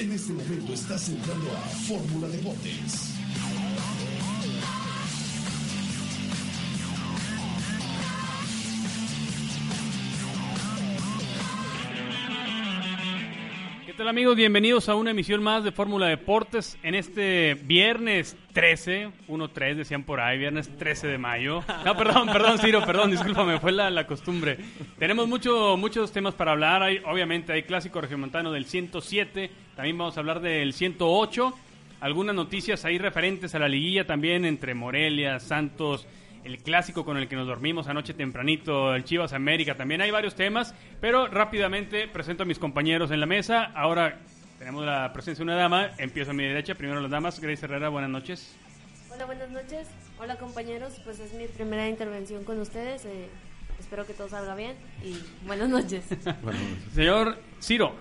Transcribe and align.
En 0.00 0.10
este 0.12 0.32
momento 0.32 0.72
estás 0.72 1.10
entrando 1.10 1.50
a 1.50 1.60
Fórmula 1.86 2.26
Deportes. 2.28 3.19
Tal 14.00 14.08
amigos? 14.08 14.34
Bienvenidos 14.34 14.88
a 14.88 14.94
una 14.94 15.10
emisión 15.10 15.42
más 15.42 15.62
de 15.62 15.72
Fórmula 15.72 16.06
Deportes 16.06 16.78
en 16.82 16.94
este 16.94 17.52
viernes 17.52 18.34
13, 18.54 19.10
1-3 19.28 19.74
decían 19.74 20.04
por 20.04 20.20
ahí, 20.20 20.38
viernes 20.38 20.74
13 20.78 21.06
de 21.06 21.18
mayo. 21.18 21.62
No, 21.84 21.94
perdón, 21.94 22.26
perdón 22.32 22.58
Ciro, 22.58 22.82
perdón, 22.86 23.10
discúlpame, 23.10 23.60
fue 23.60 23.72
la, 23.72 23.90
la 23.90 24.06
costumbre. 24.06 24.56
Tenemos 24.98 25.28
mucho, 25.28 25.76
muchos 25.76 26.12
temas 26.12 26.32
para 26.32 26.52
hablar, 26.52 26.82
hay, 26.82 27.02
obviamente 27.04 27.52
hay 27.52 27.64
clásico 27.64 28.00
regiomontano 28.00 28.50
del 28.52 28.64
107, 28.64 29.50
también 29.76 29.98
vamos 29.98 30.16
a 30.16 30.20
hablar 30.20 30.40
del 30.40 30.72
108, 30.72 31.52
algunas 32.00 32.34
noticias 32.34 32.86
ahí 32.86 32.96
referentes 32.96 33.54
a 33.54 33.58
la 33.58 33.68
liguilla 33.68 34.06
también 34.06 34.46
entre 34.46 34.72
Morelia, 34.72 35.38
Santos, 35.40 36.06
el 36.44 36.58
clásico 36.58 37.04
con 37.04 37.16
el 37.16 37.28
que 37.28 37.36
nos 37.36 37.46
dormimos 37.46 37.88
anoche 37.88 38.14
tempranito, 38.14 38.94
el 38.94 39.04
Chivas 39.04 39.32
América, 39.32 39.76
también 39.76 40.00
hay 40.00 40.10
varios 40.10 40.34
temas, 40.34 40.74
pero 41.00 41.26
rápidamente 41.26 42.08
presento 42.08 42.42
a 42.42 42.46
mis 42.46 42.58
compañeros 42.58 43.10
en 43.10 43.20
la 43.20 43.26
mesa. 43.26 43.64
Ahora 43.74 44.18
tenemos 44.58 44.84
la 44.84 45.12
presencia 45.12 45.44
de 45.44 45.50
una 45.50 45.60
dama, 45.60 45.90
empiezo 45.98 46.30
a 46.30 46.34
mi 46.34 46.44
derecha, 46.44 46.74
primero 46.74 47.00
las 47.00 47.10
damas, 47.10 47.40
Grace 47.40 47.64
Herrera, 47.64 47.88
buenas 47.88 48.10
noches. 48.10 48.54
Hola, 49.12 49.26
buenas 49.26 49.50
noches. 49.50 49.88
Hola 50.18 50.36
compañeros, 50.36 51.00
pues 51.04 51.18
es 51.20 51.32
mi 51.34 51.46
primera 51.46 51.88
intervención 51.88 52.44
con 52.44 52.60
ustedes. 52.60 53.04
eh, 53.04 53.28
espero 53.78 54.06
que 54.06 54.12
todo 54.12 54.28
salga 54.28 54.54
bien 54.54 54.76
y 55.04 55.16
buenas 55.46 55.68
noches. 55.68 56.04
Señor 56.94 57.38
Ciro, 57.60 57.94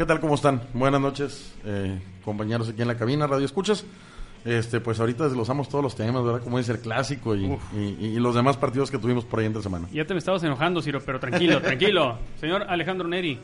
¿Qué 0.00 0.06
tal? 0.06 0.18
¿Cómo 0.18 0.34
están? 0.34 0.62
Buenas 0.72 0.98
noches, 0.98 1.52
eh, 1.62 2.00
compañeros 2.24 2.70
aquí 2.70 2.80
en 2.80 2.88
la 2.88 2.96
cabina, 2.96 3.26
Radio 3.26 3.44
Escuchas. 3.44 3.84
Este, 4.44 4.80
pues 4.80 4.98
ahorita 5.00 5.24
desglosamos 5.24 5.68
todos 5.68 5.84
los 5.84 5.94
temas, 5.94 6.24
¿verdad? 6.24 6.42
Como 6.42 6.56
dice 6.58 6.72
el 6.72 6.78
clásico 6.80 7.34
y, 7.36 7.44
y- 7.74 7.96
y 8.00 8.18
los 8.20 8.34
demás 8.34 8.56
partidos 8.56 8.90
que 8.90 8.98
tuvimos 8.98 9.24
por 9.24 9.40
ahí 9.40 9.46
entre 9.46 9.62
semana. 9.62 9.86
ya 9.92 10.04
te 10.06 10.14
me 10.14 10.18
estabas 10.18 10.42
enojando, 10.44 10.80
Ciro, 10.80 11.00
pero 11.04 11.20
tranquilo, 11.20 11.60
tranquilo. 11.62 12.18
Señor 12.40 12.64
Alejandro 12.68 13.06
Neri, 13.08 13.38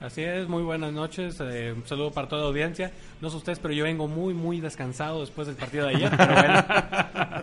Así 0.00 0.20
es, 0.22 0.48
muy 0.48 0.64
buenas 0.64 0.92
noches. 0.92 1.38
eh, 1.40 1.72
un 1.76 1.86
saludo 1.86 2.10
para 2.10 2.26
toda 2.26 2.42
la 2.42 2.48
audiencia. 2.48 2.90
No 3.20 3.30
sé 3.30 3.36
ustedes, 3.36 3.60
pero 3.60 3.72
yo 3.72 3.84
vengo 3.84 4.08
muy, 4.08 4.34
muy 4.34 4.60
descansado 4.60 5.20
después 5.20 5.46
del 5.46 5.54
partido 5.54 5.86
de 5.86 5.94
ayer. 5.94 6.10
Pero 6.16 6.34
bueno, 6.34 6.64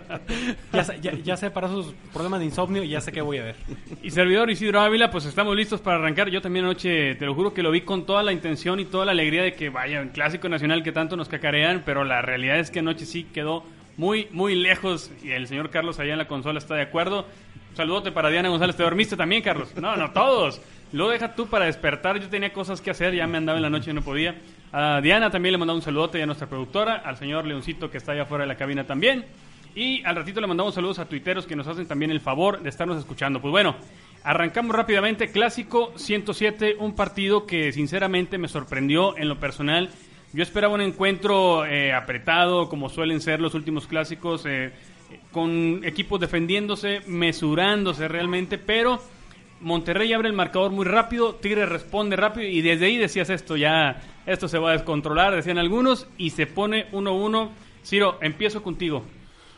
ya, 1.24 1.38
sé, 1.38 1.52
para 1.52 1.68
esos 1.68 1.94
problemas 2.14 2.40
de 2.40 2.46
insomnio 2.46 2.84
ya 2.84 3.02
sé 3.02 3.12
qué 3.12 3.22
voy 3.22 3.38
a 3.38 3.44
ver. 3.44 3.56
Y 4.02 4.12
servidor 4.12 4.50
Isidro 4.50 4.82
Ávila, 4.82 5.12
pues 5.12 5.26
estamos 5.26 5.56
listos 5.56 5.82
para 5.82 5.98
arrancar. 5.98 6.30
Yo 6.30 6.42
también 6.42 6.66
anoche, 6.66 7.16
te 7.16 7.26
lo 7.26 7.34
juro 7.34 7.54
que 7.54 7.64
lo 7.64 7.72
vi 7.72 7.82
con 7.82 8.06
toda 8.06 8.24
la 8.24 8.32
intención 8.32 8.80
y 8.80 8.86
toda 8.86 9.06
la 9.06 9.12
alegría 9.12 9.44
de 9.44 9.54
que 9.54 9.70
vaya 9.70 10.02
un 10.02 10.10
clásico 10.10 10.50
nacional 10.50 10.84
que 10.84 10.92
tanto 10.92 11.16
nos 11.16 11.30
cacarean, 11.30 11.84
pero 11.86 12.04
la 12.04 12.22
realidad 12.22 12.60
es 12.60 12.72
que 12.72 12.80
anoche 12.80 13.06
sí 13.06 13.26
quedó 13.26 13.64
muy, 13.98 14.28
muy 14.32 14.56
lejos 14.56 15.12
y 15.24 15.32
el 15.32 15.48
señor 15.48 15.70
Carlos 15.70 16.00
allá 16.00 16.14
en 16.14 16.20
la 16.20 16.28
consola 16.28 16.60
está 16.60 16.76
de 16.76 16.84
acuerdo. 16.84 17.26
Saludote 17.74 18.12
para 18.12 18.30
Diana 18.30 18.50
González. 18.50 18.76
¿Te 18.76 18.84
dormiste 18.84 19.16
también, 19.16 19.42
Carlos? 19.42 19.76
No, 19.76 19.96
no, 19.96 20.12
todos. 20.12 20.62
Lo 20.92 21.10
deja 21.10 21.36
tú 21.36 21.48
para 21.48 21.66
despertar. 21.66 22.20
Yo 22.20 22.30
tenía 22.30 22.52
cosas 22.52 22.82
que 22.82 22.90
hacer, 22.90 23.14
ya 23.14 23.28
me 23.28 23.38
andaba 23.38 23.58
en 23.58 23.62
la 23.62 23.70
noche 23.70 23.92
y 23.92 23.94
no 23.94 24.02
podía. 24.02 24.36
A 24.72 25.02
Diana 25.02 25.30
también 25.30 25.54
le 25.54 25.58
mandaba 25.58 25.76
un 25.76 25.82
saludote 25.82 26.22
a 26.22 26.26
nuestra 26.26 26.48
productora, 26.48 26.96
al 26.96 27.18
señor 27.18 27.46
Leoncito 27.46 27.90
que 27.90 27.98
está 27.98 28.12
allá 28.14 28.24
afuera 28.24 28.44
de 28.44 28.48
la 28.48 28.56
cabina 28.56 28.86
también. 28.86 29.26
Y 29.76 30.04
al 30.04 30.16
ratito 30.16 30.42
le 30.42 30.48
mandamos 30.48 30.74
saludos 30.74 31.00
a 31.00 31.06
tuiteros 31.06 31.46
que 31.46 31.56
nos 31.56 31.68
hacen 31.68 31.88
también 31.88 32.12
el 32.12 32.20
favor 32.20 32.62
de 32.62 32.70
estarnos 32.70 32.98
escuchando. 32.98 33.42
Pues 33.42 33.52
bueno, 33.52 33.76
arrancamos 34.24 34.76
rápidamente. 34.76 35.32
Clásico 35.32 35.94
107, 35.96 36.78
un 36.80 36.96
partido 36.96 37.46
que 37.46 37.72
sinceramente 37.72 38.38
me 38.38 38.48
sorprendió 38.48 39.18
en 39.18 39.30
lo 39.30 39.40
personal. 39.40 39.90
Yo 40.34 40.44
esperaba 40.44 40.74
un 40.74 40.82
encuentro 40.82 41.66
eh, 41.66 41.94
apretado, 41.94 42.70
como 42.70 42.90
suelen 42.90 43.22
ser 43.22 43.40
los 43.40 43.56
últimos 43.56 43.88
clásicos, 43.88 44.46
eh, 44.46 44.72
con 45.32 45.82
equipos 45.84 46.20
defendiéndose, 46.20 47.02
mesurándose 47.08 48.08
realmente, 48.08 48.60
pero 48.60 49.02
Monterrey 49.62 50.14
abre 50.14 50.30
el 50.30 50.36
marcador 50.36 50.72
muy 50.72 50.86
rápido, 50.86 51.36
Tigre 51.36 51.66
responde 51.66 52.16
rápido 52.16 52.48
y 52.48 52.62
desde 52.62 52.86
ahí 52.86 52.98
decías 52.98 53.30
esto 53.30 53.58
ya, 53.58 54.02
esto 54.26 54.48
se 54.48 54.60
va 54.60 54.70
a 54.70 54.74
descontrolar, 54.74 55.36
decían 55.36 55.58
algunos, 55.58 56.08
y 56.18 56.30
se 56.30 56.46
pone 56.46 56.92
1-1. 56.92 57.50
Ciro, 57.84 58.20
empiezo 58.22 58.62
contigo. 58.62 59.04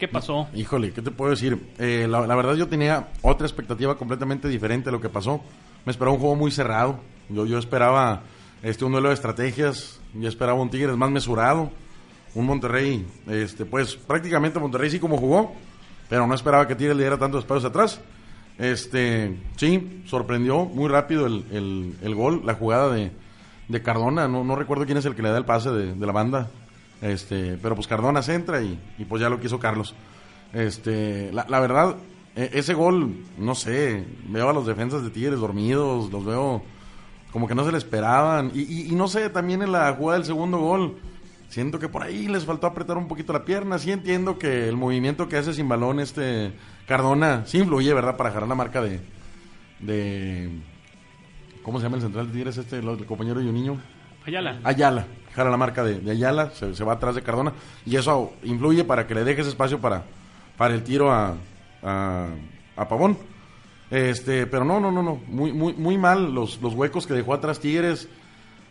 ¿Qué 0.02 0.08
pasó? 0.08 0.48
Híjole, 0.56 0.94
¿qué 0.94 1.04
te 1.04 1.12
puedo 1.12 1.30
decir? 1.30 1.62
Eh, 1.78 2.08
la, 2.10 2.22
verdad 2.36 2.56
yo 2.56 2.68
tenía 2.68 3.10
otra 3.22 3.46
expectativa 3.46 3.96
completamente 4.00 4.48
diferente 4.48 4.90
a 4.90 4.92
lo 4.92 5.00
que 5.00 5.10
pasó. 5.10 5.42
Me 5.86 5.92
esperaba 5.92 6.16
un 6.16 6.20
juego 6.20 6.36
muy 6.36 6.50
cerrado. 6.50 7.00
Yo, 7.30 7.46
yo 7.46 7.60
esperaba 7.60 8.24
este, 8.64 8.84
un 8.84 8.94
duelo 8.94 9.10
de 9.10 9.14
estrategias. 9.14 10.00
Yo 10.16 10.28
esperaba 10.28 10.60
un 10.60 10.72
Tigres 10.72 10.98
más 10.98 11.12
mesurado. 11.12 11.70
Un 12.34 12.48
Monterrey, 12.48 13.06
este, 13.28 13.64
pues 13.64 13.96
prácticamente 13.96 14.58
Monterrey 14.58 14.90
sí 14.90 14.98
como 15.00 15.18
jugó, 15.18 15.54
pero 16.10 16.26
no 16.26 16.34
esperaba 16.34 16.68
que 16.68 16.74
Tigres 16.76 16.98
le 16.98 17.04
diera 17.04 17.20
tantos 17.20 17.44
espacios 17.44 17.66
atrás. 17.66 18.02
Este, 18.58 19.38
sí, 19.56 20.02
sorprendió 20.08 20.66
muy 20.66 20.90
rápido 20.90 21.28
el, 21.28 21.46
el- 21.52 21.96
el 22.02 22.16
gol, 22.16 22.42
la 22.44 22.56
jugada 22.56 22.90
de, 22.92 23.12
de 23.68 23.82
Cardona. 23.84 24.28
No, 24.28 24.44
no 24.44 24.56
recuerdo 24.56 24.84
quién 24.86 24.98
es 24.98 25.06
el 25.06 25.14
que 25.14 25.22
le 25.22 25.30
da 25.30 25.38
el 25.38 25.46
pase 25.46 25.70
de, 25.70 25.94
de 25.94 26.06
la 26.08 26.12
banda. 26.12 26.50
Este, 27.02 27.58
pero 27.62 27.76
pues 27.76 27.88
Cardona 27.88 28.22
se 28.22 28.36
entra 28.36 28.62
y, 28.62 28.80
y 28.98 29.06
pues 29.06 29.22
ya 29.22 29.30
lo 29.30 29.40
quiso 29.40 29.60
Carlos. 29.60 29.96
Este, 30.54 31.32
la, 31.34 31.46
la 31.50 31.60
verdad, 31.60 31.96
e- 32.36 32.52
ese 32.54 32.74
gol, 32.74 33.16
no 33.38 33.56
sé, 33.56 34.06
veo 34.28 34.50
a 34.50 34.54
los 34.54 34.68
defensas 34.68 35.04
de 35.04 35.10
Tigres 35.10 35.40
dormidos, 35.40 36.12
los 36.12 36.24
veo 36.26 36.62
como 37.32 37.48
que 37.48 37.56
no 37.56 37.66
se 37.66 37.72
le 37.72 37.78
esperaban. 37.78 38.52
Y, 38.54 38.62
y- 38.62 38.88
y 38.92 38.96
no 38.96 39.08
sé, 39.08 39.30
también 39.30 39.62
en 39.62 39.72
la 39.72 39.92
jugada 39.94 40.20
del 40.20 40.28
segundo 40.28 40.60
gol, 40.60 40.98
siento 41.50 41.80
que 41.80 41.90
por 41.90 42.04
ahí 42.04 42.28
les 42.28 42.46
faltó 42.46 42.68
apretar 42.68 42.98
un 42.98 43.08
poquito 43.08 43.34
la 43.34 43.46
pierna. 43.46 43.80
Sí 43.80 43.92
entiendo 43.92 44.38
que 44.38 44.68
el 44.70 44.78
movimiento 44.78 45.28
que 45.28 45.38
hace 45.38 45.54
sin 45.54 45.68
balón 45.70 46.00
este 46.00 46.52
Cardona 46.88 47.44
sí 47.46 47.58
influye, 47.60 47.94
¿verdad? 47.94 48.16
Para 48.18 48.32
jalar 48.32 48.48
la 48.50 48.56
marca 48.56 48.82
de... 48.82 49.00
de 49.80 50.50
¿Cómo 51.64 51.80
se 51.80 51.84
llama 51.84 51.98
el 51.98 52.02
central 52.02 52.28
de 52.28 52.34
Tigres 52.34 52.58
este, 52.58 52.80
el, 52.80 52.88
el 52.88 53.06
compañero 53.06 53.40
y 53.42 53.48
un 53.48 53.54
niño? 53.54 53.78
Ayala. 54.26 54.60
Ayala, 54.64 55.06
jala 55.34 55.50
la 55.50 55.58
marca 55.58 55.84
de, 55.84 56.10
Ayala, 56.12 56.52
se, 56.52 56.84
va 56.84 56.94
atrás 56.94 57.16
de 57.16 57.22
Cardona 57.22 57.54
y 57.86 57.96
eso 57.96 58.34
influye 58.44 58.84
para 58.84 59.08
que 59.08 59.16
le 59.16 59.24
deje 59.24 59.42
ese 59.42 59.50
espacio 59.50 59.80
para, 59.80 60.04
para 60.58 60.74
el 60.74 60.84
tiro 60.84 61.12
a, 61.12 61.36
a, 61.84 62.28
a 62.76 62.88
Pavón. 62.88 63.18
Este, 63.90 64.48
pero 64.48 64.64
no, 64.64 64.80
no, 64.80 64.92
no, 64.92 65.04
no, 65.04 65.22
muy, 65.28 65.52
muy, 65.52 65.74
muy 65.74 65.98
mal 65.98 66.34
los, 66.34 66.62
los 66.62 66.74
huecos 66.74 67.06
que 67.06 67.14
dejó 67.14 67.34
atrás 67.34 67.60
Tigres, 67.60 68.08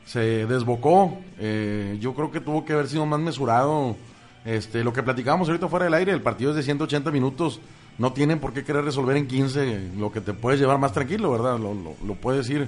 se 0.07 0.47
desbocó, 0.47 1.19
eh, 1.39 1.99
yo 2.01 2.15
creo 2.15 2.31
que 2.31 2.41
tuvo 2.41 2.65
que 2.65 2.73
haber 2.73 2.89
sido 2.89 3.05
más 3.07 3.21
mesurado. 3.21 3.97
Este, 4.45 4.83
lo 4.83 4.95
que 4.95 5.03
platicábamos 5.03 5.49
ahorita 5.49 5.69
fuera 5.69 5.85
del 5.85 5.95
aire, 5.95 6.13
el 6.13 6.23
partido 6.23 6.51
es 6.51 6.57
de 6.57 6.63
180 6.63 7.11
minutos, 7.11 7.61
no 7.99 8.15
tienen 8.15 8.39
por 8.39 8.55
qué 8.55 8.65
querer 8.65 8.83
resolver 8.83 9.15
en 9.19 9.29
15 9.29 9.91
lo 9.99 10.11
que 10.11 10.23
te 10.23 10.33
puedes 10.33 10.59
llevar 10.59 10.79
más 10.79 10.95
tranquilo, 10.95 11.31
¿verdad? 11.31 11.59
Lo, 11.59 11.75
lo, 11.75 11.95
lo 12.03 12.15
puedes 12.15 12.49
ir 12.49 12.67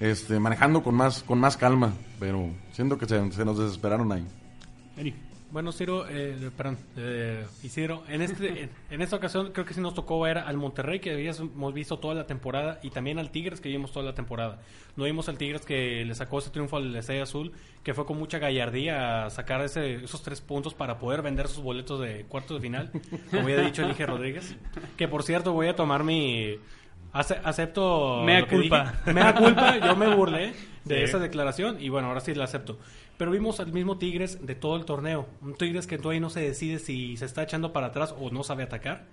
este, 0.00 0.38
manejando 0.40 0.82
con 0.82 0.94
más, 0.94 1.22
con 1.22 1.38
más 1.38 1.56
calma, 1.56 1.92
pero 2.18 2.50
siento 2.72 2.98
que 2.98 3.06
se, 3.06 3.32
se 3.32 3.44
nos 3.44 3.58
desesperaron 3.58 4.12
ahí. 4.12 4.24
Bueno, 5.50 5.70
Ciro, 5.70 6.06
eh, 6.08 6.50
perdón, 6.56 6.78
eh, 6.96 7.46
Isidro, 7.62 8.02
en, 8.08 8.22
este, 8.22 8.64
en, 8.64 8.70
en 8.90 9.02
esta 9.02 9.14
ocasión 9.14 9.52
creo 9.52 9.64
que 9.64 9.72
sí 9.72 9.80
nos 9.80 9.94
tocó 9.94 10.18
ver 10.18 10.38
al 10.38 10.56
Monterrey 10.56 10.98
que 10.98 11.12
habíamos 11.12 11.72
visto 11.72 12.00
toda 12.00 12.12
la 12.12 12.26
temporada 12.26 12.80
y 12.82 12.90
también 12.90 13.20
al 13.20 13.30
Tigres 13.30 13.60
que 13.60 13.68
vimos 13.68 13.92
toda 13.92 14.04
la 14.04 14.16
temporada. 14.16 14.58
No 14.96 15.04
vimos 15.04 15.28
al 15.28 15.38
Tigres 15.38 15.64
que 15.64 16.04
le 16.04 16.12
sacó 16.16 16.40
ese 16.40 16.50
triunfo 16.50 16.78
al 16.78 16.96
Estrella 16.96 17.22
Azul, 17.22 17.52
que 17.84 17.94
fue 17.94 18.04
con 18.04 18.18
mucha 18.18 18.40
gallardía 18.40 19.26
a 19.26 19.30
sacar 19.30 19.60
ese, 19.60 20.02
esos 20.02 20.24
tres 20.24 20.40
puntos 20.40 20.74
para 20.74 20.98
poder 20.98 21.22
vender 21.22 21.46
sus 21.46 21.62
boletos 21.62 22.00
de 22.00 22.24
cuartos 22.24 22.56
de 22.56 22.60
final, 22.60 22.90
como 23.30 23.44
había 23.44 23.60
dicho 23.60 23.82
Elige 23.82 24.06
Rodríguez. 24.06 24.56
Que 24.96 25.06
por 25.06 25.22
cierto 25.22 25.52
voy 25.52 25.68
a 25.68 25.76
tomar 25.76 26.02
mi... 26.02 26.56
ace- 27.14 27.40
acepto... 27.42 28.22
Mea 28.24 28.46
culpa. 28.46 28.94
Mea 29.06 29.34
culpa, 29.34 29.78
yo 29.78 29.96
me 29.96 30.14
burlé 30.14 30.52
de 30.84 30.96
Sí. 30.98 31.02
esa 31.04 31.18
declaración 31.18 31.78
y 31.80 31.88
bueno, 31.88 32.08
ahora 32.08 32.20
sí 32.20 32.34
la 32.34 32.44
acepto. 32.44 32.78
Pero 33.16 33.30
vimos 33.30 33.60
al 33.60 33.72
mismo 33.72 33.96
Tigres 33.96 34.44
de 34.46 34.54
todo 34.54 34.76
el 34.76 34.84
torneo. 34.84 35.26
Un 35.40 35.54
Tigres 35.54 35.86
que 35.86 35.96
todavía 35.98 36.20
no 36.20 36.28
se 36.30 36.40
decide 36.40 36.78
si 36.78 37.16
se 37.16 37.24
está 37.24 37.42
echando 37.44 37.72
para 37.72 37.86
atrás 37.86 38.14
o 38.20 38.30
no 38.30 38.42
sabe 38.42 38.64
atacar. 38.64 39.04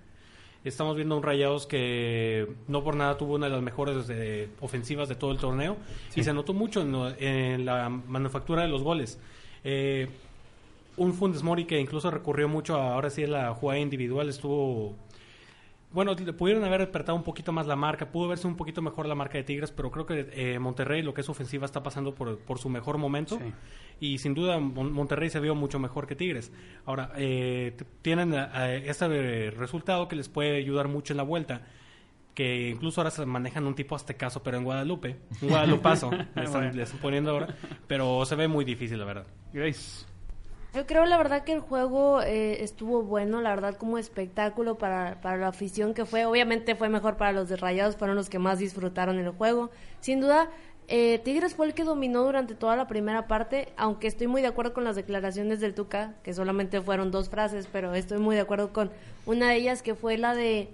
Estamos 0.63 0.95
viendo 0.95 1.15
un 1.17 1.23
Rayados 1.23 1.65
que 1.65 2.47
no 2.67 2.83
por 2.83 2.95
nada 2.95 3.17
tuvo 3.17 3.35
una 3.35 3.47
de 3.47 3.51
las 3.53 3.61
mejores 3.63 4.05
eh, 4.09 4.49
ofensivas 4.59 5.09
de 5.09 5.15
todo 5.15 5.31
el 5.31 5.37
torneo 5.37 5.77
y 6.15 6.23
se 6.23 6.33
notó 6.33 6.53
mucho 6.53 6.81
en, 6.81 6.91
lo- 6.91 7.09
en 7.17 7.65
la 7.65 7.89
manufactura 7.89 8.61
de 8.63 8.67
los 8.67 8.83
goles. 8.83 9.19
Eh, 9.63 10.07
un 10.97 11.13
Funes 11.13 11.41
Mori 11.41 11.65
que 11.65 11.79
incluso 11.79 12.11
recurrió 12.11 12.47
mucho 12.47 12.75
a, 12.79 12.93
ahora 12.93 13.09
sí 13.09 13.23
a 13.23 13.27
la 13.27 13.53
jugada 13.55 13.79
individual 13.79 14.29
estuvo 14.29 14.95
bueno, 15.93 16.13
le 16.13 16.33
pudieron 16.33 16.63
haber 16.63 16.79
despertado 16.81 17.17
un 17.17 17.23
poquito 17.23 17.51
más 17.51 17.67
la 17.67 17.75
marca, 17.75 18.09
pudo 18.11 18.27
verse 18.29 18.47
un 18.47 18.55
poquito 18.55 18.81
mejor 18.81 19.05
la 19.07 19.15
marca 19.15 19.37
de 19.37 19.43
Tigres, 19.43 19.71
pero 19.71 19.91
creo 19.91 20.05
que 20.05 20.29
eh, 20.33 20.59
Monterrey, 20.59 21.01
lo 21.01 21.13
que 21.13 21.21
es 21.21 21.29
ofensiva, 21.29 21.65
está 21.65 21.83
pasando 21.83 22.15
por, 22.15 22.39
por 22.39 22.59
su 22.59 22.69
mejor 22.69 22.97
momento. 22.97 23.37
Sí. 23.37 23.53
Y 23.99 24.17
sin 24.17 24.33
duda 24.33 24.57
Mon- 24.59 24.91
Monterrey 24.93 25.29
se 25.29 25.39
vio 25.39 25.53
mucho 25.53 25.79
mejor 25.79 26.07
que 26.07 26.15
Tigres. 26.15 26.51
Ahora, 26.85 27.11
eh, 27.17 27.75
tienen 28.01 28.33
eh, 28.33 28.83
este 28.85 29.51
resultado 29.51 30.07
que 30.07 30.15
les 30.15 30.29
puede 30.29 30.57
ayudar 30.57 30.87
mucho 30.87 31.13
en 31.13 31.17
la 31.17 31.23
vuelta. 31.23 31.61
que 32.33 32.69
incluso 32.69 33.01
ahora 33.01 33.11
se 33.11 33.25
manejan 33.25 33.67
un 33.67 33.75
tipo 33.75 33.93
aztecaso, 33.93 34.41
pero 34.41 34.57
en 34.57 34.63
Guadalupe, 34.63 35.17
un 35.41 35.49
guadalupazo, 35.49 36.09
le, 36.11 36.43
están, 36.45 36.73
le 36.75 36.83
están 36.83 36.99
poniendo 37.01 37.31
ahora, 37.31 37.53
pero 37.87 38.23
se 38.25 38.35
ve 38.35 38.47
muy 38.47 38.63
difícil, 38.63 38.97
la 38.97 39.03
verdad. 39.05 39.27
Grace. 39.51 40.05
Yo 40.73 40.87
creo 40.87 41.05
la 41.05 41.17
verdad 41.17 41.43
que 41.43 41.51
el 41.51 41.59
juego 41.59 42.21
eh, 42.21 42.63
estuvo 42.63 43.01
bueno, 43.01 43.41
la 43.41 43.49
verdad 43.49 43.75
como 43.75 43.97
espectáculo 43.97 44.77
para, 44.77 45.19
para 45.19 45.35
la 45.35 45.49
afición 45.49 45.93
que 45.93 46.05
fue. 46.05 46.25
Obviamente 46.25 46.75
fue 46.75 46.87
mejor 46.87 47.17
para 47.17 47.33
los 47.33 47.49
de 47.49 47.57
Rayados, 47.57 47.97
fueron 47.97 48.15
los 48.15 48.29
que 48.29 48.39
más 48.39 48.57
disfrutaron 48.57 49.19
el 49.19 49.31
juego. 49.31 49.69
Sin 49.99 50.21
duda, 50.21 50.49
eh, 50.87 51.19
Tigres 51.19 51.55
fue 51.55 51.67
el 51.67 51.73
que 51.73 51.83
dominó 51.83 52.23
durante 52.23 52.55
toda 52.55 52.77
la 52.77 52.87
primera 52.87 53.27
parte, 53.27 53.73
aunque 53.75 54.07
estoy 54.07 54.27
muy 54.27 54.41
de 54.41 54.47
acuerdo 54.47 54.73
con 54.73 54.85
las 54.85 54.95
declaraciones 54.95 55.59
del 55.59 55.73
Tuca, 55.73 56.15
que 56.23 56.33
solamente 56.33 56.79
fueron 56.81 57.11
dos 57.11 57.29
frases, 57.29 57.67
pero 57.69 57.93
estoy 57.93 58.19
muy 58.19 58.35
de 58.35 58.41
acuerdo 58.41 58.71
con 58.71 58.91
una 59.25 59.49
de 59.49 59.55
ellas 59.55 59.83
que 59.83 59.93
fue 59.93 60.17
la 60.17 60.35
de 60.35 60.69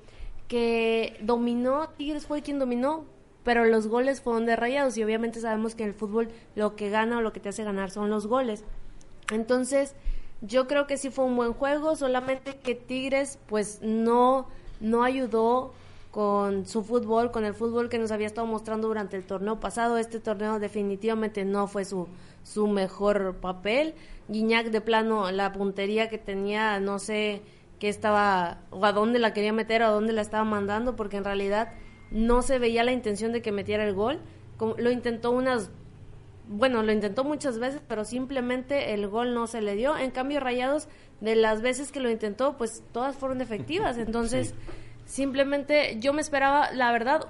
que 0.48 1.18
dominó, 1.22 1.90
Tigres 1.98 2.26
fue 2.26 2.42
quien 2.42 2.60
dominó, 2.60 3.06
pero 3.44 3.66
los 3.66 3.88
goles 3.88 4.22
fueron 4.22 4.46
de 4.46 4.56
Rayados 4.56 4.98
y 4.98 5.04
obviamente 5.04 5.40
sabemos 5.40 5.74
que 5.74 5.84
en 5.84 5.90
el 5.90 5.96
fútbol 5.96 6.30
lo 6.56 6.76
que 6.76 6.90
gana 6.90 7.18
o 7.18 7.22
lo 7.22 7.34
que 7.34 7.40
te 7.40 7.50
hace 7.50 7.64
ganar 7.64 7.92
son 7.92 8.10
los 8.10 8.28
goles. 8.28 8.64
Entonces, 9.32 9.94
yo 10.42 10.68
creo 10.68 10.88
que 10.88 10.98
sí 10.98 11.10
fue 11.10 11.26
un 11.26 11.36
buen 11.36 11.54
juego, 11.54 11.96
solamente 11.96 12.58
que 12.58 12.76
Tigres 12.76 13.40
pues 13.48 13.80
no, 13.82 14.48
no 14.80 15.04
ayudó 15.04 15.74
con 16.12 16.66
su 16.66 16.84
fútbol, 16.84 17.32
con 17.32 17.46
el 17.46 17.54
fútbol 17.54 17.90
que 17.90 18.00
nos 18.00 18.12
había 18.12 18.28
estado 18.28 18.48
mostrando 18.48 18.88
durante 18.88 19.18
el 19.18 19.24
torneo 19.26 19.60
pasado. 19.60 19.98
Este 19.98 20.20
torneo 20.20 20.60
definitivamente 20.60 21.46
no 21.46 21.68
fue 21.68 21.86
su, 21.86 22.08
su 22.44 22.68
mejor 22.68 23.36
papel. 23.36 23.94
Guiñac 24.28 24.68
de 24.68 24.82
plano, 24.82 25.32
la 25.32 25.54
puntería 25.54 26.10
que 26.10 26.18
tenía, 26.18 26.80
no 26.80 27.00
sé 27.00 27.42
qué 27.80 27.90
estaba, 27.90 28.60
o 28.72 28.84
a 28.86 28.92
dónde 28.94 29.20
la 29.20 29.34
quería 29.34 29.54
meter, 29.54 29.84
o 29.84 29.88
a 29.88 29.92
dónde 29.92 30.14
la 30.14 30.22
estaba 30.22 30.44
mandando, 30.44 30.96
porque 30.96 31.18
en 31.18 31.24
realidad 31.24 31.74
no 32.10 32.42
se 32.42 32.58
veía 32.58 32.84
la 32.84 32.92
intención 32.94 33.32
de 33.32 33.42
que 33.42 33.52
metiera 33.52 33.84
el 33.86 33.94
gol. 33.94 34.20
Como- 34.58 34.76
Lo 34.78 34.90
intentó 34.92 35.32
unas 35.32 35.70
bueno, 36.50 36.84
lo 36.84 36.92
intentó 36.92 37.24
muchas 37.24 37.60
veces, 37.60 37.82
pero 37.88 38.06
simplemente 38.06 38.94
el 38.94 39.08
gol 39.08 39.34
no 39.34 39.48
se 39.48 39.62
le 39.62 39.76
dio. 39.76 39.98
En 39.98 40.12
cambio, 40.12 40.40
Rayados, 40.40 40.88
de 41.22 41.36
las 41.36 41.62
veces 41.62 41.92
que 41.92 42.00
lo 42.00 42.10
intentó, 42.10 42.58
pues 42.58 42.84
todas 42.92 43.16
fueron 43.16 43.42
efectivas. 43.42 43.98
Entonces, 43.98 44.54
simplemente 45.06 45.98
yo 46.00 46.14
me 46.14 46.22
esperaba, 46.22 46.72
la 46.72 46.92
verdad, 46.92 47.28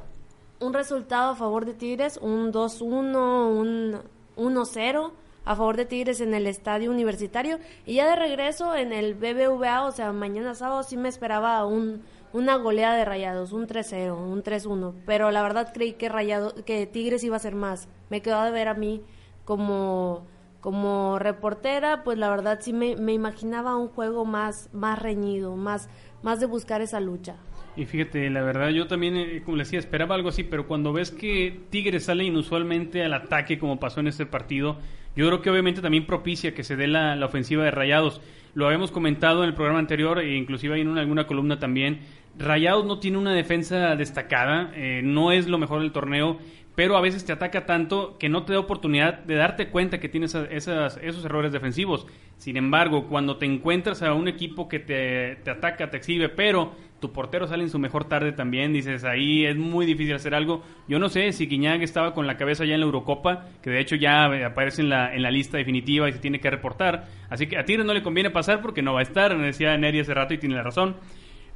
un 0.60 0.74
resultado 0.74 1.32
a 1.32 1.36
favor 1.36 1.66
de 1.66 1.74
Tigres, 1.74 2.18
un 2.22 2.52
2-1, 2.52 4.02
un 4.36 4.56
1-0 4.56 5.12
a 5.46 5.56
favor 5.56 5.78
de 5.78 5.86
Tigres 5.86 6.20
en 6.20 6.34
el 6.34 6.46
estadio 6.46 6.92
universitario. 6.92 7.60
Y 7.86 7.96
ya 7.96 8.08
de 8.08 8.16
regreso 8.16 8.76
en 8.76 8.92
el 8.92 9.16
BBVA, 9.16 9.86
o 9.86 9.92
sea, 9.92 10.12
mañana 10.12 10.54
sábado, 10.56 10.84
sí 10.84 10.98
me 10.98 11.10
esperaba 11.10 11.66
un, 11.66 12.04
una 12.34 12.56
goleada 12.56 12.96
de 12.96 13.06
Rayados, 13.06 13.52
un 13.52 13.68
3-0, 13.68 14.18
un 14.18 14.44
3-1. 14.44 14.94
Pero 15.06 15.32
la 15.32 15.42
verdad 15.42 15.72
creí 15.74 15.94
que, 15.94 16.10
Rayado, 16.10 16.54
que 16.66 16.86
Tigres 16.86 17.24
iba 17.24 17.36
a 17.36 17.40
ser 17.40 17.56
más. 17.56 17.90
Me 18.10 18.22
quedó 18.22 18.44
de 18.44 18.52
ver 18.52 18.68
a 18.68 18.74
mí 18.74 19.02
como, 19.46 20.26
como 20.62 21.20
reportera, 21.20 22.04
pues 22.04 22.18
la 22.18 22.30
verdad 22.30 22.60
sí 22.62 22.74
me, 22.74 22.96
me 22.96 23.14
imaginaba 23.14 23.76
un 23.76 23.88
juego 23.88 24.26
más, 24.26 24.70
más 24.74 25.00
reñido, 25.02 25.56
más, 25.56 25.90
más 26.24 26.40
de 26.40 26.46
buscar 26.46 26.82
esa 26.82 27.00
lucha. 27.00 27.38
Y 27.78 27.86
fíjate, 27.86 28.30
la 28.32 28.42
verdad, 28.42 28.70
yo 28.70 28.88
también, 28.88 29.16
eh, 29.16 29.44
como 29.46 29.58
les 29.58 29.68
decía, 29.68 29.80
esperaba 29.80 30.16
algo 30.16 30.30
así, 30.30 30.44
pero 30.44 30.68
cuando 30.68 30.92
ves 30.94 31.12
que 31.12 31.62
Tigres 31.70 32.06
sale 32.06 32.24
inusualmente 32.24 33.04
al 33.04 33.14
ataque, 33.14 33.60
como 33.60 33.80
pasó 33.80 34.00
en 34.00 34.08
este 34.08 34.26
partido, 34.26 34.78
yo 35.18 35.28
creo 35.28 35.42
que 35.42 35.50
obviamente 35.50 35.82
también 35.82 36.06
propicia 36.06 36.54
que 36.54 36.64
se 36.64 36.76
dé 36.76 36.88
la, 36.88 37.18
ofensiva 37.26 37.64
de 37.66 37.72
Rayados. 37.72 38.22
Lo 38.54 38.66
habíamos 38.68 38.92
comentado 38.92 39.44
en 39.44 39.50
el 39.50 39.56
programa 39.56 39.80
anterior, 39.80 40.20
e 40.20 40.36
inclusive 40.38 40.76
ahí 40.76 40.82
en 40.82 40.88
una- 40.88 41.02
alguna 41.02 41.28
columna 41.28 41.60
también. 41.60 42.00
Rayados 42.38 42.86
no 42.86 43.00
tiene 43.00 43.18
una 43.18 43.34
defensa 43.34 43.96
destacada, 43.96 44.72
eh, 44.76 45.02
no 45.04 45.32
es 45.32 45.48
lo 45.48 45.58
mejor 45.58 45.82
del 45.82 45.92
torneo, 45.92 46.38
pero 46.78 46.96
a 46.96 47.02
veces 47.02 47.26
te 47.26 47.34
ataca 47.34 47.66
tanto 47.66 48.20
que 48.20 48.30
no 48.30 48.44
te 48.44 48.54
da 48.54 48.60
oportunidad 48.60 49.24
de 49.24 49.34
darte 49.34 49.70
cuenta 49.70 50.00
que 50.00 50.10
tienes 50.10 50.36
esos 50.36 51.26
errores 51.26 51.52
defensivos. 51.52 52.06
Sin 52.38 52.56
embargo, 52.56 53.08
cuando 53.08 53.38
te 53.38 53.48
encuentras 53.48 54.04
a 54.04 54.14
un 54.14 54.28
equipo 54.28 54.70
que 54.70 54.78
te, 54.78 55.38
te 55.38 55.50
ataca, 55.50 55.90
te 55.90 55.98
exhibe, 55.98 56.30
pero 56.30 56.76
tu 57.00 57.12
portero 57.12 57.48
sale 57.48 57.64
en 57.64 57.72
su 57.72 57.80
mejor 57.80 58.06
tarde 58.06 58.32
también, 58.32 58.74
dices, 58.74 59.06
ahí 59.06 59.44
es 59.44 59.56
muy 59.56 59.88
difícil 59.88 60.14
hacer 60.14 60.36
algo. 60.36 60.62
Yo 60.88 61.00
no 61.00 61.10
sé 61.10 61.32
si 61.32 61.48
Guiñac 61.48 61.82
estaba 61.82 62.14
con 62.14 62.28
la 62.28 62.38
cabeza 62.38 62.64
ya 62.64 62.76
en 62.76 62.82
la 62.82 62.86
Eurocopa, 62.86 63.48
que 63.64 63.72
de 63.72 63.80
hecho 63.80 63.96
ya 63.96 64.28
eh, 64.28 64.46
aparece 64.46 64.84
en 64.84 64.90
la, 64.90 65.16
en 65.16 65.24
la 65.24 65.32
lista 65.32 65.58
definitiva 65.58 66.08
y 66.08 66.14
se 66.14 66.20
tiene 66.20 66.40
que 66.40 66.52
reportar. 66.52 67.08
Así 67.32 67.48
que 67.48 67.58
a 67.58 67.66
Tigres 67.66 67.88
no 67.88 67.94
le 67.96 68.04
conviene 68.04 68.30
pasar 68.30 68.62
porque 68.62 68.84
no 68.84 68.94
va 68.94 69.00
a 69.00 69.04
estar, 69.04 69.36
decía 69.36 69.76
Neri 69.78 70.02
hace 70.02 70.14
rato 70.14 70.36
y 70.36 70.38
tiene 70.38 70.54
la 70.54 70.62
razón. 70.62 70.96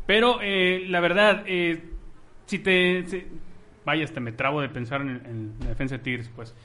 Pero 0.07 0.39
eh, 0.41 0.83
la 0.88 1.00
verdad, 1.00 1.44
eh, 1.45 1.79
si 2.47 2.57
te... 2.57 3.06
vaya, 3.86 4.04
hasta 4.04 4.19
me 4.19 4.31
trabo 4.31 4.62
de 4.62 4.69
pensar 4.69 5.01
en, 5.01 5.10
en 5.10 5.54
la 5.60 5.69
defensa 5.69 5.98
de 5.98 6.04
Tigres, 6.04 6.30
pues. 6.36 6.56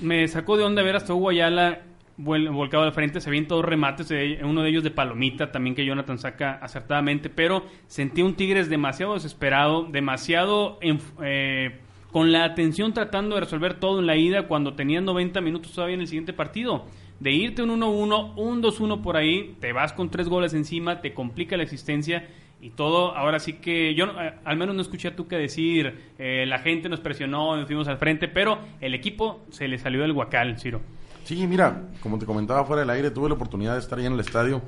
Me 0.00 0.26
sacó 0.28 0.56
de 0.56 0.64
onda 0.64 0.82
ver 0.82 0.96
hasta 0.96 1.14
Hugo 1.14 1.30
Ayala 1.30 1.80
volcado 2.22 2.84
al 2.84 2.92
frente, 2.92 3.20
se 3.20 3.30
ven 3.30 3.46
dos 3.48 3.64
remates, 3.64 4.12
uno 4.42 4.62
de 4.62 4.68
ellos 4.68 4.84
de 4.84 4.90
palomita, 4.90 5.50
también 5.52 5.74
que 5.74 5.84
Jonathan 5.84 6.18
saca 6.18 6.58
acertadamente, 6.62 7.30
pero 7.30 7.64
sentí 7.86 8.22
un 8.22 8.34
Tigres 8.34 8.68
demasiado 8.68 9.14
desesperado, 9.14 9.84
demasiado 9.84 10.78
eh, 11.22 11.78
con 12.12 12.32
la 12.32 12.44
atención 12.44 12.92
tratando 12.92 13.36
de 13.36 13.42
resolver 13.42 13.74
todo 13.74 14.00
en 14.00 14.06
la 14.06 14.16
ida 14.16 14.46
cuando 14.48 14.74
tenían 14.74 15.04
90 15.04 15.40
minutos 15.40 15.72
todavía 15.72 15.94
en 15.94 16.02
el 16.02 16.08
siguiente 16.08 16.32
partido. 16.32 16.86
De 17.20 17.32
irte 17.32 17.62
un 17.62 17.70
1-1, 17.70 18.34
un 18.36 18.62
2-1 18.62 19.02
por 19.02 19.16
ahí, 19.16 19.56
te 19.60 19.72
vas 19.72 19.92
con 19.92 20.10
tres 20.10 20.28
goles 20.28 20.54
encima, 20.54 21.00
te 21.00 21.12
complica 21.12 21.56
la 21.56 21.62
existencia 21.62 22.26
y 22.60 22.70
todo. 22.70 23.16
Ahora 23.16 23.38
sí 23.38 23.54
que 23.54 23.94
yo 23.94 24.06
eh, 24.06 24.34
al 24.44 24.56
menos 24.56 24.74
no 24.74 24.82
escuché 24.82 25.08
a 25.08 25.16
que 25.16 25.36
decir, 25.36 26.12
eh, 26.18 26.44
la 26.46 26.58
gente 26.58 26.88
nos 26.88 27.00
presionó, 27.00 27.56
nos 27.56 27.66
fuimos 27.66 27.88
al 27.88 27.98
frente, 27.98 28.28
pero 28.28 28.58
el 28.80 28.94
equipo 28.94 29.44
se 29.50 29.68
le 29.68 29.78
salió 29.78 30.02
del 30.02 30.12
guacal, 30.12 30.58
Ciro. 30.58 30.80
Sí, 31.24 31.46
mira, 31.46 31.82
como 32.02 32.18
te 32.18 32.26
comentaba 32.26 32.64
fuera 32.64 32.80
del 32.80 32.90
aire, 32.90 33.10
tuve 33.10 33.28
la 33.28 33.34
oportunidad 33.34 33.74
de 33.74 33.80
estar 33.80 33.98
ahí 33.98 34.06
en 34.06 34.14
el 34.14 34.20
estadio. 34.20 34.62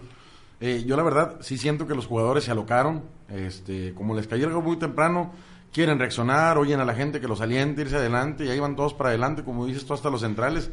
Eh, 0.61 0.85
yo 0.87 0.97
la 0.97 1.03
verdad 1.03 1.39
sí 1.41 1.59
siento 1.59 1.87
que 1.87 1.95
los 1.95 2.07
jugadores 2.07 2.45
se 2.45 2.53
alocaron, 2.53 3.03
este, 3.29 3.95
como 3.95 4.15
les 4.15 4.29
cayó 4.29 4.47
algo 4.47 4.63
muy 4.63 4.77
temprano, 4.77 5.33
quieren 5.73 5.99
reaccionar, 5.99 6.59
oyen 6.59 6.79
a 6.79 6.85
la 6.85 6.95
gente 6.95 7.21
que 7.21 7.27
los 7.27 7.41
aliente, 7.41 7.83
irse 7.83 7.97
adelante, 7.97 8.45
y 8.45 8.49
ahí 8.49 8.61
van 8.61 8.77
todos 8.77 8.95
para 8.95 9.09
adelante, 9.09 9.43
como 9.43 9.67
dices 9.67 9.85
tú, 9.85 9.95
hasta 9.95 10.09
los 10.09 10.21
centrales. 10.21 10.71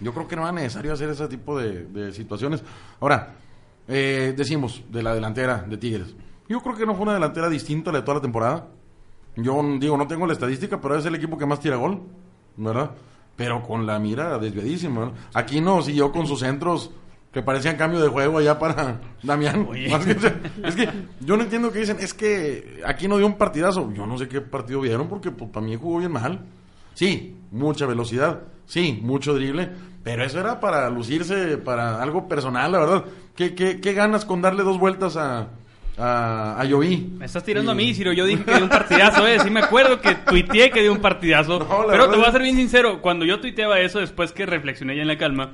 Yo 0.00 0.12
creo 0.12 0.28
que 0.28 0.36
no 0.36 0.42
era 0.42 0.52
necesario 0.52 0.92
hacer 0.92 1.10
ese 1.10 1.28
tipo 1.28 1.58
de, 1.58 1.84
de 1.84 2.12
situaciones. 2.12 2.62
Ahora, 3.00 3.34
eh, 3.88 4.34
decimos, 4.36 4.82
de 4.88 5.02
la 5.02 5.14
delantera 5.14 5.64
de 5.68 5.76
Tigres. 5.76 6.14
Yo 6.50 6.60
creo 6.60 6.74
que 6.76 6.84
no 6.84 6.94
fue 6.94 7.04
una 7.04 7.14
delantera 7.14 7.48
distinta 7.48 7.88
a 7.90 7.92
la 7.92 8.00
de 8.00 8.04
toda 8.04 8.16
la 8.16 8.20
temporada. 8.22 8.66
Yo 9.36 9.62
digo, 9.78 9.96
no 9.96 10.06
tengo 10.08 10.26
la 10.26 10.32
estadística, 10.32 10.80
pero 10.80 10.96
es 10.96 11.06
el 11.06 11.14
equipo 11.14 11.38
que 11.38 11.46
más 11.46 11.60
tira 11.60 11.76
gol, 11.76 12.02
¿verdad? 12.56 12.90
Pero 13.36 13.62
con 13.62 13.86
la 13.86 13.98
mira 14.00 14.36
desviadísima. 14.38 15.06
¿no? 15.06 15.12
Aquí 15.32 15.60
no 15.60 15.80
siguió 15.80 16.10
con 16.10 16.26
sus 16.26 16.40
centros 16.40 16.90
que 17.32 17.40
parecían 17.42 17.76
cambio 17.76 18.00
de 18.00 18.08
juego 18.08 18.38
allá 18.38 18.58
para 18.58 19.00
Damián. 19.22 19.68
Más 19.90 20.04
que- 20.04 20.16
es 20.64 20.74
que 20.74 20.88
yo 21.20 21.36
no 21.36 21.44
entiendo 21.44 21.70
qué 21.70 21.78
dicen. 21.78 21.98
Es 22.00 22.12
que 22.12 22.82
aquí 22.84 23.06
no 23.06 23.16
dio 23.16 23.26
un 23.28 23.38
partidazo. 23.38 23.90
Yo 23.94 24.04
no 24.04 24.18
sé 24.18 24.26
qué 24.28 24.40
partido 24.40 24.80
vieron 24.80 25.06
porque 25.08 25.30
pues, 25.30 25.48
para 25.50 25.64
mí 25.64 25.76
jugó 25.76 25.98
bien 26.00 26.10
mal. 26.10 26.40
Sí, 26.94 27.36
mucha 27.52 27.86
velocidad. 27.86 28.40
Sí, 28.66 28.98
mucho 29.02 29.34
drible. 29.34 29.70
Pero 30.02 30.24
eso 30.24 30.40
era 30.40 30.58
para 30.58 30.90
lucirse, 30.90 31.56
para 31.58 32.02
algo 32.02 32.26
personal, 32.26 32.72
la 32.72 32.80
verdad. 32.80 33.04
¿Qué, 33.36 33.54
qué, 33.54 33.80
qué 33.80 33.92
ganas 33.92 34.24
con 34.24 34.42
darle 34.42 34.64
dos 34.64 34.78
vueltas 34.80 35.16
a, 35.16 35.48
a, 36.00 36.60
a? 36.60 36.64
Me 37.18 37.26
estás 37.26 37.44
tirando 37.44 37.70
Y- 37.70 37.74
a 37.74 37.76
mí, 37.76 37.94
Ciro. 37.94 38.12
Yo 38.12 38.24
dije 38.26 38.44
que 38.44 38.54
dio 38.54 38.64
un 38.64 38.68
partidazo, 38.70 39.26
¿eh? 39.26 39.38
Sí 39.40 39.50
me 39.50 39.60
acuerdo 39.60 40.00
que 40.00 40.14
tuiteé 40.14 40.70
que 40.70 40.82
dio 40.82 40.92
un 40.92 41.00
partidazo. 41.00 41.58
No, 41.58 41.86
pero 41.88 42.08
te 42.10 42.16
voy 42.16 42.24
a 42.26 42.32
ser 42.32 42.42
bien 42.42 42.56
sincero. 42.56 43.00
Cuando 43.00 43.24
yo 43.24 43.40
tuiteaba 43.40 43.78
eso, 43.80 44.00
después 44.00 44.32
que 44.32 44.46
reflexioné 44.46 44.96
ya 44.96 45.02
en 45.02 45.08
la 45.08 45.18
calma, 45.18 45.50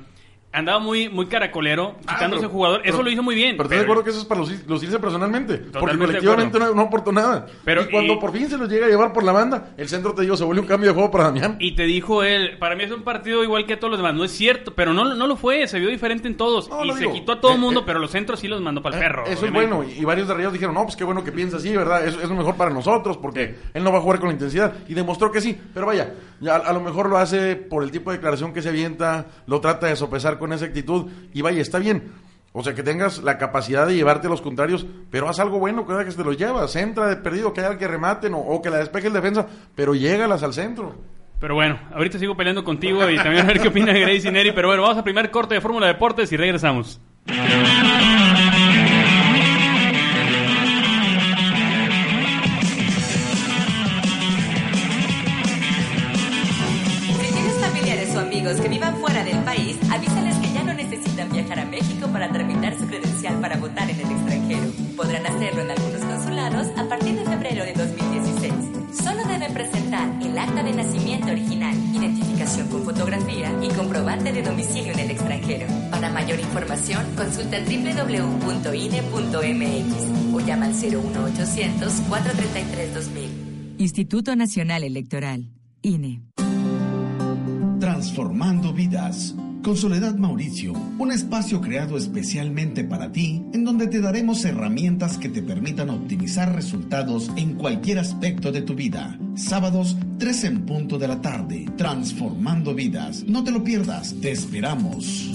andaba 0.51 0.79
muy, 0.79 1.07
muy 1.09 1.27
caracolero, 1.27 1.95
Ah, 2.07 2.13
quitándose 2.15 2.41
pero- 2.43 2.49
jugador. 2.53 2.81
eso 2.83 2.91
pero- 2.93 3.03
lo 3.03 3.09
hizo 3.11 3.21
muy 3.23 3.35
bien. 3.35 3.57
Pero 3.57 3.63
estás 3.65 3.77
de 3.79 3.83
acuerdo 3.83 4.03
que 4.03 4.09
eso 4.09 4.19
es 4.19 4.25
para 4.25 4.41
lucir- 4.41 4.63
lucirse 4.67 4.97
personalmente. 4.99 5.57
porque 5.57 5.97
colectivamente 5.97 6.57
no, 6.59 6.73
no 6.73 6.81
aportó 6.83 7.11
nada. 7.11 7.45
Pero 7.63 7.83
y 7.83 7.85
cuando 7.91 8.13
y- 8.13 8.17
por 8.19 8.31
fin 8.31 8.49
se 8.49 8.57
los 8.57 8.67
llega 8.69 8.87
a 8.87 8.89
llevar 8.89 9.13
por 9.13 9.23
la 9.23 9.31
banda, 9.33 9.71
el 9.77 9.87
centro 9.87 10.13
te 10.13 10.23
digo, 10.23 10.35
se 10.35 10.43
vuelve 10.43 10.61
un 10.61 10.67
cambio 10.67 10.89
de 10.89 10.93
juego 10.95 11.11
para 11.11 11.25
Damián. 11.25 11.57
Y 11.59 11.75
te 11.75 11.83
dijo 11.83 12.23
él, 12.23 12.57
para 12.59 12.75
mí 12.75 12.83
es 12.83 12.91
un 12.91 13.03
partido 13.03 13.43
igual 13.43 13.65
que 13.65 13.77
todos 13.77 13.91
los 13.91 13.99
demás. 13.99 14.15
No 14.15 14.23
es 14.23 14.31
cierto, 14.31 14.73
pero 14.73 14.93
no, 14.93 15.13
no 15.13 15.27
lo 15.27 15.35
fue. 15.35 15.67
Se 15.67 15.79
vio 15.79 15.89
diferente 15.89 16.27
en 16.27 16.37
todos. 16.37 16.69
No, 16.69 16.83
y 16.85 16.91
se 16.93 16.99
digo, 17.01 17.13
quitó 17.13 17.33
a 17.33 17.41
todo 17.41 17.51
el 17.51 17.57
eh, 17.57 17.61
mundo, 17.61 17.81
eh, 17.81 17.83
pero 17.85 17.99
los 17.99 18.09
centros 18.11 18.39
sí 18.39 18.47
los 18.47 18.61
mandó 18.61 18.81
para 18.81 18.95
el 18.97 19.01
Eh, 19.03 19.05
perro. 19.05 19.25
Eso 19.25 19.41
obviamente. 19.41 19.65
es 19.65 19.69
bueno. 19.75 19.91
Y, 19.91 20.01
y 20.01 20.05
varios 20.05 20.27
de 20.27 20.33
Rayados 20.33 20.53
dijeron, 20.53 20.73
no, 20.73 20.83
pues 20.83 20.95
qué 20.95 21.03
bueno 21.03 21.23
que 21.23 21.31
piensa 21.31 21.57
así, 21.57 21.75
¿verdad? 21.75 22.07
Eso 22.07 22.19
es 22.21 22.29
lo 22.29 22.35
mejor 22.35 22.55
para 22.55 22.71
nosotros, 22.71 23.17
porque 23.17 23.55
él 23.73 23.83
no 23.83 23.91
va 23.91 23.99
a 23.99 24.01
jugar 24.01 24.19
con 24.19 24.29
la 24.29 24.33
intensidad. 24.33 24.73
Y 24.87 24.93
demostró 24.93 25.31
que 25.31 25.41
sí. 25.41 25.59
Pero 25.73 25.85
vaya, 25.85 26.13
ya, 26.39 26.55
a, 26.55 26.57
a 26.57 26.73
lo 26.73 26.79
mejor 26.81 27.09
lo 27.09 27.17
hace 27.17 27.55
por 27.55 27.83
el 27.83 27.91
tipo 27.91 28.09
de 28.11 28.17
declaración 28.17 28.53
que 28.53 28.61
se 28.61 28.69
avienta, 28.69 29.25
lo 29.45 29.59
trata 29.61 29.87
de 29.87 29.95
sopesar 29.95 30.36
con 30.37 30.53
esa 30.53 30.65
actitud. 30.65 31.11
Y 31.33 31.41
vaya, 31.41 31.61
está 31.61 31.79
bien. 31.79 32.11
O 32.53 32.63
sea, 32.63 32.73
que 32.73 32.81
tengas 32.81 33.19
la 33.23 33.37
capacidad 33.37 33.85
de 33.85 33.95
llevarte 33.95 34.27
a 34.27 34.29
los 34.29 34.41
contrarios, 34.41 34.85
pero 35.11 35.29
haz 35.29 35.39
algo 35.39 35.59
bueno 35.59 35.85
cada 35.85 36.03
que 36.03 36.11
se 36.11 36.17
te 36.17 36.23
los 36.23 36.37
llevas. 36.37 36.75
Entra 36.75 37.07
de 37.07 37.17
perdido, 37.17 37.53
que 37.53 37.61
haya 37.61 37.77
que 37.77 37.87
rematen 37.87 38.33
o, 38.33 38.39
o 38.39 38.61
que 38.61 38.69
la 38.69 38.77
despeje 38.77 39.07
el 39.07 39.13
defensa, 39.13 39.45
pero 39.75 39.93
llégalas 39.93 40.41
al 40.41 40.53
centro. 40.53 40.95
Pero 41.39 41.53
bueno, 41.53 41.79
ahorita 41.93 42.17
sigo 42.17 42.35
peleando 42.35 42.63
contigo 42.63 43.07
y 43.09 43.15
también 43.17 43.43
a 43.43 43.47
ver 43.47 43.59
qué 43.61 43.67
opina 43.67 43.93
Grace 43.93 44.27
y 44.27 44.31
Neri. 44.31 44.53
Pero 44.53 44.69
bueno, 44.69 44.81
vamos 44.81 44.97
a 44.97 45.03
primer 45.03 45.29
corte 45.29 45.53
de 45.53 45.61
Fórmula 45.61 45.85
Deportes 45.85 46.31
y 46.31 46.37
regresamos. 46.37 46.99
Para 63.47 63.61
votar 63.61 63.89
en 63.89 63.97
el 63.97 64.11
extranjero. 64.11 64.73
Podrán 64.97 65.25
hacerlo 65.25 65.61
en 65.61 65.71
algunos 65.71 66.01
consulados 66.01 66.67
a 66.75 66.83
partir 66.89 67.15
de 67.15 67.23
febrero 67.23 67.63
de 67.63 67.73
2016. 67.73 68.53
Solo 68.91 69.23
deben 69.23 69.53
presentar 69.53 70.09
el 70.21 70.37
acta 70.37 70.63
de 70.63 70.73
nacimiento 70.73 71.27
original, 71.27 71.73
identificación 71.95 72.67
con 72.67 72.83
fotografía 72.83 73.53
y 73.63 73.69
comprobante 73.69 74.33
de 74.33 74.43
domicilio 74.43 74.91
en 74.91 74.99
el 74.99 75.11
extranjero. 75.11 75.65
Para 75.91 76.09
mayor 76.09 76.41
información, 76.41 77.05
consulta 77.15 77.59
www.ine.mx 77.61 78.33
o 80.33 80.39
llama 80.41 80.65
al 80.65 80.73
01800 80.73 81.93
433 82.09 82.93
2000. 82.95 83.75
Instituto 83.77 84.35
Nacional 84.35 84.83
Electoral, 84.83 85.47
INE. 85.83 86.19
Transformando 87.79 88.73
vidas. 88.73 89.33
Con 89.63 89.75
Soledad 89.75 90.15
Mauricio, 90.15 90.73
un 90.97 91.11
espacio 91.11 91.59
creado 91.59 91.97
especialmente 91.97 92.83
para 92.83 93.11
ti, 93.11 93.43
en 93.53 93.65
donde 93.65 93.87
te 93.87 93.99
daremos 93.99 94.45
herramientas 94.45 95.17
que 95.17 95.29
te 95.29 95.41
permitan 95.41 95.89
optimizar 95.89 96.55
resultados 96.55 97.29
en 97.35 97.55
cualquier 97.55 97.99
aspecto 97.99 98.51
de 98.51 98.61
tu 98.61 98.75
vida. 98.75 99.19
Sábados, 99.35 99.97
3 100.19 100.43
en 100.45 100.65
punto 100.65 100.97
de 100.97 101.07
la 101.07 101.21
tarde. 101.21 101.65
Transformando 101.75 102.73
vidas. 102.73 103.23
No 103.27 103.43
te 103.43 103.51
lo 103.51 103.63
pierdas, 103.63 104.15
te 104.21 104.31
esperamos. 104.31 105.31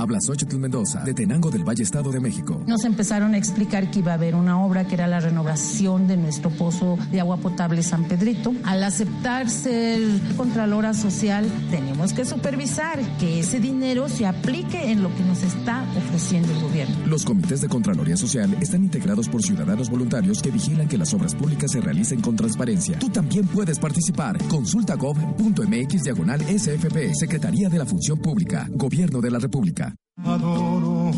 Habla 0.00 0.18
Xochitl 0.18 0.56
Mendoza, 0.56 1.04
de 1.04 1.12
Tenango 1.12 1.50
del 1.50 1.62
Valle, 1.62 1.82
Estado 1.82 2.10
de 2.10 2.20
México. 2.20 2.64
Nos 2.66 2.86
empezaron 2.86 3.34
a 3.34 3.36
explicar 3.36 3.90
que 3.90 3.98
iba 3.98 4.12
a 4.12 4.14
haber 4.14 4.34
una 4.34 4.64
obra 4.64 4.86
que 4.86 4.94
era 4.94 5.06
la 5.06 5.20
renovación 5.20 6.08
de 6.08 6.16
nuestro 6.16 6.48
pozo 6.48 6.98
de 7.12 7.20
agua 7.20 7.36
potable 7.36 7.82
San 7.82 8.04
Pedrito. 8.04 8.54
Al 8.64 8.82
aceptar 8.82 9.50
ser 9.50 10.00
Contralora 10.38 10.94
Social, 10.94 11.46
tenemos 11.70 12.14
que 12.14 12.24
supervisar 12.24 12.98
que 13.18 13.40
ese 13.40 13.60
dinero 13.60 14.08
se 14.08 14.24
aplique 14.24 14.90
en 14.90 15.02
lo 15.02 15.14
que 15.14 15.22
nos 15.22 15.42
está 15.42 15.84
ofreciendo 15.94 16.50
el 16.50 16.62
gobierno. 16.62 16.96
Los 17.06 17.26
comités 17.26 17.60
de 17.60 17.68
Contraloría 17.68 18.16
Social 18.16 18.56
están 18.58 18.82
integrados 18.82 19.28
por 19.28 19.42
ciudadanos 19.42 19.90
voluntarios 19.90 20.40
que 20.40 20.50
vigilan 20.50 20.88
que 20.88 20.96
las 20.96 21.12
obras 21.12 21.34
públicas 21.34 21.72
se 21.72 21.80
realicen 21.82 22.22
con 22.22 22.36
transparencia. 22.36 22.98
Tú 22.98 23.10
también 23.10 23.46
puedes 23.48 23.78
participar. 23.78 24.38
Consulta 24.48 24.94
gov.mx 24.94 26.02
diagonal 26.04 26.40
SFP, 26.40 27.14
Secretaría 27.14 27.68
de 27.68 27.78
la 27.78 27.84
Función 27.84 28.18
Pública, 28.18 28.66
Gobierno 28.70 29.20
de 29.20 29.30
la 29.30 29.38
República. 29.38 29.89
Adoro 30.24 31.10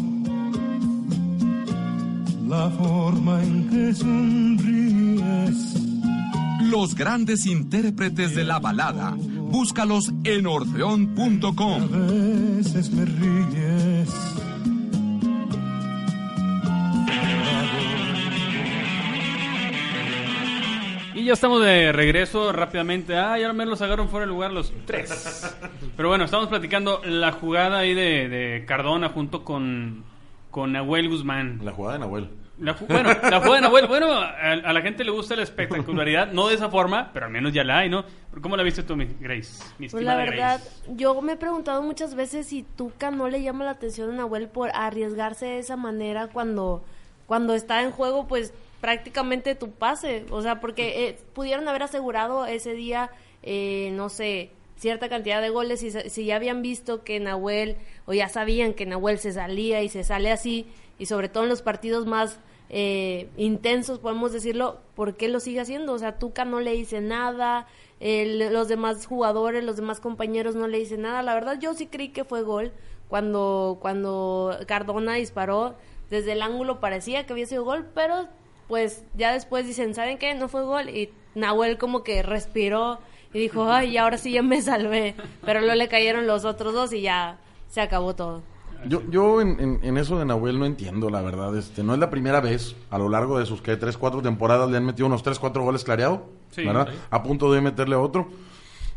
la 2.52 2.70
forma 2.70 3.42
en 3.42 3.68
que 3.70 3.94
sonríes. 3.94 5.56
Los 6.70 6.94
grandes 6.94 7.46
intérpretes 7.46 8.34
de 8.34 8.44
la 8.44 8.58
balada. 8.58 9.16
Búscalos 9.50 10.12
en 10.24 10.46
orfeón.com. 10.46 11.82
A 11.82 11.96
veces 11.96 12.90
me 12.90 13.04
ríes. 13.06 14.10
Ya 21.24 21.32
estamos 21.34 21.62
de 21.62 21.92
regreso 21.92 22.52
rápidamente. 22.52 23.16
Ah, 23.16 23.38
ya 23.38 23.52
me 23.52 23.64
los 23.66 23.80
agarraron 23.82 24.08
fuera 24.08 24.26
del 24.26 24.34
lugar 24.34 24.52
los 24.52 24.72
tres. 24.86 25.56
Pero 25.96 26.08
bueno, 26.08 26.24
estamos 26.24 26.48
platicando 26.48 27.00
la 27.04 27.32
jugada 27.32 27.78
ahí 27.78 27.94
de, 27.94 28.28
de 28.28 28.64
Cardona 28.66 29.08
junto 29.10 29.44
con, 29.44 30.04
con 30.50 30.72
Nahuel 30.72 31.08
Guzmán. 31.08 31.60
La 31.62 31.72
jugada 31.72 31.94
de 31.94 32.00
Nahuel. 32.00 32.28
La 32.58 32.76
ju- 32.76 32.86
bueno, 32.86 33.08
la 33.08 33.38
jugada 33.38 33.54
de 33.56 33.60
Nahuel, 33.62 33.86
bueno, 33.88 34.12
a, 34.12 34.28
a 34.52 34.72
la 34.72 34.82
gente 34.82 35.02
le 35.04 35.10
gusta 35.10 35.34
la 35.34 35.42
espectacularidad, 35.42 36.30
no 36.32 36.46
de 36.48 36.54
esa 36.54 36.68
forma, 36.68 37.10
pero 37.12 37.26
al 37.26 37.32
menos 37.32 37.52
ya 37.52 37.64
la 37.64 37.78
hay, 37.78 37.88
¿no? 37.88 38.04
¿Cómo 38.40 38.56
la 38.56 38.62
viste 38.62 38.82
tú, 38.84 38.94
mi 38.94 39.06
Grace? 39.18 39.64
Mi 39.78 39.88
Pues 39.88 40.04
la 40.04 40.14
verdad, 40.16 40.60
Grace? 40.62 40.82
yo 40.94 41.20
me 41.22 41.32
he 41.32 41.36
preguntado 41.36 41.82
muchas 41.82 42.14
veces 42.14 42.46
si 42.46 42.62
Tuca 42.62 43.10
no 43.10 43.28
le 43.28 43.42
llama 43.42 43.64
la 43.64 43.72
atención 43.72 44.10
a 44.10 44.16
Nahuel 44.16 44.48
por 44.48 44.70
arriesgarse 44.74 45.46
de 45.46 45.58
esa 45.58 45.76
manera 45.76 46.28
cuando, 46.28 46.84
cuando 47.26 47.54
está 47.54 47.82
en 47.82 47.90
juego, 47.90 48.28
pues 48.28 48.52
prácticamente 48.82 49.54
tu 49.54 49.70
pase. 49.70 50.26
O 50.30 50.42
sea, 50.42 50.60
porque 50.60 51.08
eh, 51.08 51.18
pudieron 51.32 51.66
haber 51.68 51.84
asegurado 51.84 52.44
ese 52.44 52.74
día, 52.74 53.10
eh, 53.42 53.90
no 53.94 54.10
sé, 54.10 54.50
cierta 54.76 55.08
cantidad 55.08 55.40
de 55.40 55.48
goles 55.48 55.80
si 56.08 56.24
ya 56.26 56.36
habían 56.36 56.60
visto 56.60 57.04
que 57.04 57.18
Nahuel, 57.20 57.76
o 58.06 58.12
ya 58.12 58.28
sabían 58.28 58.74
que 58.74 58.84
Nahuel 58.84 59.18
se 59.18 59.32
salía 59.32 59.82
y 59.82 59.88
se 59.88 60.02
sale 60.04 60.32
así, 60.32 60.66
y 60.98 61.06
sobre 61.06 61.28
todo 61.30 61.44
en 61.44 61.48
los 61.48 61.62
partidos 61.62 62.04
más 62.06 62.40
eh, 62.74 63.28
intensos, 63.36 64.00
podemos 64.00 64.32
decirlo, 64.32 64.80
¿por 64.96 65.14
qué 65.16 65.28
lo 65.28 65.38
sigue 65.38 65.60
haciendo? 65.60 65.92
O 65.92 65.98
sea, 65.98 66.18
Tuca 66.18 66.44
no 66.44 66.58
le 66.58 66.72
dice 66.72 67.00
nada, 67.00 67.66
el- 68.00 68.52
los 68.52 68.66
demás 68.66 69.06
jugadores, 69.06 69.62
los 69.62 69.76
demás 69.76 70.00
compañeros 70.00 70.56
no 70.56 70.66
le 70.66 70.78
dicen 70.78 71.02
nada. 71.02 71.22
La 71.22 71.34
verdad, 71.34 71.58
yo 71.60 71.74
sí 71.74 71.86
creí 71.86 72.08
que 72.08 72.24
fue 72.24 72.42
gol 72.42 72.72
cuando, 73.08 73.78
cuando 73.80 74.56
Cardona 74.66 75.14
disparó. 75.14 75.76
Desde 76.10 76.32
el 76.32 76.42
ángulo 76.42 76.80
parecía 76.80 77.24
que 77.26 77.32
había 77.32 77.46
sido 77.46 77.62
gol, 77.64 77.86
pero 77.94 78.26
pues 78.72 79.04
ya 79.18 79.34
después 79.34 79.66
dicen, 79.66 79.94
¿saben 79.94 80.16
qué? 80.16 80.32
No 80.34 80.48
fue 80.48 80.62
gol. 80.64 80.88
Y 80.88 81.10
Nahuel 81.34 81.76
como 81.76 82.02
que 82.02 82.22
respiró 82.22 83.00
y 83.34 83.38
dijo, 83.38 83.70
ay, 83.70 83.98
ahora 83.98 84.16
sí 84.16 84.32
ya 84.32 84.40
me 84.42 84.62
salvé. 84.62 85.14
Pero 85.44 85.60
luego 85.60 85.74
le 85.74 85.88
cayeron 85.88 86.26
los 86.26 86.46
otros 86.46 86.72
dos 86.72 86.90
y 86.94 87.02
ya 87.02 87.36
se 87.68 87.82
acabó 87.82 88.14
todo. 88.14 88.42
Yo, 88.88 89.02
yo 89.10 89.42
en, 89.42 89.60
en- 89.60 89.78
en 89.82 89.98
eso 89.98 90.18
de 90.18 90.24
Nahuel 90.24 90.58
no 90.58 90.64
entiendo, 90.64 91.10
la 91.10 91.20
verdad. 91.20 91.54
Este, 91.54 91.82
no 91.82 91.92
es 91.92 92.00
la 92.00 92.08
primera 92.08 92.40
vez 92.40 92.74
a 92.88 92.96
lo 92.96 93.10
largo 93.10 93.38
de 93.38 93.44
sus 93.44 93.60
que 93.60 93.76
tres, 93.76 93.98
cuatro 93.98 94.22
temporadas 94.22 94.70
le 94.70 94.78
han 94.78 94.86
metido 94.86 95.06
unos 95.06 95.22
tres, 95.22 95.38
cuatro 95.38 95.62
goles 95.64 95.84
clareado, 95.84 96.30
Sí, 96.50 96.64
¿verdad? 96.64 96.88
sí. 96.90 96.98
A 97.10 97.22
punto 97.22 97.52
de 97.52 97.60
meterle 97.60 97.96
otro. 97.96 98.28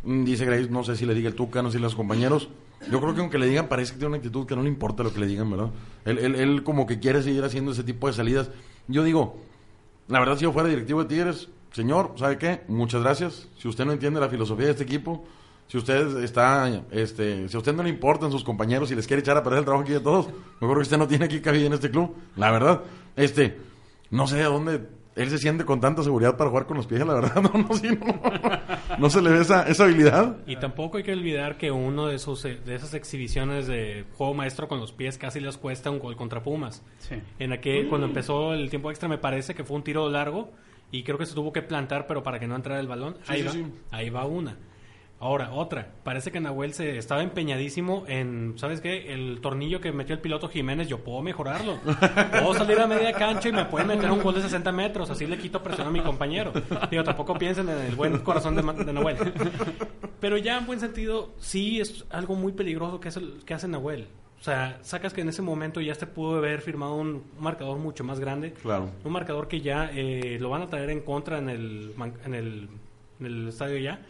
Mm, 0.06 0.24
Dice 0.24 0.46
Grace, 0.46 0.70
no 0.70 0.86
sé 0.86 0.96
si 0.96 1.06
le 1.06 1.14
diga 1.16 1.28
el 1.28 1.36
Tuca, 1.36 1.62
no 1.62 1.70
sé 1.70 1.80
si 1.80 1.84
los 1.84 1.96
compañeros. 1.96 2.48
Yo 2.90 3.02
creo 3.02 3.14
que 3.14 3.20
aunque 3.20 3.38
le 3.40 3.48
digan, 3.48 3.68
parece 3.68 3.92
que 3.92 3.98
tiene 4.00 4.08
una 4.08 4.18
actitud 4.20 4.46
que 4.48 4.56
no 4.56 4.62
le 4.64 4.70
importa 4.70 5.04
lo 5.04 5.14
que 5.14 5.20
le 5.20 5.28
digan, 5.28 5.52
¿verdad? 5.52 5.72
Él, 6.06 6.18
él, 6.20 6.36
él 6.36 6.64
como 6.64 6.88
que 6.88 6.98
quiere 7.00 7.22
seguir 7.22 7.44
haciendo 7.44 7.74
ese 7.74 7.84
tipo 7.84 8.08
de 8.08 8.14
salidas. 8.14 8.50
Yo 8.88 9.04
digo, 9.04 9.36
la 10.08 10.20
verdad, 10.20 10.38
si 10.38 10.44
yo 10.44 10.52
fuera 10.52 10.70
directivo 10.70 11.04
de 11.04 11.10
Tigres, 11.10 11.50
señor, 11.72 12.14
¿sabe 12.18 12.38
qué? 12.38 12.62
Muchas 12.68 13.02
gracias. 13.02 13.48
Si 13.58 13.68
usted 13.68 13.86
no 13.86 13.92
entiende 13.92 14.20
la 14.20 14.30
filosofía 14.30 14.66
de 14.66 14.72
este 14.72 14.84
equipo, 14.84 15.26
si 15.68 15.78
usted 15.78 16.24
está, 16.24 16.84
este, 16.92 17.50
si 17.50 17.56
a 17.56 17.60
usted 17.60 17.74
no 17.74 17.82
le 17.84 17.90
importan 17.90 18.32
sus 18.32 18.44
compañeros 18.44 18.92
y 18.92 18.96
les 18.96 19.08
quiere 19.08 19.22
echar 19.22 19.36
a 19.36 19.44
perder 19.44 19.60
el 19.60 19.66
trabajo 19.66 19.84
aquí 19.84 19.94
de 19.94 20.00
todos, 20.00 20.28
mejor 20.62 20.78
que 20.78 20.84
usted 20.84 20.98
no 20.98 21.08
tiene 21.08 21.26
aquí 21.26 21.42
cabida 21.42 21.66
en 21.66 21.74
este 21.74 21.90
club. 21.90 22.16
La 22.36 22.52
verdad, 22.52 22.84
este, 23.16 23.58
no 24.12 24.28
sé 24.28 24.44
a 24.44 24.48
dónde 24.48 24.88
él 25.16 25.30
se 25.30 25.38
siente 25.38 25.64
con 25.64 25.80
tanta 25.80 26.04
seguridad 26.04 26.36
para 26.36 26.50
jugar 26.50 26.66
con 26.66 26.78
los 26.78 26.88
pies, 26.88 27.06
la 27.06 27.14
verdad, 27.14 27.36
no, 27.42 27.52
no, 27.58 27.74
sí, 27.76 27.88
no, 27.90 28.98
no 28.98 29.10
se 29.10 29.22
le 29.22 29.30
ve 29.30 29.42
esa, 29.42 29.64
esa 29.68 29.86
habilidad. 29.86 30.38
Y 30.46 30.58
tampoco 30.58 30.98
hay 30.98 31.04
que 31.04 31.14
olvidar 31.14 31.58
que 31.58 31.72
uno 31.72 32.08
de 32.08 32.20
sus 32.20 32.44
eh, 32.46 32.60
de 32.66 32.76
esas 32.76 32.94
exhibiciones 32.94 33.68
de 33.68 34.06
juego 34.18 34.34
maestro 34.34 34.68
con 34.68 34.80
los 34.80 34.92
pies 34.92 35.18
casi 35.18 35.40
les 35.40 35.58
cuesta 35.58 35.90
un 35.90 36.00
gol 36.00 36.16
contra 36.16 36.44
Pumas. 36.44 36.84
Sí. 37.00 37.16
En 37.40 37.54
aquel 37.54 37.88
cuando 37.88 38.08
empezó 38.08 38.54
el 38.54 38.70
tiempo 38.70 38.90
extra 38.90 39.08
me 39.08 39.18
parece 39.18 39.56
que 39.56 39.64
fue 39.64 39.78
un 39.78 39.84
tiro 39.84 40.10
largo 40.10 40.52
y 40.92 41.04
creo 41.04 41.18
que 41.18 41.26
se 41.26 41.34
tuvo 41.34 41.54
que 41.54 41.62
plantar 41.62 42.08
pero 42.08 42.22
para 42.22 42.40
que 42.40 42.48
no 42.48 42.56
entrara 42.56 42.80
el 42.80 42.88
balón. 42.88 43.16
Sí, 43.24 43.34
ahí 43.34 43.40
sí, 43.40 43.46
va, 43.46 43.52
sí. 43.52 43.66
ahí 43.92 44.10
va 44.10 44.26
una. 44.26 44.58
Ahora, 45.18 45.54
otra. 45.54 45.94
Parece 46.04 46.30
que 46.32 46.40
Nahuel 46.42 46.74
se 46.74 46.98
estaba 46.98 47.24
empeñadísimo 47.24 48.04
en, 48.08 48.54
¿sabes 48.58 48.82
qué? 48.82 49.14
El 49.14 49.40
tornillo 49.42 49.80
que 49.80 49.92
metió 49.94 50.14
el 50.14 50.22
piloto 50.22 50.50
Jiménez, 50.50 50.88
yo 50.90 51.00
puedo 51.04 51.22
mejorarlo. 51.22 51.80
Puedo 52.32 52.54
salir 52.54 52.80
a 52.80 52.86
media 52.86 53.14
cancha 53.14 53.48
y 53.50 53.54
me 53.54 53.66
puede 53.66 53.86
meter 53.86 54.12
un 54.12 54.22
gol 54.22 54.36
de 54.36 54.42
60 54.42 54.72
metros. 54.74 55.10
Así 55.10 55.26
le 55.26 55.38
quito 55.38 55.64
presión 55.64 55.88
a 55.88 55.92
mi 55.92 56.02
compañero. 56.02 56.52
Digo, 56.92 57.04
tampoco 57.04 57.34
piensen 57.38 57.70
en 57.70 57.78
el 57.80 57.96
buen 57.96 58.20
corazón 58.20 58.56
de, 58.56 58.94
Nahuel. 58.94 59.16
Pero 60.20 60.38
ya 60.38 60.58
en 60.58 60.66
buen 60.66 60.80
sentido, 60.82 61.34
sí 61.40 61.80
es 61.80 62.06
algo 62.10 62.36
muy 62.36 62.52
peligroso 62.52 63.00
que, 63.00 63.08
es 63.08 63.18
el, 63.18 63.42
que 63.46 63.54
hace 63.54 63.68
Nahuel. 63.70 64.08
O 64.40 64.44
sea, 64.44 64.78
sacas 64.82 65.14
que 65.14 65.22
en 65.22 65.30
ese 65.30 65.42
momento 65.42 65.80
ya 65.82 65.96
se 65.96 66.06
pudo 66.08 66.38
haber 66.38 66.62
firmado 66.62 66.94
un 66.96 67.24
marcador 67.40 67.78
mucho 67.80 68.04
más 68.04 68.20
grande. 68.20 68.52
Claro. 68.62 68.92
Un 69.04 69.12
marcador 69.14 69.48
que 69.48 69.62
ya 69.62 69.90
eh, 69.94 70.38
lo 70.42 70.50
van 70.50 70.62
a 70.62 70.68
traer 70.68 70.90
en 70.90 71.00
contra 71.02 71.38
en 71.40 71.50
el, 71.50 71.94
man- 71.96 72.14
en 72.26 72.36
el, 72.36 72.68
en 73.22 73.26
el 73.26 73.48
estadio 73.48 73.78
ya. 73.78 74.02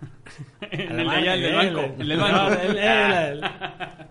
En 0.70 0.98
el 1.00 1.08
de 1.08 1.14
allá, 1.14 1.34
el 1.34 1.42
del 1.42 1.54
banco. 1.56 1.94
El 1.98 2.08
del 2.08 2.18
banco. 2.18 2.56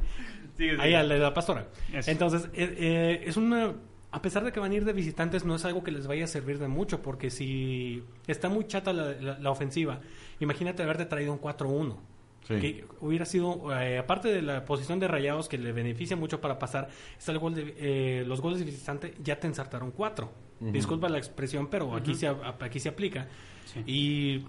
Ahí, 0.79 0.91
la 0.91 1.33
pastora. 1.33 1.67
Eso. 1.93 2.11
Entonces, 2.11 2.45
eh, 2.53 2.75
eh, 2.77 3.23
es 3.25 3.37
una... 3.37 3.73
A 4.11 4.21
pesar 4.21 4.45
de 4.45 4.53
que 4.53 4.61
van 4.61 4.71
a 4.71 4.75
ir 4.75 4.85
de 4.85 4.93
visitantes, 4.93 5.43
no 5.43 5.55
es 5.55 5.65
algo 5.65 5.83
que 5.83 5.91
les 5.91 6.07
vaya 6.07 6.23
a 6.23 6.27
servir 6.27 6.57
de 6.57 6.69
mucho, 6.69 7.01
porque 7.01 7.29
si 7.29 8.01
está 8.27 8.47
muy 8.47 8.65
chata 8.65 8.93
la, 8.93 9.11
la- 9.19 9.37
la 9.39 9.51
ofensiva, 9.51 9.99
imagínate 10.39 10.83
haberte 10.83 11.05
traído 11.05 11.33
un 11.33 11.41
4-1. 11.41 11.97
Sí. 12.47 12.59
Que 12.61 12.85
hubiera 13.01 13.25
sido, 13.25 13.77
eh, 13.77 13.97
aparte 13.97 14.29
de 14.29 14.41
la 14.41 14.63
posición 14.63 15.01
de 15.01 15.09
rayados 15.09 15.49
que 15.49 15.57
le 15.57 15.73
beneficia 15.73 16.15
mucho 16.15 16.39
para 16.39 16.57
pasar, 16.59 16.87
está 17.17 17.33
el 17.33 17.39
gol 17.39 17.55
de, 17.55 17.75
eh, 17.77 18.23
los 18.25 18.39
goles 18.39 18.59
de 18.59 18.65
visitante 18.65 19.15
ya 19.21 19.37
te 19.37 19.47
ensartaron 19.47 19.91
cuatro. 19.91 20.31
Disculpa 20.61 21.09
la 21.09 21.17
expresión, 21.17 21.67
pero 21.67 21.93
aquí, 21.93 22.15
se, 22.15 22.27
aquí 22.61 22.79
se 22.79 22.87
aplica. 22.87 23.27
Sí. 23.65 23.83
Y 23.85 24.45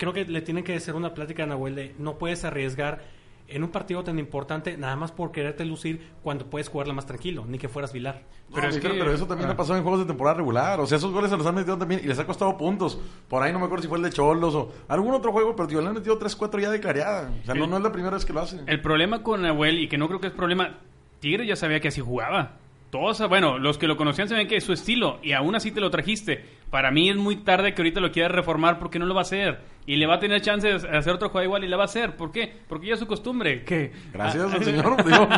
creo 0.00 0.14
que 0.14 0.24
le 0.24 0.40
tienen 0.40 0.64
que 0.64 0.74
hacer 0.74 0.94
una 0.94 1.12
plática 1.12 1.42
a 1.42 1.46
Nahuel 1.46 1.74
de 1.74 1.94
no 1.98 2.16
puedes 2.16 2.44
arriesgar 2.44 3.02
en 3.48 3.62
un 3.64 3.70
partido 3.70 4.02
tan 4.02 4.18
importante, 4.18 4.76
nada 4.78 4.96
más 4.96 5.12
por 5.12 5.30
quererte 5.30 5.64
lucir 5.64 6.08
cuando 6.22 6.46
puedes 6.46 6.68
jugarla 6.68 6.94
más 6.94 7.04
tranquilo, 7.04 7.44
ni 7.46 7.58
que 7.58 7.68
fueras 7.68 7.92
Vilar. 7.92 8.22
Pero, 8.54 8.68
es 8.68 8.78
que, 8.78 8.88
pero 8.88 9.12
eso 9.12 9.26
también 9.26 9.50
ha 9.50 9.56
pasado 9.56 9.76
en 9.76 9.82
juegos 9.82 10.00
de 10.00 10.06
temporada 10.06 10.38
regular. 10.38 10.80
O 10.80 10.86
sea, 10.86 10.96
esos 10.96 11.12
goles 11.12 11.30
se 11.30 11.36
los 11.36 11.46
han 11.46 11.54
metido 11.54 11.76
también 11.76 12.00
y 12.02 12.06
les 12.06 12.18
ha 12.18 12.26
costado 12.26 12.56
puntos. 12.56 12.98
Por 13.28 13.42
ahí 13.42 13.52
no 13.52 13.58
me 13.58 13.66
acuerdo 13.66 13.82
si 13.82 13.88
fue 13.88 13.98
el 13.98 14.04
de 14.04 14.10
Cholos 14.10 14.54
o 14.54 14.72
algún 14.88 15.12
otro 15.12 15.32
juego, 15.32 15.54
pero 15.54 15.68
tío, 15.68 15.80
le 15.82 15.88
han 15.88 15.94
metido 15.94 16.18
3-4 16.18 16.60
ya 16.60 16.70
de 16.70 16.80
clareada. 16.80 17.30
O 17.42 17.44
sea, 17.44 17.54
no, 17.54 17.66
no 17.66 17.76
es 17.76 17.82
la 17.82 17.92
primera 17.92 18.14
vez 18.14 18.24
que 18.24 18.32
lo 18.32 18.40
hace. 18.40 18.60
El 18.66 18.80
problema 18.80 19.22
con 19.22 19.42
Nahuel, 19.42 19.80
y 19.80 19.88
que 19.88 19.98
no 19.98 20.06
creo 20.06 20.20
que 20.20 20.28
es 20.28 20.32
problema, 20.32 20.78
Tigre 21.18 21.46
ya 21.46 21.56
sabía 21.56 21.80
que 21.80 21.88
así 21.88 22.00
jugaba. 22.00 22.56
Todos, 22.90 23.20
bueno, 23.28 23.58
los 23.58 23.78
que 23.78 23.86
lo 23.86 23.96
conocían 23.96 24.28
saben 24.28 24.48
que 24.48 24.56
es 24.56 24.64
su 24.64 24.72
estilo 24.72 25.20
y 25.22 25.32
aún 25.32 25.54
así 25.54 25.70
te 25.70 25.80
lo 25.80 25.90
trajiste. 25.90 26.44
Para 26.70 26.90
mí 26.90 27.08
es 27.08 27.16
muy 27.16 27.36
tarde 27.36 27.72
que 27.72 27.82
ahorita 27.82 28.00
lo 28.00 28.10
quiera 28.10 28.28
reformar 28.28 28.80
porque 28.80 28.98
no 28.98 29.06
lo 29.06 29.14
va 29.14 29.20
a 29.20 29.22
hacer. 29.22 29.60
Y 29.86 29.96
le 29.96 30.06
va 30.06 30.16
a 30.16 30.18
tener 30.18 30.40
chance 30.40 30.66
de 30.66 30.74
hacer 30.74 31.14
otro 31.14 31.28
juego 31.28 31.44
igual 31.44 31.64
y 31.64 31.68
le 31.68 31.76
va 31.76 31.82
a 31.82 31.86
hacer. 31.86 32.16
¿Por 32.16 32.32
qué? 32.32 32.52
Porque 32.68 32.88
ya 32.88 32.94
es 32.94 33.00
su 33.00 33.06
costumbre. 33.06 33.64
que 33.64 33.92
Gracias 34.12 34.52
al 34.52 34.64
señor, 34.64 35.04
digo, 35.04 35.28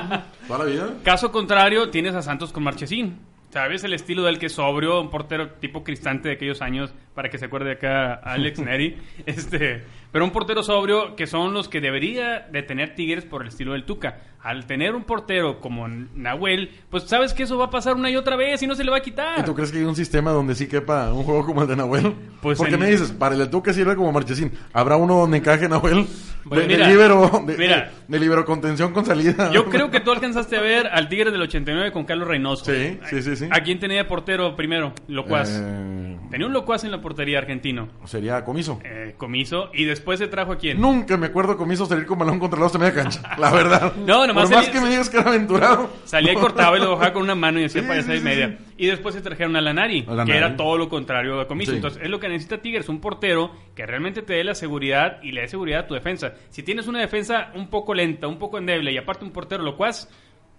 toda 0.49 0.59
la 0.61 0.64
vida. 0.64 0.94
Caso 1.04 1.30
contrario, 1.30 1.90
tienes 1.90 2.14
a 2.14 2.23
Santos 2.23 2.52
con 2.52 2.62
Marchesín. 2.62 3.18
¿Sabes? 3.50 3.85
El 3.85 3.92
estilo 3.92 4.23
del 4.23 4.38
que 4.38 4.47
es 4.47 4.54
sobrio, 4.54 5.02
un 5.02 5.11
portero 5.11 5.50
tipo 5.50 5.85
cristante 5.85 6.30
de 6.30 6.37
aquellos 6.37 6.62
años, 6.62 6.94
para 7.14 7.28
que 7.31 7.38
se 7.38 7.47
acuerde 7.47 7.73
acá 7.73 8.14
Alex 8.14 8.59
Neri. 8.61 8.97
Este, 9.26 9.85
pero 10.11 10.25
un 10.25 10.31
portero 10.31 10.62
sobrio 10.62 11.16
que 11.16 11.26
son 11.26 11.54
los 11.54 11.69
que 11.69 11.81
debería 11.81 12.40
de 12.52 12.62
tener 12.62 12.95
Tigres 12.95 13.25
por 13.25 13.42
el 13.42 13.49
estilo 13.49 13.73
del 13.73 13.85
Tuca. 13.85 14.19
Al 14.42 14.66
tener 14.66 14.95
un 14.97 15.04
portero 15.04 15.61
como 15.61 15.87
Nahuel, 15.88 16.71
pues 16.90 17.04
sabes 17.04 17.33
que 17.33 17.45
eso 17.45 17.57
va 17.57 17.66
a 17.66 17.71
pasar 17.71 17.95
una 17.95 18.11
y 18.11 18.16
otra 18.16 18.35
vez 18.37 18.61
y 18.62 18.66
no 18.66 18.75
se 18.75 18.83
le 18.83 18.90
va 18.90 18.97
a 18.97 19.00
quitar. 19.00 19.38
¿Y 19.38 19.45
tú 19.45 19.54
crees 19.54 19.71
que 19.71 19.78
hay 19.78 19.85
un 19.85 19.95
sistema 19.95 20.33
donde 20.33 20.54
sí 20.57 20.66
quepa 20.66 21.12
un 21.12 21.23
juego 21.23 21.47
como 21.47 21.62
el 21.62 21.69
de 21.69 21.76
Nahuel? 21.76 22.12
Pues 22.42 22.59
¿Por 22.59 22.66
qué 22.69 22.75
en- 22.75 22.81
me 22.81 22.90
dices? 22.90 23.12
Para 23.12 23.35
el 23.35 23.40
de 23.40 23.47
Tuca 23.47 23.73
sirve 23.73 23.95
como 23.95 24.11
Marchesín. 24.11 24.50
¿Habrá 24.73 24.97
uno 24.97 25.14
donde 25.21 25.38
encaje 25.38 25.69
Nahuel? 25.69 26.07
Bueno, 26.45 26.62
de, 26.62 26.69
mira, 26.69 26.87
de 26.88 26.92
libero, 26.92 27.31
de, 27.47 27.57
mira. 27.57 27.76
de- 28.09 28.19
de 28.19 28.19
libero 28.19 28.45
contención 28.45 28.92
con 28.92 29.07
salida. 29.07 29.52
Yo 29.52 29.66
creo 29.66 29.92
que 29.92 30.00
tú 30.00 30.11
alcanzaste 30.11 30.57
a 30.57 30.61
ver 30.61 30.88
al 30.88 31.09
Tigre 31.09 31.31
del 31.31 31.40
89 31.42 31.92
con 31.92 32.04
Carlos 32.04 32.26
Reynoso. 32.26 32.64
Sí, 32.64 32.99
sí, 33.09 33.23
sí, 33.23 33.37
sí. 33.37 33.49
¿A 33.50 33.61
quién 33.61 33.78
tenía 33.78 34.09
portero 34.09 34.57
primero? 34.57 34.92
Locuaz. 35.07 35.50
Eh, 35.62 36.12
Tenía 36.31 36.47
un 36.47 36.52
Locuaz 36.52 36.85
en 36.85 36.90
la 36.90 37.00
portería 37.00 37.38
argentino. 37.38 37.88
sería 38.04 38.45
comiso. 38.45 38.81
Eh, 38.85 39.14
comiso. 39.16 39.71
Y 39.75 39.85
después 39.85 40.19
se 40.19 40.28
trajo 40.28 40.52
a 40.52 40.57
quién? 40.59 40.81
Nunca 40.81 41.16
me 41.16 41.26
acuerdo 41.26 41.57
comiso 41.57 41.87
salir 41.87 42.07
con 42.07 42.19
balón 42.19 42.38
contra 42.38 42.59
los 42.61 42.73
de 42.73 42.78
media 42.78 42.95
cancha. 42.95 43.23
La 43.38 43.50
verdad. 43.50 43.92
No, 44.07 44.26
nomás 44.26 44.49
Por 44.49 44.57
más 44.57 44.69
que 44.69 44.81
me 44.81 44.88
digas 44.90 45.09
que 45.11 45.19
era 45.19 45.28
aventurado. 45.31 45.90
Salía 46.04 46.33
y 46.33 46.37
cortaba 46.37 46.76
y 46.76 46.81
lo 46.81 46.92
bajaba 46.92 47.12
con 47.12 47.23
una 47.23 47.35
mano 47.35 47.61
y 47.61 47.64
hacía 47.64 47.83
Sí, 47.83 47.88
para 47.88 48.02
sí, 48.02 48.12
sí, 48.19 48.21
media. 48.25 48.57
sí. 48.59 48.64
Y 48.78 48.87
después 48.87 49.14
se 49.14 49.21
trajeron 49.21 49.54
a 49.57 49.61
Lanari, 49.61 50.04
A 50.09 50.11
Lanari. 50.11 50.31
que 50.33 50.37
era 50.38 50.57
todo 50.57 50.76
lo 50.78 50.88
contrario 50.88 51.40
a 51.40 51.47
Comiso. 51.47 51.73
Entonces, 51.73 52.02
es 52.02 52.11
lo 52.11 52.19
que 52.19 52.28
necesita 52.28 52.59
Tigres, 52.59 52.88
un 52.88 53.00
portero 53.00 53.52
que 53.76 53.87
realmente 53.87 54.23
te 54.23 54.33
dé 54.35 54.42
la 54.45 54.54
seguridad 54.54 55.19
y 55.23 55.33
le 55.33 55.42
dé 55.42 55.49
seguridad 55.49 55.81
a 55.81 55.87
tu 55.87 55.95
defensa. 55.95 56.33
Si 56.50 56.62
tienes 56.62 56.88
una 56.88 56.99
defensa 57.00 57.50
un 57.54 57.69
poco 57.69 57.95
lenta, 57.95 58.26
un 58.26 58.38
poco 58.38 58.59
endeble 58.59 58.90
y 58.92 58.99
aparte 58.99 59.25
un 59.25 59.31
portero 59.31 59.62
locuaz, 59.62 60.09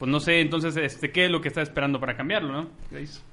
pues 0.03 0.11
no 0.11 0.19
sé, 0.19 0.41
entonces, 0.41 0.75
este, 0.75 1.11
¿qué 1.13 1.23
es 1.23 1.31
lo 1.31 1.39
que 1.39 1.47
está 1.47 1.61
esperando 1.61 1.97
para 1.97 2.17
cambiarlo, 2.17 2.51
no? 2.51 2.67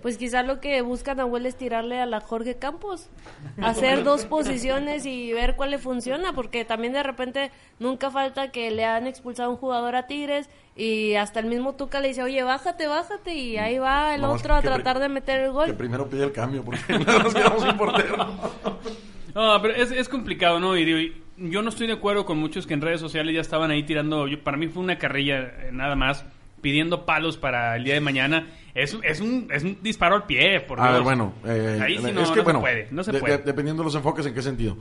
Pues 0.02 0.16
quizás 0.16 0.46
lo 0.46 0.60
que 0.60 0.82
busca 0.82 1.16
Nahuel 1.16 1.46
es 1.46 1.56
tirarle 1.56 1.98
a 1.98 2.06
la 2.06 2.20
Jorge 2.20 2.58
Campos. 2.58 3.08
Hacer 3.60 4.04
dos 4.04 4.24
posiciones 4.24 5.04
y 5.04 5.32
ver 5.32 5.56
cuál 5.56 5.72
le 5.72 5.78
funciona, 5.78 6.32
porque 6.32 6.64
también 6.64 6.92
de 6.92 7.02
repente 7.02 7.50
nunca 7.80 8.12
falta 8.12 8.52
que 8.52 8.70
le 8.70 8.84
han 8.84 9.08
expulsado 9.08 9.48
a 9.48 9.52
un 9.52 9.58
jugador 9.58 9.96
a 9.96 10.06
Tigres 10.06 10.48
y 10.76 11.16
hasta 11.16 11.40
el 11.40 11.46
mismo 11.46 11.74
Tuca 11.74 11.98
le 11.98 12.06
dice, 12.06 12.22
oye, 12.22 12.44
bájate, 12.44 12.86
bájate, 12.86 13.34
y 13.34 13.56
ahí 13.56 13.78
va 13.78 14.14
el 14.14 14.20
No, 14.20 14.30
otro 14.30 14.54
a 14.54 14.60
que 14.62 14.68
tratar 14.68 15.00
de 15.00 15.08
meter 15.08 15.40
el 15.40 15.46
Que 15.46 15.50
gol. 15.50 15.74
primero 15.74 16.08
pide 16.08 16.22
el 16.22 16.30
cambio 16.30 16.62
porque 16.62 16.80
nos 16.98 17.34
quedamos 17.34 17.64
sin 17.64 17.76
portero. 17.76 18.16
No, 19.34 19.60
pero 19.62 19.74
es, 19.74 19.90
es 19.92 20.08
complicado, 20.08 20.58
¿no? 20.58 20.76
Y 20.76 20.84
digo, 20.84 20.98
y 20.98 21.22
yo 21.36 21.62
no 21.62 21.68
estoy 21.68 21.86
de 21.86 21.92
acuerdo 21.92 22.26
con 22.26 22.36
muchos 22.38 22.66
que 22.66 22.74
en 22.74 22.80
redes 22.80 23.00
sociales 23.00 23.32
ya 23.34 23.40
estaban 23.40 23.70
ahí 23.70 23.84
tirando. 23.84 24.26
yo- 24.26 24.42
para 24.42 24.56
mí 24.56 24.66
fue 24.66 24.82
una 24.82 24.98
carrilla 24.98 25.38
eh, 25.40 25.70
nada 25.72 25.94
más, 25.94 26.24
pidiendo 26.60 27.06
palos 27.06 27.36
para 27.36 27.76
el 27.76 27.84
día 27.84 27.94
de 27.94 28.00
mañana. 28.00 28.48
Es, 28.74 28.96
es, 29.02 29.20
un, 29.20 29.48
es 29.52 29.64
un 29.64 29.78
disparo 29.82 30.14
al 30.14 30.26
pie, 30.26 30.60
por 30.60 30.80
A 30.80 30.92
ver, 30.92 31.02
bueno, 31.02 31.32
eh, 31.44 31.80
Ahí 31.82 31.96
sí 31.96 32.02
no, 32.02 32.08
es 32.08 32.14
no 32.14 32.34
se 32.34 32.42
puede, 32.42 32.88
no 32.90 33.02
se 33.02 33.12
de- 33.12 33.18
puede. 33.18 33.38
de- 33.38 33.44
dependiendo 33.44 33.82
de 33.82 33.86
los 33.86 33.94
enfoques, 33.94 34.24
¿en 34.26 34.34
qué 34.34 34.42
sentido? 34.42 34.76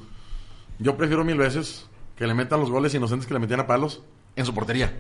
Yo 0.77 0.95
prefiero 0.95 1.23
mil 1.25 1.37
veces 1.37 1.89
que 2.15 2.27
le 2.27 2.33
metan 2.33 2.59
los 2.59 2.69
goles 2.69 2.93
inocentes 2.93 3.27
que 3.27 3.33
le 3.33 3.39
metían 3.39 3.59
a 3.61 3.67
palos 3.67 4.03
en 4.35 4.45
su 4.45 4.53
portería. 4.53 4.93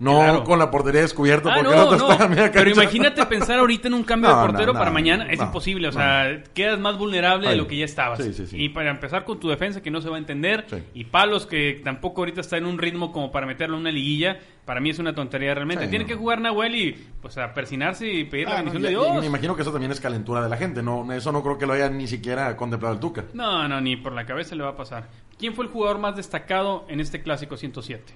No 0.00 0.18
Claro. 0.20 0.44
con 0.44 0.60
la 0.60 0.70
portería 0.70 1.00
descubierta 1.00 1.50
Ah, 1.50 1.54
porque 1.56 1.70
no, 1.70 1.74
el 1.74 1.80
otro 1.88 1.98
no. 1.98 2.12
está 2.12 2.24
a 2.24 2.28
media 2.28 2.52
Pero 2.52 2.70
imagínate 2.70 3.26
pensar 3.26 3.58
ahorita 3.58 3.88
en 3.88 3.94
un 3.94 4.04
cambio 4.04 4.30
No, 4.30 4.40
de 4.42 4.46
portero 4.48 4.72
para 4.72 4.92
mañana. 4.92 5.26
Es 5.30 5.40
imposible. 5.40 5.88
O 5.88 5.92
sea, 5.92 6.44
quedas 6.54 6.78
más 6.78 6.96
vulnerable 6.96 7.48
de 7.48 7.56
lo 7.56 7.66
que 7.66 7.76
ya 7.78 7.84
estabas. 7.84 8.22
Sí, 8.22 8.32
sí, 8.32 8.46
sí. 8.46 8.56
Y 8.62 8.68
para 8.68 8.90
empezar 8.90 9.24
con 9.24 9.40
tu 9.40 9.48
defensa, 9.48 9.82
que 9.82 9.90
no 9.90 10.00
se 10.00 10.08
va 10.08 10.14
a 10.16 10.18
entender. 10.20 10.66
Y 10.94 11.04
Palos, 11.04 11.46
que 11.46 11.80
tampoco 11.82 12.20
ahorita 12.20 12.40
está 12.40 12.56
en 12.56 12.66
un 12.66 12.78
ritmo 12.78 13.10
como 13.12 13.32
para 13.32 13.44
meterlo 13.46 13.74
en 13.76 13.80
una 13.82 13.90
liguilla. 13.90 14.38
Para 14.64 14.80
mí 14.80 14.90
es 14.90 14.98
una 15.00 15.14
tontería 15.14 15.52
realmente. 15.54 15.88
Tiene 15.88 16.06
que 16.06 16.14
jugar 16.14 16.40
Nahuel 16.40 16.74
y 16.76 16.92
pues 17.20 17.36
a 17.38 17.52
persinarse 17.52 18.06
y 18.06 18.24
pedir 18.24 18.46
la 18.46 18.52
Ah, 18.58 18.62
bendición 18.62 18.82
y- 18.82 18.86
de 18.86 18.92
y 18.92 18.94
Dios. 18.94 19.20
me 19.20 19.26
imagino 19.26 19.56
que 19.56 19.62
eso 19.62 19.72
también 19.72 19.90
es 19.90 19.98
calentura 20.00 20.42
de 20.42 20.48
la 20.48 20.56
gente. 20.56 20.80
No, 20.82 21.10
eso 21.12 21.32
no 21.32 21.42
creo 21.42 21.58
que 21.58 21.66
lo 21.66 21.72
haya 21.72 21.88
ni 21.90 22.06
siquiera 22.06 22.54
contemplado 22.56 22.94
el 22.94 23.00
Tuca. 23.00 23.24
No, 23.32 23.66
no, 23.66 23.80
ni 23.80 23.96
por 23.96 24.12
la 24.12 24.24
cabeza 24.26 24.54
le 24.54 24.62
va 24.62 24.70
a 24.70 24.76
pasar. 24.76 25.08
¿Quién 25.38 25.54
fue 25.54 25.64
el 25.64 25.70
jugador 25.72 25.98
más 25.98 26.14
destacado 26.16 26.84
en 26.88 27.00
este 27.00 27.22
clásico 27.22 27.56
107? 27.56 28.12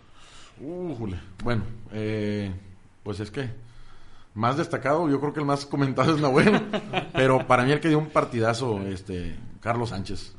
Újule. 0.60 1.18
Bueno, 1.42 1.62
eh, 1.92 2.52
pues 3.02 3.20
es 3.20 3.30
que 3.30 3.50
más 4.34 4.56
destacado, 4.56 5.08
yo 5.10 5.20
creo 5.20 5.32
que 5.32 5.40
el 5.40 5.46
más 5.46 5.66
comentado 5.66 6.14
es 6.14 6.20
Nahuel, 6.20 6.60
pero 7.12 7.46
para 7.46 7.64
mí 7.64 7.72
el 7.72 7.80
que 7.80 7.88
dio 7.88 7.98
un 7.98 8.08
partidazo, 8.10 8.80
este, 8.82 9.36
Carlos 9.60 9.90
Sánchez. 9.90 10.34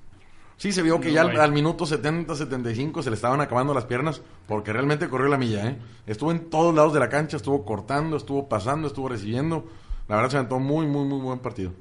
Sí, 0.58 0.72
se 0.72 0.82
vio 0.82 1.00
que 1.02 1.10
No, 1.10 1.14
ya 1.16 1.22
al, 1.22 1.40
al 1.40 1.52
minuto 1.52 1.86
70, 1.86 2.36
75 2.36 3.02
se 3.04 3.10
le 3.10 3.16
estaban 3.16 3.42
acabando 3.42 3.74
las 3.74 3.86
piernas, 3.86 4.22
porque 4.48 4.72
realmente 4.72 5.10
corrió 5.10 5.28
la 5.28 5.38
milla, 5.38 5.68
¿eh? 5.68 5.78
Estuvo 6.08 6.32
en 6.32 6.50
todos 6.50 6.74
lados 6.74 6.94
de 6.94 7.00
la 7.00 7.10
cancha, 7.10 7.38
estuvo 7.38 7.66
cortando, 7.66 8.16
estuvo 8.16 8.48
pasando, 8.48 8.88
estuvo 8.88 9.10
recibiendo. 9.10 9.66
La 10.08 10.16
verdad 10.16 10.30
se 10.32 10.38
aventó 10.38 10.60
muy, 10.60 10.86
muy, 10.86 11.06
muy 11.06 11.20
buen 11.20 11.40
partido. 11.40 11.72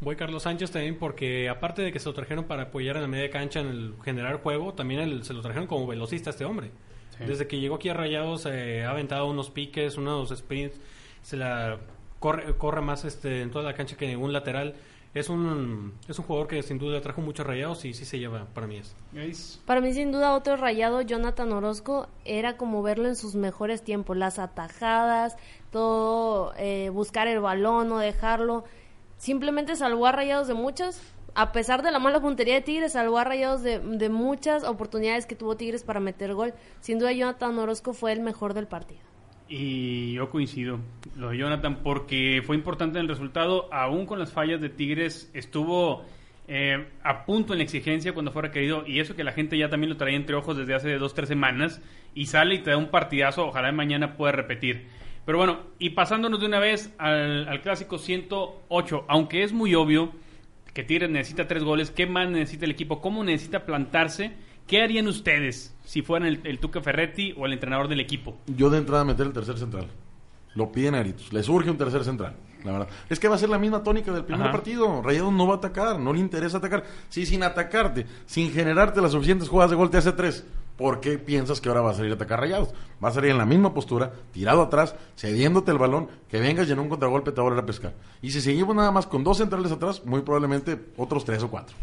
Voy 0.00 0.14
Carlos 0.16 0.42
Sánchez 0.44 0.70
también 0.70 0.96
porque 0.98 1.48
aparte 1.48 1.82
de 1.82 1.92
que 1.92 1.98
se 1.98 2.06
lo 2.08 2.14
trajeron 2.14 2.44
para 2.44 2.64
apoyar 2.64 2.96
en 2.96 3.02
la 3.02 3.08
media 3.08 3.30
cancha 3.30 3.60
en 3.60 3.66
el 3.68 3.94
generar 4.04 4.40
juego, 4.42 4.74
también 4.74 5.00
el- 5.00 5.24
se 5.24 5.32
lo 5.32 5.40
trajeron 5.40 5.66
como 5.66 5.86
velocista 5.86 6.30
a 6.30 6.32
este 6.32 6.44
hombre. 6.44 6.70
Sí. 7.18 7.24
Desde 7.24 7.46
que 7.46 7.58
llegó 7.58 7.76
aquí 7.76 7.88
a 7.88 7.94
Rayados 7.94 8.46
eh, 8.46 8.84
ha 8.84 8.90
aventado 8.90 9.26
unos 9.26 9.50
piques, 9.50 9.96
unos 9.96 10.30
sprints, 10.30 10.78
se 11.22 11.36
la 11.36 11.78
corre, 12.18 12.56
corre 12.56 12.80
más 12.80 13.04
este 13.04 13.42
en 13.42 13.50
toda 13.50 13.64
la 13.64 13.74
cancha 13.74 13.96
que 13.96 14.16
un 14.16 14.32
lateral. 14.32 14.74
Es 15.14 15.30
un 15.30 15.94
es 16.06 16.18
un 16.18 16.26
jugador 16.26 16.48
que 16.48 16.62
sin 16.62 16.78
duda 16.78 17.00
trajo 17.00 17.22
muchos 17.22 17.46
Rayados 17.46 17.84
y 17.86 17.94
sí 17.94 18.04
se 18.04 18.18
lleva 18.18 18.44
para 18.54 18.66
mí 18.66 18.76
es. 18.76 19.60
Para 19.64 19.80
mí, 19.80 19.92
sin 19.94 20.12
duda, 20.12 20.34
otro 20.34 20.56
rayado, 20.56 21.00
Jonathan 21.00 21.50
Orozco, 21.52 22.08
era 22.24 22.56
como 22.56 22.82
verlo 22.82 23.08
en 23.08 23.16
sus 23.16 23.34
mejores 23.34 23.82
tiempos. 23.82 24.16
Las 24.16 24.38
atajadas, 24.38 25.36
todo, 25.72 26.52
eh, 26.58 26.90
buscar 26.90 27.26
el 27.26 27.40
balón, 27.40 27.88
no 27.88 27.98
dejarlo. 27.98 28.64
Simplemente 29.16 29.76
salvó 29.76 30.06
a 30.06 30.12
rayados 30.12 30.46
de 30.46 30.54
muchas. 30.54 31.00
A 31.34 31.52
pesar 31.52 31.82
de 31.82 31.90
la 31.90 31.98
mala 31.98 32.20
puntería 32.20 32.54
de 32.54 32.60
Tigres, 32.62 32.92
salvó 32.92 33.18
a 33.18 33.24
rayados 33.24 33.62
de, 33.62 34.08
muchas 34.08 34.64
oportunidades 34.64 35.26
que 35.26 35.36
tuvo 35.36 35.56
Tigres 35.56 35.82
para 35.82 36.00
meter 36.00 36.34
gol. 36.34 36.54
Sin 36.80 36.98
duda, 36.98 37.12
Jonathan 37.12 37.58
Orozco 37.58 37.92
fue 37.92 38.12
el 38.12 38.20
mejor 38.20 38.54
del 38.54 38.66
partido. 38.66 39.00
Y 39.48 40.12
yo 40.12 40.28
coincido, 40.28 40.78
lo 41.16 41.30
de 41.30 41.38
Jonathan, 41.38 41.78
porque 41.82 42.42
fue 42.44 42.56
importante 42.56 42.98
en 42.98 43.04
el 43.04 43.08
resultado, 43.08 43.72
aún 43.72 44.04
con 44.04 44.18
las 44.18 44.32
fallas 44.32 44.60
de 44.60 44.68
Tigres, 44.68 45.30
estuvo 45.32 46.04
eh, 46.48 46.86
a 47.02 47.24
punto 47.24 47.54
en 47.54 47.58
la 47.58 47.64
exigencia 47.64 48.12
cuando 48.12 48.30
fue 48.30 48.42
requerido, 48.42 48.86
y 48.86 49.00
eso 49.00 49.14
que 49.16 49.24
la 49.24 49.32
gente 49.32 49.56
ya 49.56 49.70
también 49.70 49.90
lo 49.90 49.96
traía 49.96 50.16
entre 50.16 50.34
ojos 50.34 50.56
desde 50.56 50.74
hace 50.74 50.98
dos, 50.98 51.14
tres 51.14 51.28
semanas, 51.28 51.80
y 52.14 52.26
sale 52.26 52.56
y 52.56 52.58
te 52.58 52.70
da 52.70 52.76
un 52.76 52.88
partidazo, 52.88 53.46
ojalá 53.46 53.72
mañana 53.72 54.16
pueda 54.16 54.32
repetir. 54.32 54.86
Pero 55.24 55.38
bueno, 55.38 55.60
y 55.78 55.90
pasándonos 55.90 56.40
de 56.40 56.46
una 56.46 56.58
vez 56.58 56.94
al, 56.98 57.48
al 57.48 57.60
clásico 57.62 57.98
108, 57.98 59.04
aunque 59.08 59.44
es 59.44 59.52
muy 59.52 59.74
obvio 59.74 60.12
que 60.78 60.84
Tigres 60.84 61.10
necesita 61.10 61.48
tres 61.48 61.64
goles, 61.64 61.90
¿qué 61.90 62.06
más 62.06 62.30
necesita 62.30 62.64
el 62.64 62.70
equipo? 62.70 63.00
¿Cómo 63.00 63.24
necesita 63.24 63.66
plantarse? 63.66 64.30
¿Qué 64.68 64.80
harían 64.80 65.08
ustedes 65.08 65.74
si 65.84 66.02
fueran 66.02 66.28
el, 66.28 66.40
el 66.44 66.60
Tuca 66.60 66.80
Ferretti 66.80 67.34
o 67.36 67.46
el 67.46 67.52
entrenador 67.54 67.88
del 67.88 67.98
equipo? 67.98 68.36
Yo 68.46 68.70
de 68.70 68.78
entrada 68.78 69.04
meter 69.04 69.26
el 69.26 69.32
tercer 69.32 69.58
central. 69.58 69.88
Lo 70.54 70.70
piden 70.70 70.94
a 70.94 71.00
gritos. 71.00 71.32
Le 71.32 71.42
surge 71.42 71.68
un 71.68 71.78
tercer 71.78 72.04
central, 72.04 72.36
la 72.62 72.70
verdad. 72.70 72.88
Es 73.08 73.18
que 73.18 73.26
va 73.26 73.34
a 73.34 73.38
ser 73.38 73.48
la 73.48 73.58
misma 73.58 73.82
tónica 73.82 74.12
del 74.12 74.24
primer 74.24 74.42
Ajá. 74.42 74.52
partido. 74.52 75.02
Rayados 75.02 75.32
no 75.32 75.48
va 75.48 75.54
a 75.54 75.56
atacar, 75.56 75.98
no 75.98 76.12
le 76.12 76.20
interesa 76.20 76.58
atacar. 76.58 76.84
Si 77.08 77.26
sin 77.26 77.42
atacarte, 77.42 78.06
sin 78.26 78.52
generarte 78.52 79.02
las 79.02 79.10
suficientes 79.10 79.48
jugadas 79.48 79.72
de 79.72 79.76
gol 79.76 79.90
te 79.90 79.96
hace 79.96 80.12
tres, 80.12 80.46
¿por 80.78 81.00
qué 81.00 81.18
piensas 81.18 81.60
que 81.60 81.68
ahora 81.68 81.82
va 81.82 81.90
a 81.90 81.94
salir 81.94 82.12
a 82.12 82.14
atacar 82.14 82.40
Rayados? 82.40 82.72
Va 83.04 83.10
a 83.10 83.12
salir 83.12 83.32
en 83.32 83.38
la 83.38 83.44
misma 83.44 83.74
postura, 83.74 84.12
tirado 84.32 84.62
atrás, 84.62 84.94
cediéndote 85.16 85.72
el 85.72 85.78
balón, 85.78 86.08
que 86.30 86.40
vengas 86.40 86.68
y 86.68 86.72
en 86.72 86.78
un 86.78 86.88
contragolpe 86.88 87.32
te 87.32 87.36
va 87.36 87.42
a 87.42 87.50
volver 87.50 87.64
a 87.64 87.66
pescar. 87.66 87.94
Y 88.22 88.30
si 88.30 88.40
seguimos 88.40 88.74
nada 88.74 88.90
más 88.92 89.06
con 89.06 89.24
dos 89.24 89.36
centrales 89.36 89.72
atrás, 89.72 90.06
muy 90.06 90.22
probablemente 90.22 90.78
otros 90.96 91.24
tres 91.26 91.42
o 91.42 91.50
cuatro. 91.50 91.76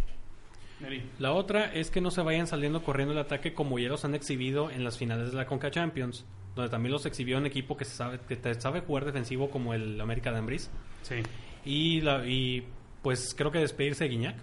La 1.19 1.33
otra 1.33 1.73
es 1.73 1.89
que 1.89 2.01
no 2.01 2.11
se 2.11 2.21
vayan 2.21 2.47
saliendo 2.47 2.83
corriendo 2.83 3.13
el 3.13 3.19
ataque 3.19 3.53
como 3.53 3.79
ya 3.79 3.89
los 3.89 4.05
han 4.05 4.15
exhibido 4.15 4.69
en 4.69 4.83
las 4.83 4.97
finales 4.97 5.31
de 5.31 5.37
la 5.37 5.45
Conca 5.45 5.71
Champions, 5.71 6.25
donde 6.55 6.69
también 6.69 6.91
los 6.91 7.05
exhibió 7.05 7.37
un 7.37 7.45
equipo 7.45 7.75
que 7.75 7.85
se 7.85 7.95
sabe 7.95 8.19
que 8.27 8.35
te 8.35 8.53
sabe 8.59 8.81
jugar 8.81 9.05
defensivo 9.05 9.49
como 9.49 9.73
el 9.73 9.99
América 9.99 10.31
de 10.31 10.39
Ambriz. 10.39 10.69
Sí. 11.01 11.15
Y 11.63 12.01
la 12.01 12.25
y 12.25 12.67
pues 13.01 13.33
creo 13.35 13.51
que 13.51 13.59
despedirse 13.59 14.03
de 14.03 14.09
Guiñac. 14.09 14.35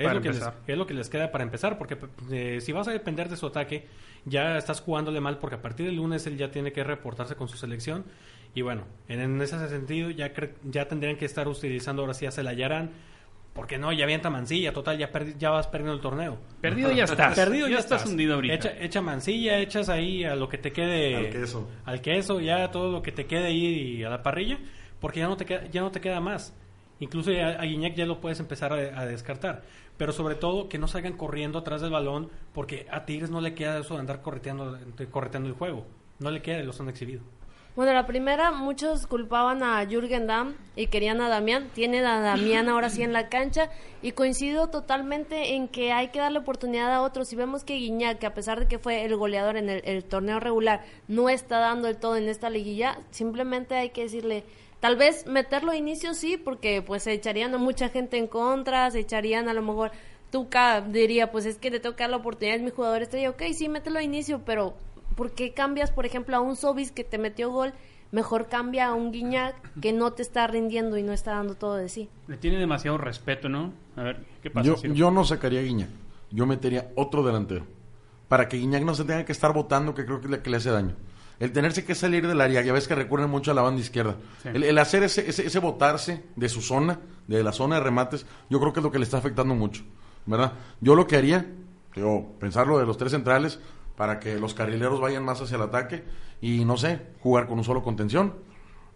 Es 0.00 0.06
Para 0.06 0.14
lo, 0.14 0.22
que 0.22 0.28
les, 0.30 0.38
es 0.66 0.78
lo 0.78 0.86
que 0.86 0.94
les 0.94 1.08
queda 1.10 1.30
para 1.30 1.44
empezar, 1.44 1.76
porque 1.78 1.96
eh, 2.32 2.60
si 2.60 2.72
vas 2.72 2.88
a 2.88 2.92
depender 2.92 3.28
de 3.28 3.36
su 3.36 3.46
ataque, 3.46 3.86
ya 4.24 4.56
estás 4.56 4.80
jugándole 4.80 5.20
mal, 5.20 5.38
porque 5.38 5.56
a 5.56 5.62
partir 5.62 5.86
del 5.86 5.96
lunes 5.96 6.26
él 6.26 6.36
ya 6.38 6.50
tiene 6.50 6.72
que 6.72 6.82
reportarse 6.82 7.36
con 7.36 7.48
su 7.48 7.56
selección. 7.58 8.04
Y 8.54 8.62
bueno, 8.62 8.84
en, 9.08 9.20
en 9.20 9.40
ese 9.42 9.68
sentido 9.68 10.10
ya 10.10 10.32
cre- 10.34 10.54
ya 10.64 10.88
tendrían 10.88 11.16
que 11.16 11.24
estar 11.26 11.46
utilizando 11.46 12.02
ahora 12.02 12.14
sí 12.14 12.24
a 12.26 12.30
Celayarán, 12.30 12.90
porque 13.52 13.78
no, 13.78 13.92
ya 13.92 14.04
avienta 14.04 14.30
Mancilla, 14.30 14.72
total, 14.72 14.96
ya, 14.96 15.12
perdi- 15.12 15.36
ya 15.36 15.50
vas 15.50 15.66
perdiendo 15.66 15.92
el 15.94 16.00
torneo. 16.00 16.38
Perdido 16.60 16.90
ya 16.92 17.04
estás. 17.04 17.34
Perdido 17.36 17.66
ya 17.68 17.74
ya, 17.74 17.78
estás 17.80 18.06
hundido 18.06 18.34
ahorita. 18.36 18.54
Echa, 18.54 18.72
echa 18.80 19.02
Mancilla, 19.02 19.58
echas 19.58 19.88
ahí 19.90 20.24
a 20.24 20.34
lo 20.34 20.48
que 20.48 20.56
te 20.58 20.72
quede. 20.72 21.16
Al 21.16 21.30
queso. 21.30 21.68
Al 21.84 22.00
queso, 22.00 22.40
ya 22.40 22.70
todo 22.70 22.90
lo 22.90 23.02
que 23.02 23.12
te 23.12 23.26
quede 23.26 23.46
ahí 23.48 24.02
a 24.02 24.08
la 24.08 24.22
parrilla, 24.22 24.58
porque 24.98 25.20
ya 25.20 25.28
no 25.28 25.36
te 25.36 25.44
queda, 25.44 25.66
ya 25.70 25.82
no 25.82 25.90
te 25.90 26.00
queda 26.00 26.20
más. 26.20 26.56
Incluso 27.00 27.32
ya, 27.32 27.48
a 27.58 27.62
Guiñac 27.64 27.94
ya 27.94 28.04
lo 28.04 28.20
puedes 28.20 28.40
empezar 28.40 28.72
a, 28.72 29.00
a 29.00 29.06
descartar. 29.06 29.62
Pero 30.00 30.14
sobre 30.14 30.34
todo 30.34 30.70
que 30.70 30.78
no 30.78 30.88
salgan 30.88 31.12
corriendo 31.12 31.58
atrás 31.58 31.82
del 31.82 31.90
balón, 31.90 32.30
porque 32.54 32.86
a 32.90 33.04
Tigres 33.04 33.28
no 33.28 33.42
le 33.42 33.52
queda 33.52 33.78
eso 33.78 33.92
de 33.92 34.00
andar 34.00 34.22
correteando, 34.22 34.78
correteando 35.10 35.46
el 35.50 35.54
juego. 35.54 35.84
No 36.20 36.30
le 36.30 36.40
queda 36.40 36.62
los 36.62 36.80
han 36.80 36.88
exhibido. 36.88 37.20
Bueno, 37.76 37.92
la 37.92 38.06
primera, 38.06 38.50
muchos 38.50 39.06
culpaban 39.06 39.62
a 39.62 39.84
Jürgen 39.86 40.26
Damm 40.26 40.54
y 40.74 40.86
querían 40.86 41.20
a 41.20 41.28
Damián. 41.28 41.68
Tienen 41.74 42.06
a 42.06 42.20
Damián 42.20 42.70
ahora 42.70 42.88
sí 42.88 43.02
en 43.02 43.12
la 43.12 43.28
cancha 43.28 43.68
y 44.00 44.12
coincido 44.12 44.70
totalmente 44.70 45.54
en 45.54 45.68
que 45.68 45.92
hay 45.92 46.08
que 46.08 46.18
darle 46.18 46.38
oportunidad 46.38 46.90
a 46.94 47.02
otros. 47.02 47.28
Si 47.28 47.36
vemos 47.36 47.62
que 47.62 47.74
Guiñac, 47.74 48.18
que 48.20 48.26
a 48.26 48.32
pesar 48.32 48.58
de 48.58 48.68
que 48.68 48.78
fue 48.78 49.04
el 49.04 49.14
goleador 49.16 49.58
en 49.58 49.68
el 49.68 50.04
torneo 50.04 50.40
regular, 50.40 50.82
no 51.08 51.28
está 51.28 51.58
dando 51.58 51.88
el 51.88 51.98
todo 51.98 52.16
en 52.16 52.26
esta 52.30 52.48
liguilla, 52.48 52.98
simplemente 53.10 53.74
hay 53.74 53.90
que 53.90 54.04
decirle, 54.04 54.44
tal 54.80 54.96
vez 54.96 55.26
meterlo 55.26 55.70
a 55.70 55.76
inicio 55.76 56.14
sí, 56.14 56.36
porque 56.36 56.82
pues 56.82 57.04
se 57.04 57.12
echarían 57.12 57.54
a 57.54 57.58
mucha 57.58 57.88
gente 57.88 58.16
en 58.16 58.26
contra, 58.26 58.90
se 58.90 59.00
echarían 59.00 59.48
a 59.48 59.54
lo 59.54 59.62
mejor... 59.62 59.92
Tuca 60.30 60.80
diría, 60.80 61.32
pues 61.32 61.44
es 61.44 61.58
que 61.58 61.70
le 61.70 61.80
toca 61.80 62.06
la 62.06 62.18
oportunidad, 62.18 62.56
es 62.56 62.62
mi 62.62 62.70
jugador 62.70 63.02
estrella, 63.02 63.30
ok, 63.30 63.42
sí, 63.52 63.68
mételo 63.68 63.98
a 63.98 64.02
inicio, 64.04 64.42
pero 64.44 64.74
¿por 65.16 65.32
qué 65.32 65.52
cambias, 65.52 65.90
por 65.90 66.06
ejemplo, 66.06 66.36
a 66.36 66.40
un 66.40 66.54
Sobis 66.54 66.92
que 66.92 67.02
te 67.02 67.18
metió 67.18 67.50
gol? 67.50 67.72
Mejor 68.12 68.48
cambia 68.48 68.86
a 68.86 68.94
un 68.94 69.12
Guiñac 69.12 69.56
que 69.80 69.92
no 69.92 70.12
te 70.12 70.22
está 70.22 70.46
rindiendo 70.46 70.96
y 70.98 71.02
no 71.02 71.12
está 71.12 71.32
dando 71.32 71.54
todo 71.54 71.76
de 71.76 71.88
sí. 71.88 72.08
Le 72.26 72.36
tiene 72.36 72.58
demasiado 72.58 72.96
respeto, 72.98 73.48
¿no? 73.48 73.72
A 73.96 74.02
ver, 74.02 74.24
¿qué 74.42 74.50
pasa? 74.50 74.66
Yo, 74.66 74.76
Ciro? 74.76 74.94
yo 74.94 75.10
no 75.10 75.24
sacaría 75.24 75.60
a 75.60 75.62
Guiñac. 75.62 75.88
Yo 76.30 76.46
metería 76.46 76.90
otro 76.94 77.24
delantero. 77.24 77.66
Para 78.28 78.48
que 78.48 78.56
Guiñac 78.56 78.84
no 78.84 78.94
se 78.94 79.04
tenga 79.04 79.24
que 79.24 79.32
estar 79.32 79.52
votando, 79.52 79.94
que 79.94 80.04
creo 80.04 80.20
que 80.20 80.28
le, 80.28 80.42
que 80.42 80.50
le 80.50 80.56
hace 80.56 80.70
daño. 80.70 80.94
El 81.40 81.50
tenerse 81.50 81.84
que 81.84 81.96
salir 81.96 82.28
del 82.28 82.40
área, 82.40 82.62
ya 82.62 82.72
ves 82.72 82.86
que 82.86 82.94
recurren 82.94 83.28
mucho 83.28 83.50
a 83.50 83.54
la 83.54 83.62
banda 83.62 83.80
izquierda. 83.80 84.16
Sí. 84.42 84.50
El, 84.52 84.62
el 84.62 84.78
hacer 84.78 85.02
ese, 85.02 85.28
ese, 85.28 85.46
ese 85.46 85.58
botarse 85.58 86.22
de 86.36 86.48
su 86.48 86.60
zona, 86.60 87.00
de 87.26 87.42
la 87.42 87.50
zona 87.50 87.76
de 87.76 87.80
remates, 87.82 88.26
yo 88.48 88.60
creo 88.60 88.72
que 88.72 88.80
es 88.80 88.84
lo 88.84 88.92
que 88.92 88.98
le 88.98 89.04
está 89.04 89.18
afectando 89.18 89.54
mucho. 89.54 89.82
¿Verdad? 90.26 90.52
Yo 90.80 90.94
lo 90.94 91.06
que 91.06 91.16
haría, 91.16 91.46
digo, 91.96 92.36
pensarlo 92.38 92.78
de 92.78 92.86
los 92.86 92.96
tres 92.98 93.10
centrales, 93.10 93.58
para 93.96 94.20
que 94.20 94.38
los 94.38 94.54
carrileros 94.54 95.00
vayan 95.00 95.24
más 95.24 95.40
hacia 95.40 95.56
el 95.56 95.62
ataque 95.62 96.04
y 96.40 96.64
no 96.64 96.76
sé, 96.76 97.00
jugar 97.20 97.46
con 97.46 97.58
un 97.58 97.64
solo 97.64 97.82
contención. 97.82 98.34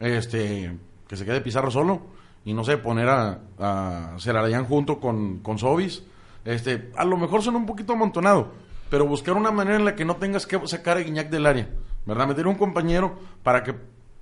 Este, 0.01 0.77
que 1.09 1.17
se 1.17 1.25
quede 1.25 1.41
Pizarro 1.41 1.71
solo 1.71 2.07
y 2.45 2.53
no 2.53 2.65
sé, 2.65 2.77
poner 2.79 3.09
a, 3.09 3.41
a 3.59 4.17
Celarayán 4.19 4.67
junto 4.67 5.01
con, 5.01 5.39
con 5.39 5.59
Sobis. 5.59 6.03
Este, 6.45 6.91
a 6.97 7.05
lo 7.05 7.17
mejor 7.17 7.43
suena 7.43 7.59
un 7.59 7.67
poquito 7.67 7.95
amontonado, 7.95 8.53
pero 8.91 9.07
buscar 9.07 9.35
una 9.35 9.51
manera 9.51 9.77
en 9.77 9.85
la 9.85 9.95
que 9.95 10.05
no 10.05 10.17
tengas 10.17 10.47
que 10.47 10.61
sacar 10.67 10.99
a 10.99 11.01
Guiñac 11.01 11.31
del 11.31 11.47
área, 11.47 11.69
¿verdad? 12.07 12.27
Meter 12.27 12.47
un 12.47 12.55
compañero 12.57 13.17
para 13.43 13.63
que 13.63 13.75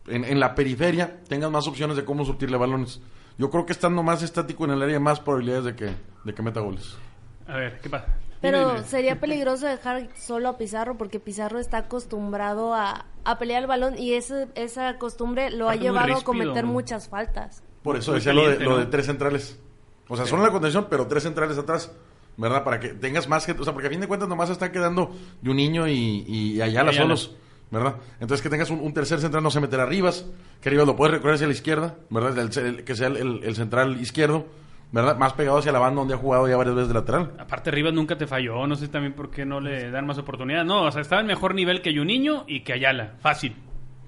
en, 0.07 0.25
en 0.25 0.40
la 0.40 0.55
periferia 0.55 1.21
tengas 1.29 1.51
más 1.51 1.66
opciones 1.66 1.97
de 1.97 2.05
cómo 2.05 2.25
surtirle 2.25 2.57
balones. 2.57 3.01
Yo 3.38 3.51
creo 3.51 3.66
que 3.66 3.73
estando 3.73 4.03
más 4.03 4.23
estático 4.23 4.64
en 4.64 4.73
el 4.73 4.83
área, 4.83 4.97
hay 4.97 5.03
más 5.03 5.21
probabilidades 5.21 5.64
de 5.64 5.75
que, 5.77 5.90
de 6.25 6.35
que 6.35 6.42
meta 6.42 6.61
goles. 6.61 6.97
A 7.47 7.57
ver, 7.57 7.81
¿qué 7.81 7.88
pasa? 7.88 8.07
Pero 8.40 8.83
sería 8.85 9.21
peligroso 9.21 9.66
dejar 9.66 10.09
solo 10.16 10.49
a 10.51 10.59
Pizarro 10.59 10.99
porque 10.99 11.21
Pizarro 11.21 11.59
está 11.59 11.79
acostumbrado 11.79 12.75
a, 12.75 13.07
a 13.25 13.38
pelear 13.38 13.62
el 13.62 13.68
balón 13.68 13.99
y 13.99 14.14
ese, 14.14 14.49
esa 14.55 14.99
costumbre 14.99 15.51
lo 15.51 15.68
ha 15.68 15.77
llevado 15.77 16.16
a 16.16 16.23
cometer 16.23 16.66
muchas 16.66 17.09
faltas. 17.09 17.62
Por 17.83 17.97
eso 17.97 18.12
decía 18.12 18.33
lo 18.33 18.49
de, 18.49 18.61
lo 18.61 18.79
de 18.79 18.87
tres 18.87 19.07
centrales. 19.07 19.59
O 20.09 20.16
sea, 20.16 20.27
son 20.27 20.40
en 20.40 20.47
la 20.47 20.53
contención, 20.53 20.87
pero 20.90 21.07
tres 21.07 21.23
centrales 21.23 21.57
atrás. 21.59 21.92
¿Verdad? 22.35 22.64
Para 22.64 22.81
que 22.81 22.88
tengas 22.88 23.29
más 23.29 23.45
gente. 23.45 23.61
O 23.61 23.64
sea, 23.64 23.75
porque 23.75 23.88
a 23.88 23.90
fin 23.90 24.01
de 24.01 24.09
cuentas 24.09 24.27
nomás 24.27 24.49
están 24.49 24.73
quedando 24.73 25.14
de 25.42 25.51
un 25.51 25.57
niño 25.57 25.87
y, 25.87 26.25
y 26.27 26.62
Ayala 26.62 26.90
Ayala. 26.90 27.03
solos. 27.16 27.37
¿Verdad? 27.72 27.96
Entonces 28.20 28.42
que 28.42 28.50
tengas 28.50 28.70
un, 28.70 28.78
un 28.80 28.92
tercer 28.94 29.18
central, 29.18 29.42
no 29.42 29.50
se 29.50 29.58
meterá 29.61 29.87
Rivas. 29.87 30.24
Que 30.61 30.70
Rivas 30.70 30.87
lo 30.87 30.94
puedes 30.94 31.14
recorrer 31.14 31.35
hacia 31.37 31.46
la 31.48 31.54
izquierda. 31.54 31.96
¿Verdad? 32.11 32.38
El- 32.38 32.64
el- 32.66 32.85
que 32.85 32.94
sea 32.94 33.08
el, 33.08 33.54
central 33.56 34.00
izquierdo. 34.00 34.46
¿Verdad? 34.92 35.16
Más 35.16 35.32
pegado 35.32 35.56
hacia 35.56 35.72
la 35.72 35.78
banda 35.78 36.00
donde 36.00 36.12
ha 36.12 36.18
jugado 36.18 36.46
ya 36.46 36.56
varias 36.58 36.74
veces 36.74 36.88
de 36.88 36.94
lateral. 36.94 37.32
Aparte, 37.38 37.70
Rivas 37.70 37.94
nunca 37.94 38.18
te 38.18 38.26
falló. 38.26 38.66
No 38.66 38.76
sé 38.76 38.88
también 38.88 39.14
por 39.14 39.30
qué 39.30 39.46
no 39.46 39.58
le 39.58 39.90
dan 39.90 40.06
más 40.06 40.18
oportunidades. 40.18 40.66
No, 40.66 40.82
o 40.82 40.90
sea, 40.92 41.00
estaba 41.00 41.22
en 41.22 41.26
mejor 41.28 41.54
nivel 41.54 41.80
que 41.80 41.96
Juninho 41.96 42.44
y 42.46 42.61
que 42.61 42.74
Ayala. 42.74 43.14
Fácil. 43.20 43.56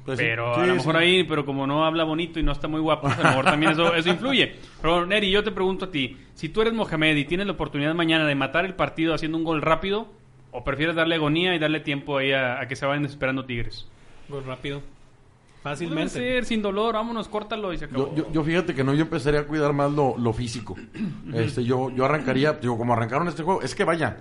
Pues 0.05 0.19
pero 0.19 0.55
Sí, 0.57 0.61
a 0.61 0.67
lo 0.67 0.75
mejor 0.75 0.97
sí. 0.97 1.01
ahí, 1.03 1.25
pero 1.25 1.47
como 1.47 1.67
no 1.67 1.87
habla 1.87 2.05
bonito 2.05 2.39
y 2.39 2.43
no 2.43 2.53
está 2.53 2.69
muy 2.69 2.81
guapo, 2.83 3.07
a 3.09 3.17
lo 3.17 3.23
mejor 3.25 3.45
también 3.47 3.73
eso, 3.73 3.95
eso 3.95 4.11
influye. 4.11 4.57
Pero 4.83 5.07
Neri, 5.07 5.31
yo 5.31 5.43
te 5.43 5.51
pregunto 5.53 5.87
a 5.87 5.91
ti, 5.91 6.19
si 6.35 6.51
tú 6.51 6.61
eres 6.61 6.75
Mohamed 6.75 7.17
y 7.17 7.25
tienes 7.25 7.47
la 7.47 7.55
oportunidad 7.55 7.95
mañana 7.95 8.27
de 8.27 8.35
matar 8.35 8.67
el 8.67 8.75
partido 8.75 9.15
haciendo 9.15 9.39
un 9.39 9.45
gol 9.45 9.63
rápido, 9.63 10.09
¿o 10.57 10.65
prefieres 10.65 10.95
darle 10.97 11.17
agonía 11.17 11.55
y 11.55 11.59
darle 11.59 11.81
tiempo 11.81 12.17
ahí 12.19 12.33
a, 12.33 12.61
a 12.61 12.69
que 12.69 12.77
se 12.77 12.87
vayan 12.87 13.03
desesperando 13.03 13.45
Tigres? 13.45 13.87
Gol 14.29 14.45
rápido. 14.45 14.81
Puede 14.81 15.77
Fácilmente. 15.77 16.11
ser, 16.13 16.45
sin 16.45 16.61
dolor, 16.63 16.95
vámonos, 16.95 17.27
córtalo 17.29 17.73
y 17.73 17.79
se 17.79 17.87
acabó. 17.87 18.15
Yo, 18.15 18.25
yo, 18.27 18.33
yo 18.33 18.45
fíjate 18.45 18.75
que 18.75 18.85
no, 18.85 18.93
yo 18.95 19.03
empezaría 19.03 19.41
a 19.41 19.45
cuidar 19.45 19.73
más 19.73 19.91
lo, 19.93 20.17
lo 20.19 20.33
físico. 20.33 20.77
Este, 21.35 21.65
yo, 21.65 21.91
yo 21.91 22.05
arrancaría, 22.05 22.53
digo, 22.53 22.77
como 22.79 22.93
arrancaron 22.93 23.27
este 23.29 23.43
juego, 23.43 23.63
es 23.63 23.75
que 23.75 23.85
vaya, 23.85 24.19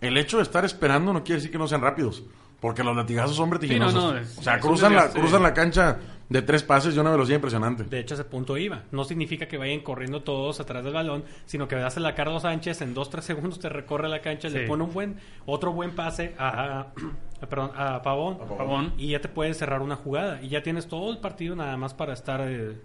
el 0.00 0.16
hecho 0.18 0.36
de 0.38 0.42
estar 0.42 0.64
esperando 0.64 1.12
no 1.12 1.22
quiere 1.24 1.36
decir 1.36 1.50
que 1.50 1.58
no 1.58 1.66
sean 1.68 1.80
rápidos. 1.80 2.22
Porque 2.60 2.82
los 2.82 2.96
latigazos 2.96 3.36
son 3.36 3.50
vertiginosos. 3.50 3.92
Sí, 3.92 4.06
no, 4.08 4.12
no, 4.14 4.18
es- 4.18 4.38
o 4.38 4.42
sea, 4.42 4.58
cruzan 4.58 4.94
la, 4.94 5.10
cruzan 5.10 5.42
la 5.42 5.52
cancha 5.54 5.98
de 6.28 6.42
tres 6.42 6.62
pases 6.64 6.94
de 6.94 7.00
una 7.00 7.10
velocidad 7.10 7.36
impresionante. 7.36 7.84
De 7.84 8.00
hecho, 8.00 8.14
a 8.14 8.16
ese 8.16 8.24
punto 8.24 8.56
iba. 8.56 8.82
No 8.90 9.04
significa 9.04 9.46
que 9.46 9.58
vayan 9.58 9.80
corriendo 9.80 10.22
todos 10.22 10.58
atrás 10.60 10.82
del 10.84 10.92
balón, 10.94 11.24
sino 11.44 11.68
que 11.68 11.76
das 11.76 11.96
a 11.98 12.14
Carlos 12.14 12.42
Sánchez 12.42 12.82
en 12.82 12.94
2-3 12.94 13.20
segundos 13.20 13.58
te 13.60 13.68
recorre 13.68 14.08
la 14.08 14.20
cancha, 14.20 14.48
Sí. 14.50 14.54
le 14.58 14.66
pone 14.66 14.84
un 14.84 14.92
buen, 14.92 15.16
otro 15.46 15.72
buen 15.72 15.92
pase 15.92 16.34
a, 16.38 16.80
a- 16.80 16.86
perdón, 17.48 17.70
a 17.76 18.02
Pavón, 18.02 18.38
Pavón. 18.38 18.94
y 18.98 19.08
ya 19.10 19.20
te 19.20 19.28
puedes 19.28 19.56
cerrar 19.56 19.82
una 19.82 19.96
jugada. 19.96 20.40
Y 20.42 20.48
ya 20.48 20.62
tienes 20.62 20.88
todo 20.88 21.10
el 21.12 21.18
partido 21.18 21.54
nada 21.54 21.76
más 21.76 21.94
para 21.94 22.12
estar... 22.12 22.40
eh, 22.42 22.76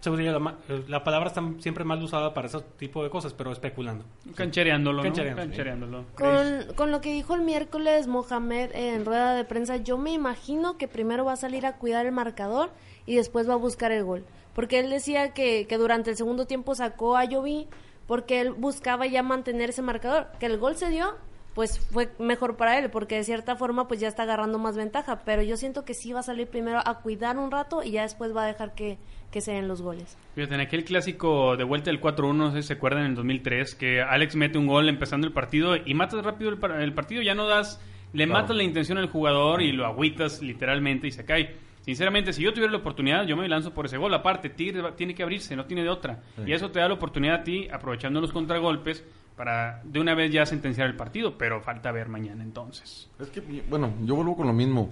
se 0.00 0.10
diría 0.10 0.32
la, 0.32 0.38
ma- 0.38 0.58
la 0.88 1.04
palabra 1.04 1.28
está 1.28 1.42
siempre 1.58 1.84
mal 1.84 2.02
usada 2.02 2.32
para 2.34 2.46
ese 2.48 2.60
tipo 2.78 3.02
de 3.04 3.10
cosas, 3.10 3.32
pero 3.34 3.52
especulando. 3.52 4.04
Canchereándolo. 4.34 5.02
Canchereándolo. 5.02 6.04
Con, 6.16 6.74
con 6.74 6.90
lo 6.90 7.00
que 7.00 7.12
dijo 7.12 7.34
el 7.34 7.42
miércoles 7.42 8.06
Mohamed 8.06 8.70
en 8.74 9.04
rueda 9.04 9.34
de 9.34 9.44
prensa, 9.44 9.76
yo 9.76 9.98
me 9.98 10.12
imagino 10.12 10.78
que 10.78 10.88
primero 10.88 11.24
va 11.24 11.32
a 11.34 11.36
salir 11.36 11.66
a 11.66 11.76
cuidar 11.76 12.06
el 12.06 12.12
marcador 12.12 12.70
y 13.06 13.16
después 13.16 13.48
va 13.48 13.54
a 13.54 13.56
buscar 13.58 13.92
el 13.92 14.04
gol. 14.04 14.24
Porque 14.54 14.80
él 14.80 14.90
decía 14.90 15.32
que, 15.32 15.66
que 15.66 15.76
durante 15.78 16.10
el 16.10 16.16
segundo 16.16 16.46
tiempo 16.46 16.74
sacó 16.74 17.16
a 17.16 17.26
Jovi 17.26 17.68
porque 18.06 18.40
él 18.40 18.52
buscaba 18.52 19.06
ya 19.06 19.22
mantener 19.22 19.70
ese 19.70 19.82
marcador. 19.82 20.26
Que 20.40 20.46
el 20.46 20.58
gol 20.58 20.76
se 20.76 20.88
dio, 20.88 21.14
pues 21.54 21.78
fue 21.78 22.10
mejor 22.18 22.56
para 22.56 22.78
él, 22.78 22.90
porque 22.90 23.14
de 23.16 23.24
cierta 23.24 23.54
forma 23.54 23.86
pues 23.86 24.00
ya 24.00 24.08
está 24.08 24.24
agarrando 24.24 24.58
más 24.58 24.76
ventaja. 24.76 25.20
Pero 25.24 25.42
yo 25.42 25.56
siento 25.56 25.84
que 25.84 25.94
sí 25.94 26.12
va 26.12 26.20
a 26.20 26.24
salir 26.24 26.48
primero 26.48 26.80
a 26.84 27.00
cuidar 27.00 27.38
un 27.38 27.50
rato 27.52 27.82
y 27.84 27.92
ya 27.92 28.02
después 28.02 28.34
va 28.34 28.42
a 28.44 28.46
dejar 28.48 28.74
que, 28.74 28.98
que 29.30 29.40
se 29.40 29.52
den 29.52 29.68
los 29.68 29.80
goles. 29.82 30.16
Fíjate, 30.34 30.54
en 30.54 30.60
aquel 30.60 30.84
clásico 30.84 31.56
de 31.56 31.64
vuelta 31.64 31.90
del 31.90 32.00
4-1, 32.00 32.34
no 32.34 32.52
sé 32.52 32.62
si 32.62 32.68
se 32.68 32.74
acuerdan, 32.74 33.04
en 33.04 33.10
el 33.10 33.14
2003, 33.14 33.74
que 33.76 34.02
Alex 34.02 34.34
mete 34.36 34.58
un 34.58 34.66
gol 34.66 34.88
empezando 34.88 35.26
el 35.26 35.32
partido 35.32 35.76
y 35.76 35.94
matas 35.94 36.24
rápido 36.24 36.50
el, 36.50 36.58
par- 36.58 36.80
el 36.80 36.92
partido, 36.92 37.22
ya 37.22 37.34
no 37.34 37.46
das, 37.46 37.80
le 38.12 38.26
Claro. 38.26 38.40
matas 38.42 38.56
la 38.56 38.62
intención 38.64 38.98
al 38.98 39.08
jugador 39.08 39.62
y 39.62 39.72
lo 39.72 39.86
agüitas 39.86 40.42
literalmente 40.42 41.06
y 41.06 41.12
se 41.12 41.24
cae. 41.24 41.54
Sinceramente, 41.82 42.32
si 42.32 42.42
yo 42.42 42.52
tuviera 42.52 42.70
la 42.72 42.78
oportunidad, 42.78 43.24
yo 43.26 43.36
me 43.36 43.48
lanzo 43.48 43.72
por 43.72 43.86
ese 43.86 43.96
gol. 43.96 44.12
Aparte, 44.12 44.50
Tigres 44.50 44.84
tiene 44.96 45.14
que 45.14 45.22
abrirse, 45.22 45.56
no 45.56 45.64
tiene 45.64 45.82
de 45.82 45.88
otra. 45.88 46.20
Y 46.44 46.52
eso 46.52 46.70
te 46.70 46.78
da 46.80 46.88
la 46.88 46.94
oportunidad 46.94 47.36
a 47.36 47.42
ti, 47.44 47.68
aprovechando 47.72 48.20
los 48.20 48.32
contragolpes, 48.32 49.04
para 49.36 49.80
de 49.84 49.98
una 50.00 50.14
vez 50.14 50.30
ya 50.30 50.44
sentenciar 50.44 50.88
el 50.88 50.96
partido, 50.96 51.38
pero 51.38 51.62
falta 51.62 51.90
ver 51.92 52.08
mañana 52.08 52.42
entonces. 52.44 53.08
Es 53.18 53.28
que, 53.30 53.40
bueno, 53.68 53.94
yo 54.04 54.14
vuelvo 54.16 54.36
con 54.36 54.46
lo 54.46 54.52
mismo. 54.52 54.90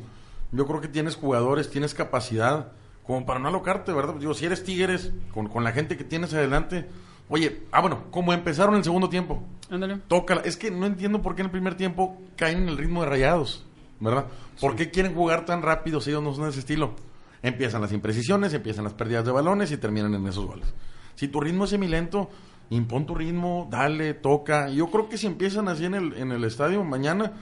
Yo 0.53 0.67
creo 0.67 0.81
que 0.81 0.89
tienes 0.89 1.15
jugadores, 1.17 1.69
tienes 1.71 1.93
capacidad 1.93 2.73
como 3.09 3.25
para 3.25 3.41
no 3.41 3.49
alocarte, 3.49 3.91
¿verdad? 3.91 4.17
Digo, 4.17 4.35
si 4.35 4.45
eres 4.45 4.63
Tigres, 4.63 5.13
con, 5.33 5.49
con 5.49 5.65
la 5.65 5.73
gente 5.73 5.97
que 5.97 6.05
tienes 6.05 6.35
adelante. 6.35 6.87
Oye, 7.31 7.63
ah, 7.73 7.81
bueno, 7.81 8.05
como 8.11 8.35
empezaron 8.35 8.75
el 8.75 8.85
segundo 8.85 9.09
tiempo. 9.09 9.43
Ándale. 9.71 9.97
Tócala. 10.09 10.43
Es 10.43 10.59
que 10.59 10.71
no 10.71 10.85
entiendo 10.85 11.23
por 11.23 11.35
qué 11.35 11.41
en 11.41 11.47
el 11.47 11.51
primer 11.51 11.75
tiempo 11.75 12.19
caen 12.37 12.59
en 12.59 12.69
el 12.69 12.77
ritmo 12.77 13.01
de 13.03 13.09
rayados, 13.09 13.65
¿verdad? 13.99 14.27
¿Por 14.61 14.77
qué 14.77 14.91
quieren 14.91 15.15
jugar 15.15 15.47
tan 15.47 15.63
rápido 15.63 16.03
si 16.03 16.11
ellos 16.11 16.23
no 16.23 16.35
son 16.35 16.45
de 16.45 16.51
ese 16.51 16.59
estilo? 16.61 16.97
Empiezan 17.43 17.81
las 17.81 17.93
imprecisiones, 17.93 18.53
empiezan 18.53 18.85
las 18.85 18.93
pérdidas 18.93 19.25
de 19.25 19.33
balones 19.33 19.73
y 19.73 19.79
terminan 19.79 20.15
en 20.15 20.27
esos 20.27 20.45
goles. 20.45 20.75
Si 21.15 21.29
tu 21.29 21.41
ritmo 21.41 21.65
es 21.65 21.71
semilento, 21.71 22.29
impón 22.69 23.07
tu 23.07 23.15
ritmo, 23.15 23.69
dale, 23.71 24.13
toca. 24.13 24.69
Yo 24.69 24.91
creo 24.91 25.09
que 25.09 25.17
si 25.17 25.27
empiezan 25.27 25.69
así 25.69 25.87
en 25.87 25.95
el, 25.95 26.13
en 26.13 26.31
el 26.31 26.45
estadio 26.45 26.85
mañana, 26.85 27.33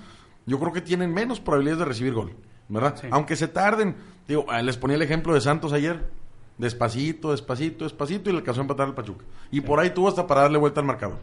yo 0.47 0.61
creo 0.61 0.73
que 0.73 0.81
tienen 0.81 1.13
menos 1.13 1.41
probabilidades 1.41 1.81
de 1.81 1.85
recibir 1.87 2.15
gol, 2.15 2.37
¿verdad? 2.69 2.95
Sí. 3.01 3.09
Aunque 3.11 3.35
se 3.35 3.49
tarden. 3.49 4.15
Digo, 4.29 4.47
ah, 4.49 4.63
les 4.63 4.77
ponía 4.77 4.97
el 4.97 5.03
ejemplo 5.03 5.35
de 5.35 5.41
Santos 5.41 5.73
ayer. 5.73 6.11
Despacito, 6.59 7.33
despacito, 7.33 7.85
despacito 7.85 8.31
y 8.31 8.33
le 8.33 8.39
alcanzó 8.39 8.61
a 8.61 8.65
empatar 8.65 8.89
al 8.89 8.95
Pachuca. 8.95 9.25
Y 9.51 9.61
por 9.61 9.79
ahí 9.79 9.91
tuvo 9.91 10.09
hasta 10.09 10.27
para 10.27 10.43
darle 10.43 10.59
vuelta 10.59 10.81
al 10.81 10.87
marcador. 10.87 11.19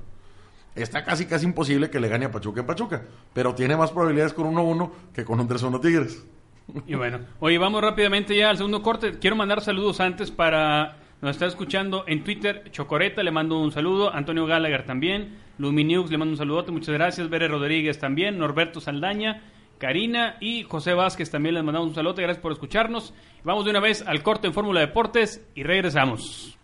está 0.75 1.03
casi 1.03 1.25
casi 1.25 1.45
imposible 1.45 1.89
que 1.89 1.99
le 1.99 2.07
gane 2.07 2.25
a 2.25 2.31
Pachuca 2.31 2.61
en 2.61 2.67
Pachuca, 2.67 3.03
pero 3.33 3.55
tiene 3.55 3.75
más 3.75 3.91
probabilidades 3.91 4.33
con 4.33 4.53
1-1 4.53 4.91
que 5.13 5.25
con 5.25 5.39
un 5.39 5.47
3-1 5.47 5.81
Tigres. 5.81 6.23
Y 6.87 6.95
bueno, 6.95 7.19
oye, 7.39 7.57
vamos 7.57 7.81
rápidamente 7.81 8.37
ya 8.37 8.49
al 8.49 8.57
segundo 8.57 8.81
corte. 8.81 9.19
Quiero 9.19 9.35
mandar 9.35 9.61
saludos 9.61 9.99
antes 9.99 10.31
para 10.31 10.97
nos 11.23 11.37
está 11.37 11.45
escuchando 11.45 12.03
en 12.05 12.25
Twitter, 12.25 12.65
Chocoreta, 12.71 13.23
le 13.23 13.31
mando 13.31 13.57
un 13.57 13.71
saludo, 13.71 14.13
Antonio 14.13 14.45
Gallagher 14.45 14.85
también, 14.85 15.37
Luminiux, 15.57 16.11
le 16.11 16.17
mando 16.17 16.33
un 16.33 16.37
saludote, 16.37 16.73
muchas 16.73 16.93
gracias, 16.93 17.29
Bere 17.29 17.47
Rodríguez 17.47 17.97
también, 17.97 18.37
Norberto 18.37 18.81
Saldaña, 18.81 19.41
Karina 19.83 20.37
y 20.39 20.63
José 20.63 20.93
Vázquez 20.93 21.29
también 21.29 21.55
les 21.55 21.63
mandamos 21.65 21.89
un 21.89 21.95
saludo, 21.95 22.13
gracias 22.15 22.37
por 22.37 22.53
escucharnos. 22.53 23.13
Vamos 23.43 23.65
de 23.65 23.71
una 23.71 23.81
vez 23.81 24.01
al 24.07 24.23
corte 24.23 24.47
en 24.47 24.53
Fórmula 24.53 24.79
Deportes 24.79 25.45
y 25.55 25.63
regresamos. 25.63 26.57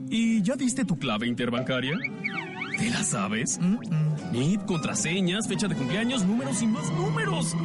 ¿Y 0.10 0.42
ya 0.42 0.56
diste 0.56 0.86
tu 0.86 0.98
clave 0.98 1.28
interbancaria? 1.28 1.98
¿Te 2.78 2.90
la 2.90 3.04
sabes? 3.04 3.60
NIT, 4.32 4.66
contraseñas, 4.66 5.48
fecha 5.48 5.68
de 5.68 5.76
cumpleaños, 5.76 6.26
números 6.26 6.62
y 6.62 6.68
más 6.68 6.90
números. 6.92 7.56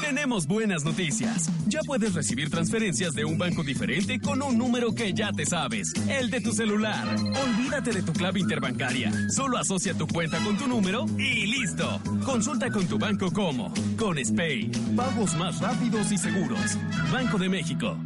Tenemos 0.00 0.46
buenas 0.46 0.84
noticias. 0.84 1.50
Ya 1.66 1.80
puedes 1.82 2.14
recibir 2.14 2.50
transferencias 2.50 3.14
de 3.14 3.24
un 3.24 3.36
banco 3.36 3.62
diferente 3.62 4.18
con 4.20 4.42
un 4.42 4.56
número 4.56 4.94
que 4.94 5.12
ya 5.12 5.32
te 5.32 5.44
sabes, 5.44 5.92
el 6.08 6.30
de 6.30 6.40
tu 6.40 6.52
celular. 6.52 7.06
Olvídate 7.16 7.92
de 7.92 8.02
tu 8.02 8.12
clave 8.12 8.40
interbancaria. 8.40 9.12
Solo 9.30 9.58
asocia 9.58 9.94
tu 9.94 10.06
cuenta 10.06 10.38
con 10.44 10.56
tu 10.56 10.66
número 10.66 11.04
y 11.18 11.46
listo. 11.46 12.00
Consulta 12.24 12.70
con 12.70 12.86
tu 12.86 12.98
banco 12.98 13.30
como 13.30 13.72
con 13.98 14.22
Spay. 14.24 14.70
Pagos 14.96 15.36
más 15.36 15.60
rápidos 15.60 16.10
y 16.12 16.18
seguros. 16.18 16.78
Banco 17.12 17.38
de 17.38 17.48
México. 17.48 17.96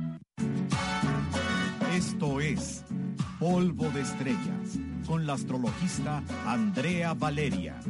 Esto 2.06 2.40
es 2.40 2.84
Polvo 3.38 3.88
de 3.90 4.00
Estrellas 4.00 4.76
con 5.06 5.24
la 5.24 5.34
astrologista 5.34 6.20
Andrea 6.44 7.14
Valeria. 7.14 7.80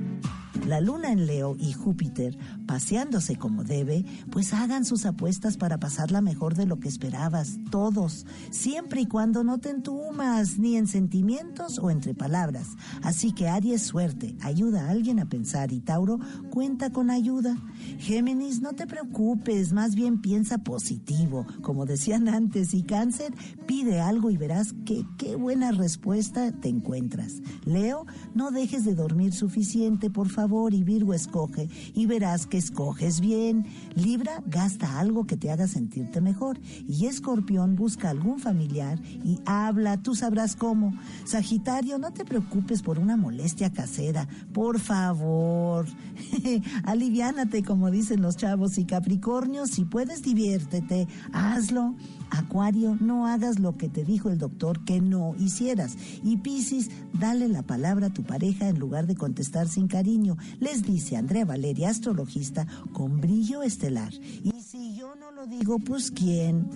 La 0.66 0.80
luna 0.80 1.10
en 1.10 1.26
Leo 1.26 1.56
y 1.58 1.72
Júpiter, 1.72 2.38
paseándose 2.66 3.34
como 3.34 3.64
debe, 3.64 4.04
pues 4.30 4.54
hagan 4.54 4.84
sus 4.84 5.06
apuestas 5.06 5.56
para 5.56 5.78
pasarla 5.78 6.20
mejor 6.20 6.54
de 6.54 6.66
lo 6.66 6.78
que 6.78 6.88
esperabas, 6.88 7.58
todos, 7.70 8.26
siempre 8.50 9.00
y 9.00 9.06
cuando 9.06 9.42
no 9.42 9.58
te 9.58 9.70
entumas, 9.70 10.58
ni 10.58 10.76
en 10.76 10.86
sentimientos 10.86 11.80
o 11.80 11.90
entre 11.90 12.14
palabras. 12.14 12.68
Así 13.02 13.32
que 13.32 13.48
Aries, 13.48 13.82
suerte, 13.82 14.36
ayuda 14.40 14.86
a 14.86 14.90
alguien 14.90 15.18
a 15.18 15.28
pensar 15.28 15.72
y 15.72 15.80
Tauro, 15.80 16.20
cuenta 16.50 16.90
con 16.90 17.10
ayuda. 17.10 17.56
Géminis, 17.98 18.62
no 18.62 18.72
te 18.74 18.86
preocupes, 18.86 19.72
más 19.72 19.96
bien 19.96 20.20
piensa 20.20 20.58
positivo, 20.58 21.44
como 21.62 21.86
decían 21.86 22.28
antes, 22.28 22.72
y 22.72 22.84
Cáncer, 22.84 23.34
pide 23.66 24.00
algo 24.00 24.30
y 24.30 24.36
verás 24.36 24.74
que 24.86 25.04
qué 25.18 25.34
buena 25.34 25.72
respuesta 25.72 26.52
te 26.52 26.68
encuentras. 26.68 27.42
Leo, 27.64 28.06
no 28.34 28.52
dejes 28.52 28.84
de 28.84 28.94
dormir 28.94 29.32
suficiente, 29.32 30.08
por 30.08 30.28
favor, 30.28 30.51
y 30.74 30.84
Virgo 30.84 31.14
escoge 31.14 31.68
y 31.94 32.06
verás 32.06 32.46
que 32.46 32.58
escoges 32.58 33.20
bien. 33.20 33.66
Libra, 33.94 34.42
gasta 34.46 35.00
algo 35.00 35.26
que 35.26 35.36
te 35.36 35.50
haga 35.50 35.66
sentirte 35.66 36.20
mejor. 36.20 36.60
Y 36.86 37.06
Escorpión, 37.06 37.74
busca 37.74 38.10
algún 38.10 38.38
familiar 38.38 39.00
y 39.24 39.40
habla, 39.46 40.02
tú 40.02 40.14
sabrás 40.14 40.54
cómo. 40.54 40.92
Sagitario, 41.24 41.98
no 41.98 42.12
te 42.12 42.24
preocupes 42.24 42.82
por 42.82 42.98
una 42.98 43.16
molestia 43.16 43.72
casera, 43.72 44.28
por 44.52 44.78
favor. 44.78 45.86
Aliviánate, 46.84 47.62
como 47.62 47.90
dicen 47.90 48.20
los 48.20 48.36
chavos. 48.36 48.76
Y 48.76 48.84
Capricornio, 48.84 49.66
si 49.66 49.84
puedes, 49.84 50.22
diviértete, 50.22 51.08
hazlo. 51.32 51.94
Acuario, 52.32 52.96
no 52.98 53.26
hagas 53.26 53.58
lo 53.58 53.76
que 53.76 53.90
te 53.90 54.04
dijo 54.04 54.30
el 54.30 54.38
doctor 54.38 54.84
que 54.84 55.00
no 55.02 55.34
hicieras. 55.38 55.96
Y 56.24 56.38
Piscis, 56.38 56.90
dale 57.12 57.46
la 57.48 57.62
palabra 57.62 58.06
a 58.06 58.12
tu 58.12 58.22
pareja 58.22 58.68
en 58.68 58.78
lugar 58.78 59.06
de 59.06 59.14
contestar 59.14 59.68
sin 59.68 59.86
cariño. 59.86 60.38
Les 60.58 60.82
dice 60.82 61.16
Andrea 61.16 61.44
Valeria, 61.44 61.90
astrologista, 61.90 62.66
con 62.92 63.20
brillo 63.20 63.62
estelar. 63.62 64.12
Y 64.14 64.52
si 64.62 64.96
yo 64.96 65.14
no 65.14 65.30
lo 65.30 65.46
digo, 65.46 65.78
pues 65.78 66.10
¿quién? 66.10 66.68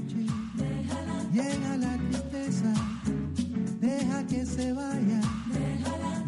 Llega 1.33 1.77
la 1.79 1.97
tristeza, 1.97 2.73
deja 3.81 4.27
que 4.27 4.45
se 4.45 4.73
vaya, 4.73 5.21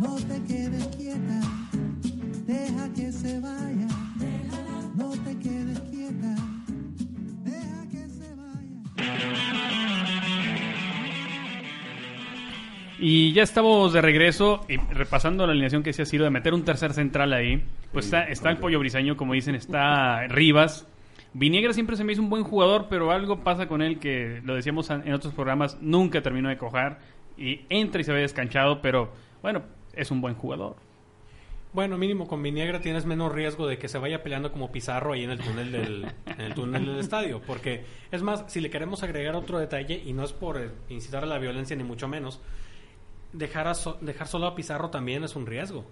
no 0.00 0.16
te 0.16 0.42
quedes 0.44 0.86
quieta, 0.96 1.40
deja 2.46 2.92
que 2.94 3.12
se 3.12 3.40
vaya, 3.40 3.88
no 4.94 5.10
te 5.10 5.37
Y 13.00 13.32
ya 13.32 13.44
estamos 13.44 13.92
de 13.92 14.00
regreso 14.00 14.64
y 14.68 14.76
repasando 14.76 15.46
la 15.46 15.52
alineación 15.52 15.84
que 15.84 15.92
se 15.92 16.02
ha 16.02 16.06
sido 16.06 16.24
de 16.24 16.30
meter 16.30 16.52
un 16.52 16.64
tercer 16.64 16.92
central 16.92 17.32
ahí. 17.32 17.62
Pues 17.92 18.06
está, 18.06 18.24
está 18.24 18.50
el 18.50 18.56
pollo 18.56 18.80
briseño, 18.80 19.16
como 19.16 19.34
dicen, 19.34 19.54
está 19.54 20.26
Rivas. 20.26 20.86
Viniegra 21.32 21.72
siempre 21.72 21.96
se 21.96 22.02
me 22.02 22.12
hizo 22.12 22.22
un 22.22 22.30
buen 22.30 22.42
jugador, 22.42 22.86
pero 22.90 23.12
algo 23.12 23.44
pasa 23.44 23.68
con 23.68 23.82
él 23.82 24.00
que 24.00 24.40
lo 24.44 24.56
decíamos 24.56 24.90
en 24.90 25.12
otros 25.12 25.32
programas, 25.32 25.78
nunca 25.80 26.22
terminó 26.22 26.48
de 26.48 26.56
cojar 26.56 26.98
y 27.36 27.60
entra 27.68 28.00
y 28.00 28.04
se 28.04 28.12
ve 28.12 28.22
descanchado, 28.22 28.82
pero 28.82 29.12
bueno, 29.42 29.62
es 29.92 30.10
un 30.10 30.20
buen 30.20 30.34
jugador. 30.34 30.87
Bueno, 31.72 31.98
mínimo 31.98 32.26
con 32.26 32.42
Viniegra 32.42 32.80
tienes 32.80 33.04
menos 33.04 33.30
riesgo 33.30 33.66
de 33.66 33.78
que 33.78 33.88
se 33.88 33.98
vaya 33.98 34.22
peleando 34.22 34.50
como 34.52 34.72
Pizarro 34.72 35.12
ahí 35.12 35.24
en 35.24 35.30
el 35.30 35.38
túnel 35.38 35.70
del, 35.70 36.06
en 36.26 36.40
el 36.40 36.54
túnel 36.54 36.86
del 36.86 36.98
estadio. 36.98 37.40
Porque, 37.46 37.84
es 38.10 38.22
más, 38.22 38.44
si 38.48 38.60
le 38.60 38.70
queremos 38.70 39.02
agregar 39.02 39.34
otro 39.36 39.58
detalle, 39.58 40.02
y 40.04 40.12
no 40.14 40.24
es 40.24 40.32
por 40.32 40.56
eh, 40.60 40.70
incitar 40.88 41.22
a 41.24 41.26
la 41.26 41.38
violencia 41.38 41.76
ni 41.76 41.84
mucho 41.84 42.08
menos, 42.08 42.40
dejar, 43.34 43.68
a 43.68 43.74
so- 43.74 43.98
dejar 44.00 44.26
solo 44.28 44.46
a 44.46 44.54
Pizarro 44.54 44.88
también 44.90 45.24
es 45.24 45.36
un 45.36 45.46
riesgo. 45.46 45.84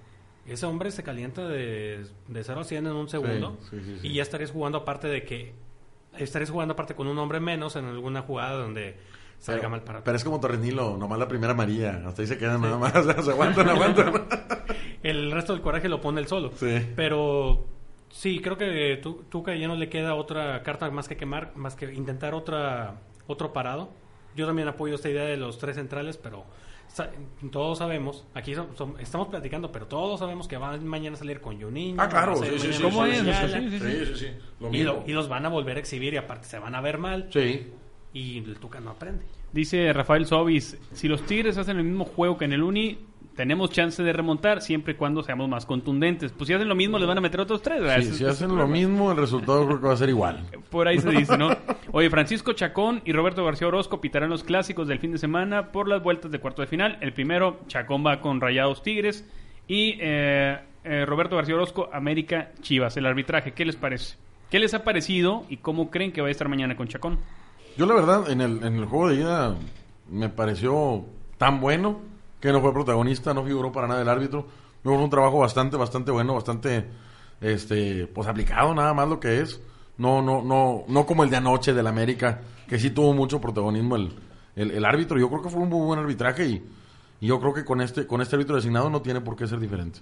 Ese 0.46 0.64
hombre 0.64 0.90
se 0.92 1.02
calienta 1.02 1.46
de, 1.46 2.06
de 2.28 2.44
0 2.44 2.60
a 2.60 2.64
100 2.64 2.86
en 2.86 2.92
un 2.92 3.08
segundo 3.08 3.58
Sí, 3.68 3.78
sí, 3.78 3.84
sí, 3.84 3.98
sí. 4.00 4.08
y 4.08 4.12
ya 4.14 4.22
estarías 4.22 4.52
jugando 4.52 4.78
aparte 4.78 5.08
de 5.08 5.24
que... 5.24 5.52
Estarías 6.16 6.50
jugando 6.50 6.72
aparte 6.72 6.94
con 6.94 7.06
un 7.08 7.18
hombre 7.18 7.40
menos 7.40 7.76
en 7.76 7.84
alguna 7.84 8.22
jugada 8.22 8.54
donde 8.54 8.96
salga 9.38 9.60
Pero, 9.62 9.70
mal 9.70 9.82
para 9.82 10.02
pero 10.04 10.16
es 10.16 10.24
como 10.24 10.40
Torrenilo, 10.40 10.96
nomás 10.96 11.18
la 11.18 11.28
primera 11.28 11.52
amarilla. 11.52 12.00
Hasta 12.06 12.22
ahí 12.22 12.28
se 12.28 12.38
quedan 12.38 12.62
nada 12.62 12.78
más. 12.78 12.92
se 13.24 13.30
aguantan, 13.30 13.68
aguantan. 13.68 14.26
el 15.10 15.30
resto 15.30 15.52
del 15.52 15.62
coraje 15.62 15.88
lo 15.88 16.00
pone 16.00 16.20
él 16.20 16.26
solo. 16.26 16.50
Pero 16.96 17.66
sí, 18.10 18.40
creo 18.40 18.56
que 18.56 18.98
tú, 19.02 19.24
Tuca 19.28 19.54
ya 19.54 19.68
no 19.68 19.74
le 19.76 19.88
queda 19.88 20.14
otra 20.14 20.62
carta 20.62 20.90
más 20.90 21.08
que 21.08 21.16
quemar, 21.16 21.52
más 21.56 21.76
que 21.76 21.92
intentar 21.94 22.34
otra 22.34 23.00
otro 23.26 23.52
parado. 23.52 23.90
Yo 24.36 24.46
también 24.46 24.68
apoyo 24.68 24.94
esta 24.94 25.08
idea 25.08 25.24
de 25.24 25.36
los 25.36 25.58
tres 25.58 25.76
centrales, 25.76 26.16
pero 26.16 26.44
sa- 26.88 27.10
todos 27.50 27.78
sabemos, 27.78 28.24
aquí 28.34 28.54
son- 28.54 28.76
son- 28.76 28.94
estamos 29.00 29.28
platicando, 29.28 29.72
pero 29.72 29.86
todos 29.86 30.20
sabemos 30.20 30.46
que 30.46 30.56
van 30.56 30.86
mañana 30.86 31.16
a 31.16 31.18
salir 31.18 31.40
con 31.40 31.60
Juninho. 31.60 32.00
Ah, 32.00 32.08
claro, 32.08 32.36
sí, 32.36 32.44
sí, 32.52 32.58
sí, 32.58 32.72
sí, 32.72 32.72
sí, 32.72 32.80
sí, 32.82 33.70
sí, 33.70 33.78
sí, 33.80 34.06
sí, 34.06 34.14
sí. 34.16 34.26
Lo 34.60 34.72
y, 34.72 34.82
lo- 34.82 35.02
y 35.06 35.12
los 35.12 35.28
van 35.28 35.44
a 35.46 35.48
volver 35.48 35.76
a 35.76 35.80
exhibir 35.80 36.14
y 36.14 36.18
aparte 36.18 36.46
se 36.46 36.58
van 36.58 36.74
a 36.74 36.80
ver 36.80 36.98
mal. 36.98 37.28
Sí. 37.32 37.72
Y 38.12 38.38
el 38.38 38.58
Tuca 38.58 38.78
no 38.80 38.90
aprende. 38.90 39.24
Dice 39.52 39.92
Rafael 39.92 40.26
Sobis, 40.26 40.78
si 40.92 41.08
los 41.08 41.22
Tigres 41.22 41.56
hacen 41.58 41.78
el 41.78 41.84
mismo 41.84 42.04
juego 42.04 42.36
que 42.38 42.44
en 42.44 42.52
el 42.52 42.62
Uni, 42.62 42.98
tenemos 43.36 43.70
chance 43.70 44.02
de 44.02 44.12
remontar 44.12 44.62
siempre 44.62 44.94
y 44.94 44.96
cuando 44.96 45.22
seamos 45.22 45.48
más 45.48 45.66
contundentes. 45.66 46.32
Pues 46.32 46.48
si 46.48 46.54
hacen 46.54 46.68
lo 46.68 46.74
mismo, 46.74 46.98
les 46.98 47.06
van 47.06 47.18
a 47.18 47.20
meter 47.20 47.38
otros 47.38 47.60
tres. 47.60 47.80
¿verdad? 47.82 48.00
Sí, 48.00 48.14
si 48.14 48.24
hacen 48.24 48.56
lo 48.56 48.66
mismo, 48.66 49.12
el 49.12 49.18
resultado 49.18 49.66
creo 49.66 49.80
que 49.80 49.86
va 49.86 49.92
a 49.92 49.96
ser 49.96 50.08
igual. 50.08 50.42
Por 50.70 50.88
ahí 50.88 50.98
se 50.98 51.10
dice, 51.10 51.36
¿no? 51.36 51.50
Oye, 51.92 52.08
Francisco 52.08 52.54
Chacón 52.54 53.02
y 53.04 53.12
Roberto 53.12 53.44
García 53.44 53.68
Orozco 53.68 54.00
pitarán 54.00 54.30
los 54.30 54.42
clásicos 54.42 54.88
del 54.88 54.98
fin 54.98 55.12
de 55.12 55.18
semana 55.18 55.70
por 55.70 55.86
las 55.86 56.02
vueltas 56.02 56.30
de 56.30 56.40
cuarto 56.40 56.62
de 56.62 56.68
final. 56.68 56.98
El 57.00 57.12
primero, 57.12 57.60
Chacón 57.68 58.04
va 58.04 58.20
con 58.20 58.40
Rayados 58.40 58.82
Tigres 58.82 59.28
y 59.68 59.98
eh, 60.00 60.58
eh, 60.84 61.04
Roberto 61.06 61.36
García 61.36 61.54
Orozco, 61.54 61.90
América 61.92 62.52
Chivas. 62.62 62.96
El 62.96 63.06
arbitraje, 63.06 63.52
¿qué 63.52 63.64
les 63.64 63.76
parece? 63.76 64.16
¿Qué 64.50 64.58
les 64.58 64.72
ha 64.74 64.82
parecido 64.82 65.44
y 65.50 65.58
cómo 65.58 65.90
creen 65.90 66.12
que 66.12 66.22
va 66.22 66.28
a 66.28 66.30
estar 66.30 66.48
mañana 66.48 66.74
con 66.74 66.88
Chacón? 66.88 67.18
Yo 67.76 67.84
la 67.84 67.94
verdad, 67.94 68.30
en 68.30 68.40
el, 68.40 68.64
en 68.64 68.76
el 68.76 68.86
juego 68.86 69.10
de 69.10 69.16
ida 69.16 69.56
me 70.10 70.30
pareció 70.30 71.04
tan 71.36 71.60
bueno 71.60 72.00
que 72.46 72.52
no 72.52 72.60
fue 72.60 72.72
protagonista, 72.72 73.34
no 73.34 73.42
figuró 73.42 73.72
para 73.72 73.88
nada 73.88 74.02
el 74.02 74.08
árbitro. 74.08 74.46
Fue 74.84 74.92
un 74.92 75.10
trabajo 75.10 75.40
bastante, 75.40 75.76
bastante 75.76 76.12
bueno, 76.12 76.34
bastante, 76.34 76.86
este, 77.40 78.06
pues 78.06 78.28
aplicado 78.28 78.72
nada 78.72 78.94
más 78.94 79.08
lo 79.08 79.18
que 79.18 79.40
es. 79.40 79.60
No, 79.98 80.22
no, 80.22 80.42
no, 80.42 80.84
no 80.86 81.06
como 81.06 81.24
el 81.24 81.30
de 81.30 81.38
anoche 81.38 81.72
del 81.74 81.88
América, 81.88 82.42
que 82.68 82.78
sí 82.78 82.90
tuvo 82.90 83.12
mucho 83.14 83.40
protagonismo 83.40 83.96
el, 83.96 84.12
el, 84.54 84.84
árbitro. 84.84 85.18
Yo 85.18 85.28
creo 85.28 85.42
que 85.42 85.48
fue 85.48 85.60
un 85.60 85.70
buen 85.70 85.98
arbitraje 85.98 86.46
y, 86.46 86.64
y 87.20 87.26
yo 87.26 87.40
creo 87.40 87.52
que 87.52 87.64
con 87.64 87.80
este, 87.80 88.06
con 88.06 88.20
este 88.20 88.36
árbitro 88.36 88.54
designado 88.54 88.90
no 88.90 89.02
tiene 89.02 89.20
por 89.20 89.34
qué 89.34 89.48
ser 89.48 89.58
diferente. 89.58 89.98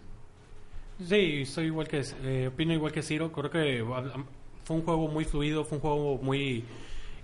Sí, 1.08 1.46
soy 1.46 1.66
igual 1.66 1.88
que, 1.88 2.04
eh, 2.24 2.48
opino 2.52 2.74
igual 2.74 2.92
que 2.92 3.02
Ciro. 3.02 3.32
Creo 3.32 3.50
que 3.50 3.82
ah, 3.90 4.22
fue 4.64 4.76
un 4.76 4.82
juego 4.82 5.08
muy 5.08 5.24
fluido, 5.24 5.64
fue 5.64 5.78
un 5.78 5.82
juego 5.82 6.18
muy 6.18 6.62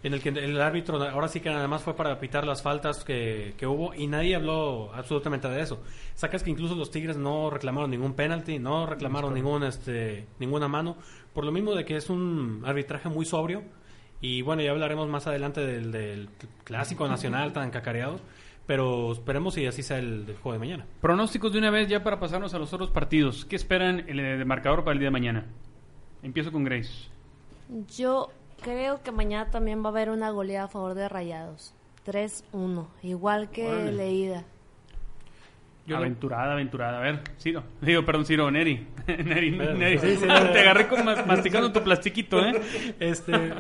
en 0.02 0.14
el 0.14 0.22
que 0.22 0.30
el 0.30 0.60
árbitro 0.60 1.02
ahora 1.02 1.28
sí 1.28 1.40
que 1.40 1.50
nada 1.50 1.68
más 1.68 1.82
fue 1.82 1.94
para 1.94 2.18
pitar 2.18 2.46
las 2.46 2.62
faltas 2.62 3.04
que, 3.04 3.54
que 3.56 3.66
hubo 3.66 3.94
y 3.94 4.06
nadie 4.06 4.34
habló 4.34 4.90
absolutamente 4.94 5.48
de 5.48 5.60
eso. 5.60 5.82
Sacas 6.14 6.42
que 6.42 6.50
incluso 6.50 6.74
los 6.74 6.90
Tigres 6.90 7.16
no 7.16 7.50
reclamaron 7.50 7.90
ningún 7.90 8.14
penalti, 8.14 8.58
no 8.58 8.86
reclamaron 8.86 9.34
ningún, 9.34 9.62
este, 9.64 10.26
ninguna 10.38 10.68
mano, 10.68 10.96
por 11.34 11.44
lo 11.44 11.52
mismo 11.52 11.74
de 11.74 11.84
que 11.84 11.96
es 11.96 12.08
un 12.08 12.62
arbitraje 12.64 13.08
muy 13.08 13.26
sobrio 13.26 13.62
y 14.20 14.42
bueno, 14.42 14.62
ya 14.62 14.70
hablaremos 14.70 15.08
más 15.08 15.26
adelante 15.26 15.60
del, 15.64 15.92
del 15.92 16.28
clásico 16.64 17.08
nacional 17.08 17.52
tan 17.52 17.70
cacareado. 17.70 18.20
Pero 18.66 19.10
esperemos 19.10 19.58
y 19.58 19.66
así 19.66 19.82
sea 19.82 19.98
el, 19.98 20.26
el 20.28 20.36
juego 20.36 20.52
de 20.52 20.58
mañana. 20.60 20.86
Pronósticos 21.00 21.52
de 21.52 21.58
una 21.58 21.70
vez 21.70 21.88
ya 21.88 22.04
para 22.04 22.20
pasarnos 22.20 22.54
a 22.54 22.58
los 22.58 22.72
otros 22.72 22.90
partidos. 22.90 23.44
¿Qué 23.44 23.56
esperan 23.56 24.04
el 24.06 24.18
de 24.18 24.44
marcador 24.44 24.84
para 24.84 24.92
el 24.92 25.00
día 25.00 25.08
de 25.08 25.12
mañana? 25.12 25.46
Empiezo 26.22 26.52
con 26.52 26.62
Grace. 26.62 27.08
Yo 27.96 28.30
creo 28.62 29.02
que 29.02 29.12
mañana 29.12 29.50
también 29.50 29.82
va 29.82 29.86
a 29.86 29.92
haber 29.92 30.10
una 30.10 30.30
goleada 30.30 30.66
a 30.66 30.68
favor 30.68 30.94
de 30.94 31.08
Rayados. 31.08 31.74
3-1, 32.06 32.86
igual 33.02 33.50
que 33.50 33.66
Órale. 33.68 33.92
Leída. 33.92 34.44
aventurada, 35.94 36.52
aventurada. 36.52 36.98
A 36.98 37.00
ver, 37.00 37.20
Ciro. 37.38 37.62
Digo, 37.80 38.04
perdón, 38.04 38.24
Ciro, 38.24 38.50
Neri. 38.50 38.86
Neri, 39.06 39.50
Pero- 39.56 39.74
Neri. 39.74 39.98
sí, 39.98 40.14
sí, 40.16 40.20
Te 40.20 40.26
no. 40.26 40.34
agarré 40.34 40.88
con 40.88 41.04
mas- 41.04 41.26
masticando 41.26 41.72
tu 41.72 41.82
plastiquito, 41.82 42.38
¿eh? 42.40 42.60
Este, 43.00 43.52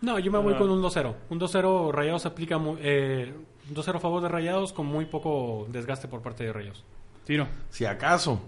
no, 0.00 0.18
yo 0.18 0.32
me 0.32 0.38
voy 0.38 0.54
con 0.54 0.70
un 0.70 0.82
2-0. 0.82 1.14
Un 1.30 1.38
2-0 1.40 1.92
Rayados 1.92 2.24
aplica 2.26 2.58
muy, 2.58 2.78
eh, 2.82 3.34
un 3.68 3.74
2-0 3.74 3.96
a 3.96 4.00
favor 4.00 4.22
de 4.22 4.28
Rayados 4.28 4.72
con 4.72 4.86
muy 4.86 5.04
poco 5.06 5.66
desgaste 5.70 6.08
por 6.08 6.22
parte 6.22 6.44
de 6.44 6.52
Rayados. 6.52 6.84
Tiro. 7.24 7.46
Si 7.68 7.84
acaso 7.84 8.40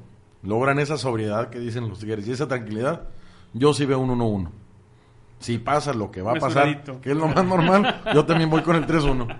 logran 0.42 0.78
esa 0.78 0.96
sobriedad 0.96 1.50
que 1.50 1.58
dicen 1.58 1.88
los 1.88 1.98
Tigres 1.98 2.26
y 2.28 2.32
esa 2.32 2.48
tranquilidad, 2.48 3.08
yo 3.52 3.74
sí 3.74 3.84
veo 3.84 3.98
un 3.98 4.10
1-1. 4.18 4.48
Si 5.38 5.58
pasa 5.58 5.92
lo 5.92 6.10
que 6.10 6.20
va 6.20 6.32
a 6.32 6.34
pasar, 6.36 6.82
que 7.00 7.10
es 7.10 7.16
lo 7.16 7.28
más 7.28 7.44
normal, 7.44 8.02
yo 8.14 8.24
también 8.24 8.50
voy 8.50 8.62
con 8.62 8.76
el 8.76 8.86
3-1. 8.86 9.36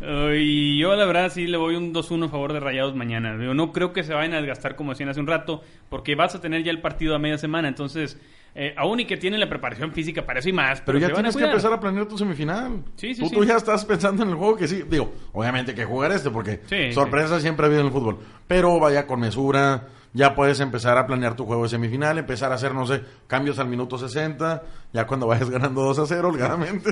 Uh, 0.00 0.32
y 0.34 0.78
yo 0.78 0.94
la 0.96 1.04
verdad 1.04 1.30
sí 1.30 1.46
le 1.46 1.56
voy 1.56 1.76
un 1.76 1.92
2-1 1.92 2.26
a 2.26 2.28
favor 2.28 2.52
de 2.52 2.60
Rayados 2.60 2.94
mañana. 2.94 3.36
Digo, 3.36 3.54
no 3.54 3.72
creo 3.72 3.92
que 3.92 4.02
se 4.02 4.14
vayan 4.14 4.34
a 4.34 4.36
desgastar 4.38 4.76
como 4.76 4.92
decían 4.92 5.08
hace 5.08 5.20
un 5.20 5.26
rato, 5.26 5.62
porque 5.88 6.14
vas 6.14 6.34
a 6.34 6.40
tener 6.40 6.62
ya 6.62 6.70
el 6.70 6.80
partido 6.80 7.14
a 7.14 7.18
media 7.18 7.38
semana. 7.38 7.68
Entonces, 7.68 8.18
eh, 8.54 8.72
aún 8.76 9.00
y 9.00 9.04
que 9.04 9.16
tienen 9.16 9.40
la 9.40 9.48
preparación 9.48 9.92
física 9.92 10.24
para 10.24 10.38
eso 10.38 10.48
y 10.48 10.52
más, 10.52 10.80
pero, 10.80 10.98
Pero 10.98 11.08
ya 11.08 11.14
tienes 11.14 11.36
que 11.36 11.44
empezar 11.44 11.72
a 11.72 11.80
planear 11.80 12.06
tu 12.06 12.16
semifinal. 12.16 12.82
Sí, 12.96 13.14
sí, 13.14 13.22
tú, 13.22 13.28
sí. 13.28 13.34
tú 13.34 13.44
ya 13.44 13.56
estás 13.56 13.84
pensando 13.84 14.22
en 14.22 14.30
el 14.30 14.36
juego 14.36 14.56
que 14.56 14.68
sí. 14.68 14.82
Digo, 14.88 15.12
obviamente 15.32 15.74
que 15.74 15.84
jugar 15.84 16.12
este 16.12 16.30
porque 16.30 16.60
Sí, 16.66 16.92
sorpresas 16.92 17.42
siempre 17.42 17.64
ha 17.64 17.66
habido 17.66 17.80
en 17.80 17.88
el 17.88 17.92
fútbol. 17.92 18.18
Pero 18.46 18.78
vaya 18.78 19.06
con 19.06 19.20
mesura. 19.20 19.88
Ya 20.16 20.36
puedes 20.36 20.60
empezar 20.60 20.96
a 20.96 21.06
planear 21.08 21.34
tu 21.34 21.44
juego 21.44 21.64
de 21.64 21.70
semifinal, 21.70 22.16
empezar 22.18 22.52
a 22.52 22.54
hacer, 22.54 22.72
no 22.72 22.86
sé, 22.86 23.02
cambios 23.26 23.58
al 23.58 23.66
minuto 23.66 23.98
60, 23.98 24.62
ya 24.92 25.08
cuando 25.08 25.26
vayas 25.26 25.50
ganando 25.50 25.82
2 25.82 25.98
a 25.98 26.06
0, 26.06 26.28
holgadamente. 26.28 26.90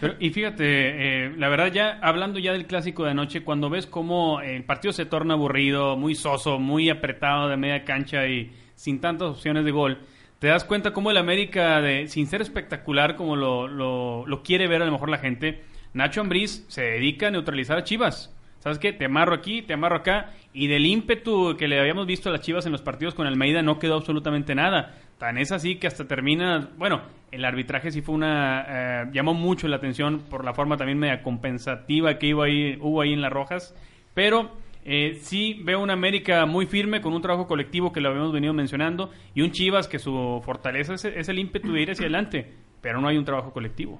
Pero, 0.00 0.14
y 0.20 0.30
fíjate, 0.30 1.24
eh, 1.26 1.34
la 1.36 1.48
verdad 1.48 1.72
ya 1.72 1.98
hablando 2.00 2.38
ya 2.38 2.52
del 2.52 2.68
clásico 2.68 3.02
de 3.02 3.10
anoche, 3.10 3.42
cuando 3.42 3.70
ves 3.70 3.88
cómo 3.88 4.40
el 4.40 4.62
partido 4.64 4.92
se 4.92 5.04
torna 5.04 5.34
aburrido, 5.34 5.96
muy 5.96 6.14
soso, 6.14 6.60
muy 6.60 6.88
apretado 6.90 7.48
de 7.48 7.56
media 7.56 7.84
cancha 7.84 8.28
y 8.28 8.52
sin 8.76 9.00
tantas 9.00 9.30
opciones 9.30 9.64
de 9.64 9.72
gol, 9.72 9.98
te 10.38 10.46
das 10.46 10.62
cuenta 10.62 10.92
cómo 10.92 11.10
el 11.10 11.16
América, 11.16 11.80
de, 11.80 12.06
sin 12.06 12.28
ser 12.28 12.40
espectacular 12.40 13.16
como 13.16 13.34
lo, 13.34 13.66
lo, 13.66 14.24
lo 14.26 14.42
quiere 14.44 14.68
ver 14.68 14.80
a 14.80 14.86
lo 14.86 14.92
mejor 14.92 15.10
la 15.10 15.18
gente, 15.18 15.64
Nacho 15.92 16.20
Ambriz 16.20 16.64
se 16.68 16.82
dedica 16.82 17.26
a 17.26 17.30
neutralizar 17.32 17.78
a 17.78 17.82
Chivas. 17.82 18.32
¿Sabes 18.60 18.78
qué? 18.78 18.92
Te 18.92 19.06
amarro 19.06 19.34
aquí, 19.34 19.62
te 19.62 19.72
amarro 19.72 19.96
acá. 19.96 20.34
Y 20.52 20.68
del 20.68 20.86
ímpetu 20.86 21.56
que 21.56 21.66
le 21.66 21.80
habíamos 21.80 22.06
visto 22.06 22.28
a 22.28 22.32
las 22.32 22.42
Chivas 22.42 22.66
en 22.66 22.72
los 22.72 22.82
partidos 22.82 23.14
con 23.14 23.26
Almeida 23.26 23.62
no 23.62 23.78
quedó 23.78 23.96
absolutamente 23.96 24.54
nada. 24.54 24.98
Tan 25.18 25.38
es 25.38 25.50
así 25.50 25.76
que 25.76 25.86
hasta 25.86 26.06
termina... 26.06 26.68
Bueno, 26.76 27.00
el 27.32 27.44
arbitraje 27.44 27.90
sí 27.90 28.02
fue 28.02 28.14
una... 28.14 28.64
eh, 28.68 29.10
llamó 29.12 29.32
mucho 29.32 29.66
la 29.66 29.76
atención 29.76 30.20
por 30.28 30.44
la 30.44 30.52
forma 30.52 30.76
también 30.76 30.98
media 30.98 31.22
compensativa 31.22 32.18
que 32.18 32.34
hubo 32.34 32.42
ahí, 32.42 32.76
hubo 32.80 33.00
ahí 33.00 33.14
en 33.14 33.22
las 33.22 33.32
Rojas. 33.32 33.74
Pero 34.12 34.50
eh, 34.84 35.18
sí 35.22 35.58
veo 35.64 35.80
una 35.80 35.94
América 35.94 36.44
muy 36.44 36.66
firme 36.66 37.00
con 37.00 37.14
un 37.14 37.22
trabajo 37.22 37.46
colectivo 37.46 37.92
que 37.92 38.02
lo 38.02 38.10
habíamos 38.10 38.32
venido 38.32 38.52
mencionando. 38.52 39.10
Y 39.34 39.40
un 39.40 39.52
Chivas 39.52 39.88
que 39.88 39.98
su 39.98 40.42
fortaleza 40.44 40.94
es, 40.94 41.28
el 41.30 41.38
ímpetu 41.38 41.72
de 41.72 41.80
ir 41.80 41.90
hacia 41.92 42.04
adelante. 42.04 42.52
Pero 42.82 43.00
no 43.00 43.08
hay 43.08 43.16
un 43.16 43.24
trabajo 43.24 43.54
colectivo. 43.54 43.98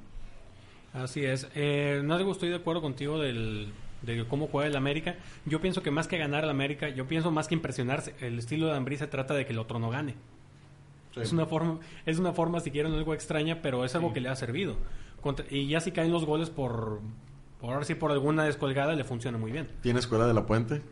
Así 0.93 1.25
es. 1.25 1.51
Eh, 1.55 2.03
no 2.05 2.19
digo, 2.19 2.33
estoy 2.33 2.51
de 2.51 2.57
acuerdo 2.57 2.83
contigo 2.83 3.19
del, 3.19 3.73
de 4.03 4.25
cómo 4.27 4.47
juega 4.49 4.69
el 4.69 4.77
América. 4.77 5.17
Yo 5.47 5.61
pienso 5.61 5.83
que 5.83 5.91
más 5.91 6.09
que 6.09 6.19
ganar 6.19 6.45
al 6.45 6.51
América, 6.51 6.89
yo 6.89 7.07
pienso 7.07 7.31
más 7.31 7.49
que 7.49 7.55
impresionarse. 7.55 8.15
El 8.21 8.39
estilo 8.39 8.67
de 8.67 8.75
Ambrí 8.77 8.97
se 8.97 9.07
trata 9.07 9.35
de 9.35 9.47
que 9.47 9.53
el 9.53 9.59
otro 9.59 9.79
no 9.79 9.91
gane. 9.91 10.15
Es 11.17 11.33
una 11.33 11.45
forma, 11.47 11.81
es 12.07 12.19
una 12.19 12.33
forma 12.33 12.61
si 12.61 12.71
quieren 12.71 12.93
algo 12.93 13.15
extraña, 13.15 13.61
pero 13.63 13.85
es 13.85 13.95
algo 13.97 14.13
que 14.13 14.21
le 14.21 14.29
ha 14.29 14.37
servido. 14.37 14.77
Contra- 15.21 15.45
y 15.51 15.67
ya 15.69 15.81
si 15.81 15.91
caen 15.93 16.13
los 16.13 16.25
goles 16.25 16.51
por, 16.51 17.01
por 17.61 17.73
ahora 17.75 17.85
sí 17.85 17.95
por 17.95 18.13
alguna 18.13 18.45
descolgada 18.45 18.95
le 18.95 19.05
funciona 19.05 19.37
muy 19.37 19.51
bien. 19.53 19.69
¿Tiene 19.83 19.99
escuela 19.99 20.27
de 20.27 20.35
la 20.35 20.47
puente? 20.47 20.83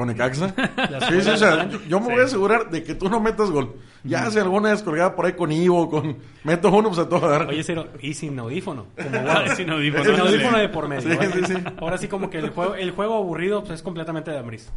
¿Con 0.00 0.08
Necaxa? 0.08 0.54
Sí, 1.10 1.20
sí, 1.20 1.28
o 1.28 1.36
sea, 1.36 1.68
yo, 1.68 1.78
yo 1.86 2.00
me 2.00 2.06
Sí. 2.06 2.12
voy 2.12 2.22
a 2.22 2.24
asegurar 2.24 2.70
de 2.70 2.82
que 2.82 2.94
tú 2.94 3.10
no 3.10 3.20
metas 3.20 3.50
gol. 3.50 3.74
Ya 4.02 4.24
hace 4.24 4.40
alguna 4.40 4.70
descolgada 4.70 5.14
por 5.14 5.26
ahí 5.26 5.34
con 5.34 5.52
Ivo, 5.52 5.90
con... 5.90 6.16
Meto 6.42 6.70
uno, 6.70 6.88
pues 6.88 7.00
a 7.00 7.06
todo 7.06 7.28
dar. 7.28 7.46
Oye, 7.48 7.62
Ciro, 7.62 7.86
y 8.00 8.14
sin 8.14 8.38
audífono. 8.38 8.86
Como. 8.96 9.10
Sin 9.56 9.68
audífono, 9.68 10.04
Sin 10.04 10.18
audífono 10.18 10.56
de 10.56 10.68
por 10.70 10.88
medio. 10.88 11.02
Sí, 11.02 11.18
¿eh? 11.20 11.30
sí, 11.34 11.54
sí. 11.54 11.64
Ahora 11.78 11.98
sí 11.98 12.08
como 12.08 12.30
que 12.30 12.38
el 12.38 12.48
juego, 12.48 12.76
el 12.76 12.92
juego 12.92 13.16
aburrido 13.16 13.60
pues, 13.60 13.72
es 13.74 13.82
completamente 13.82 14.30
de 14.30 14.38
Ambris. 14.38 14.72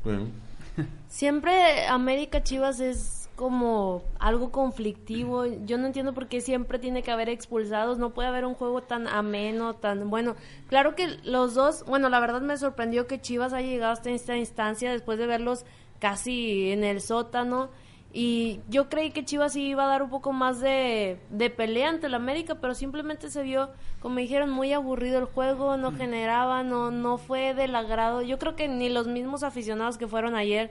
Siempre 1.07 1.87
América 1.87 2.43
Chivas 2.43 2.81
es 2.81 3.22
como 3.35 4.03
algo 4.19 4.51
conflictivo. 4.51 5.45
Yo 5.45 5.77
no 5.77 5.87
entiendo 5.87 6.13
por 6.13 6.27
qué 6.27 6.41
siempre 6.41 6.79
tiene 6.79 7.03
que 7.03 7.11
haber 7.11 7.29
expulsados. 7.29 7.97
No 7.97 8.13
puede 8.13 8.27
haber 8.27 8.45
un 8.45 8.53
juego 8.53 8.81
tan 8.83 9.07
ameno, 9.07 9.73
tan 9.73 10.09
bueno. 10.09 10.35
Claro 10.67 10.95
que 10.95 11.07
los 11.23 11.53
dos, 11.53 11.83
bueno, 11.85 12.09
la 12.09 12.19
verdad 12.19 12.41
me 12.41 12.57
sorprendió 12.57 13.07
que 13.07 13.21
Chivas 13.21 13.53
haya 13.53 13.67
llegado 13.67 13.93
hasta 13.93 14.11
esta 14.11 14.37
instancia 14.37 14.91
después 14.91 15.17
de 15.17 15.27
verlos 15.27 15.65
casi 15.99 16.71
en 16.71 16.83
el 16.83 17.01
sótano. 17.01 17.69
Y 18.15 18.59
yo 18.69 18.89
creí 18.89 19.09
que 19.09 19.25
Chivas 19.25 19.53
sí 19.53 19.69
iba 19.69 19.85
a 19.85 19.87
dar 19.87 20.03
un 20.03 20.11
poco 20.11 20.33
más 20.33 20.59
de, 20.59 21.17
de 21.31 21.49
pelea 21.49 21.89
ante 21.89 22.05
el 22.05 22.13
América, 22.13 22.59
pero 22.61 22.75
simplemente 22.75 23.31
se 23.31 23.41
vio, 23.41 23.71
como 24.01 24.17
dijeron, 24.17 24.51
muy 24.51 24.71
aburrido 24.71 25.17
el 25.17 25.25
juego, 25.25 25.77
no 25.77 25.91
generaba, 25.91 26.61
no, 26.61 26.91
no 26.91 27.17
fue 27.17 27.55
del 27.55 27.75
agrado. 27.75 28.21
Yo 28.21 28.37
creo 28.37 28.55
que 28.55 28.67
ni 28.67 28.89
los 28.89 29.07
mismos 29.07 29.41
aficionados 29.41 29.97
que 29.97 30.07
fueron 30.07 30.35
ayer 30.35 30.69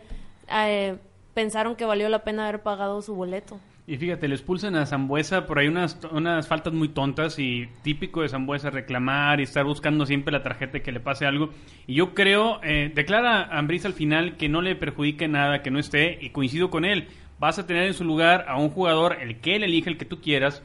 eh, 0.49 0.99
pensaron 1.35 1.77
que 1.77 1.85
valió 1.85 2.09
la 2.09 2.25
pena 2.25 2.49
haber 2.49 2.63
pagado 2.63 3.03
su 3.03 3.15
boleto. 3.15 3.59
Y 3.85 3.97
fíjate, 3.97 4.29
le 4.29 4.37
expulsan 4.37 4.77
a 4.77 4.87
Zambuesa 4.87 5.45
por 5.45 5.59
ahí 5.59 5.67
unas, 5.67 5.99
unas 6.13 6.47
faltas 6.47 6.73
muy 6.73 6.89
tontas 6.89 7.41
y 7.41 7.69
típico 7.83 8.23
de 8.23 8.29
Zambuesa 8.29 8.71
reclamar 8.71 9.41
y 9.41 9.43
estar 9.43 9.65
buscando 9.65 10.07
siempre 10.07 10.33
la 10.33 10.45
tarjeta 10.45 10.81
que 10.81 10.93
le 10.93 11.01
pase 11.01 11.27
algo. 11.27 11.51
Y 11.89 11.95
yo 11.95 12.15
creo, 12.15 12.61
eh, 12.63 12.93
declara 12.95 13.43
Ambriz 13.43 13.85
al 13.85 13.93
final 13.93 14.37
que 14.37 14.49
no 14.49 14.63
le 14.63 14.77
perjudique 14.77 15.27
nada, 15.27 15.63
que 15.63 15.73
no 15.73 15.81
esté, 15.81 16.19
y 16.21 16.31
coincido 16.31 16.71
con 16.71 16.85
él. 16.85 17.09
Vas 17.41 17.59
a 17.59 17.67
tener 17.67 17.83
en 17.83 17.95
su 17.95 18.05
lugar 18.05 18.45
a 18.47 18.57
un 18.57 18.71
jugador, 18.71 19.17
el 19.21 19.41
que 19.41 19.57
él 19.57 19.65
elige, 19.65 19.91
el 19.91 19.99
que 19.99 20.05
tú 20.05 20.21
quieras, 20.21 20.63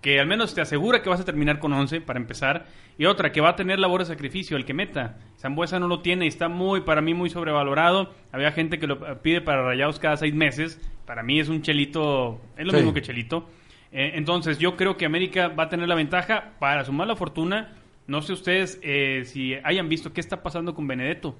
que 0.00 0.18
al 0.18 0.26
menos 0.26 0.54
te 0.54 0.60
asegura 0.60 1.02
que 1.02 1.10
vas 1.10 1.20
a 1.20 1.24
terminar 1.24 1.58
con 1.58 1.72
11 1.72 2.00
para 2.00 2.18
empezar, 2.18 2.66
y 2.96 3.04
otra 3.06 3.32
que 3.32 3.40
va 3.40 3.50
a 3.50 3.56
tener 3.56 3.78
labor 3.78 4.00
de 4.00 4.06
sacrificio, 4.06 4.56
el 4.56 4.64
que 4.64 4.74
meta. 4.74 5.18
Zambuesa 5.38 5.78
no 5.78 5.88
lo 5.88 6.00
tiene 6.00 6.24
y 6.24 6.28
está 6.28 6.48
muy, 6.48 6.82
para 6.82 7.00
mí, 7.00 7.14
muy 7.14 7.30
sobrevalorado. 7.30 8.12
Había 8.32 8.52
gente 8.52 8.78
que 8.78 8.86
lo 8.86 9.20
pide 9.22 9.40
para 9.40 9.62
rayados 9.62 9.98
cada 9.98 10.16
seis 10.16 10.34
meses. 10.34 10.80
Para 11.06 11.22
mí 11.22 11.40
es 11.40 11.48
un 11.48 11.62
chelito, 11.62 12.40
es 12.56 12.64
lo 12.66 12.72
Sí. 12.72 12.76
mismo 12.78 12.92
que 12.94 13.02
chelito. 13.02 13.48
Eh, 13.92 14.12
entonces 14.14 14.58
yo 14.58 14.76
creo 14.76 14.96
que 14.96 15.04
América 15.06 15.48
va 15.48 15.64
a 15.64 15.68
tener 15.68 15.88
la 15.88 15.94
ventaja. 15.94 16.52
Para 16.60 16.84
su 16.84 16.92
mala 16.92 17.16
fortuna, 17.16 17.72
no 18.06 18.22
sé 18.22 18.32
ustedes 18.34 18.78
eh, 18.82 19.22
si 19.24 19.54
hayan 19.64 19.88
visto 19.88 20.12
qué 20.12 20.20
está 20.20 20.42
pasando 20.42 20.74
con 20.74 20.86
Benedetto. 20.86 21.36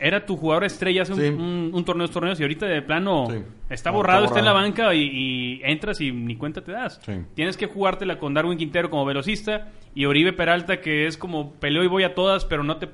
Era 0.00 0.24
tu 0.24 0.36
jugador 0.36 0.64
estrella 0.64 1.02
hace 1.02 1.12
un- 1.12 1.18
Sí. 1.20 1.26
un, 1.28 1.70
un 1.74 1.84
torneo, 1.84 2.08
torneos 2.08 2.38
y 2.38 2.42
ahorita 2.44 2.66
de 2.66 2.82
plano 2.82 3.26
Sí. 3.30 3.38
está 3.70 3.90
No, 3.90 3.96
borrado, 3.96 4.26
está 4.26 4.38
en 4.38 4.44
la 4.44 4.52
banca 4.52 4.94
y, 4.94 5.02
y 5.02 5.60
entras 5.64 6.00
y 6.00 6.12
ni 6.12 6.36
cuenta 6.36 6.62
te 6.62 6.72
das. 6.72 7.00
Sí. 7.04 7.12
Tienes 7.34 7.56
que 7.56 7.66
jugártela 7.66 8.18
con 8.18 8.32
Darwin 8.34 8.56
Quintero 8.58 8.90
como 8.90 9.04
velocista 9.04 9.70
y 9.94 10.04
Oribe 10.04 10.32
Peralta 10.32 10.80
que 10.80 11.06
es 11.06 11.16
como 11.16 11.52
peleo 11.54 11.82
y 11.82 11.88
voy 11.88 12.04
a 12.04 12.14
todas, 12.14 12.44
pero 12.44 12.62
no 12.62 12.76
te 12.76 12.88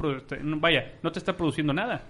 vaya, 0.56 0.92
no 1.02 1.12
te 1.12 1.18
está 1.18 1.36
produciendo 1.36 1.72
nada. 1.74 2.02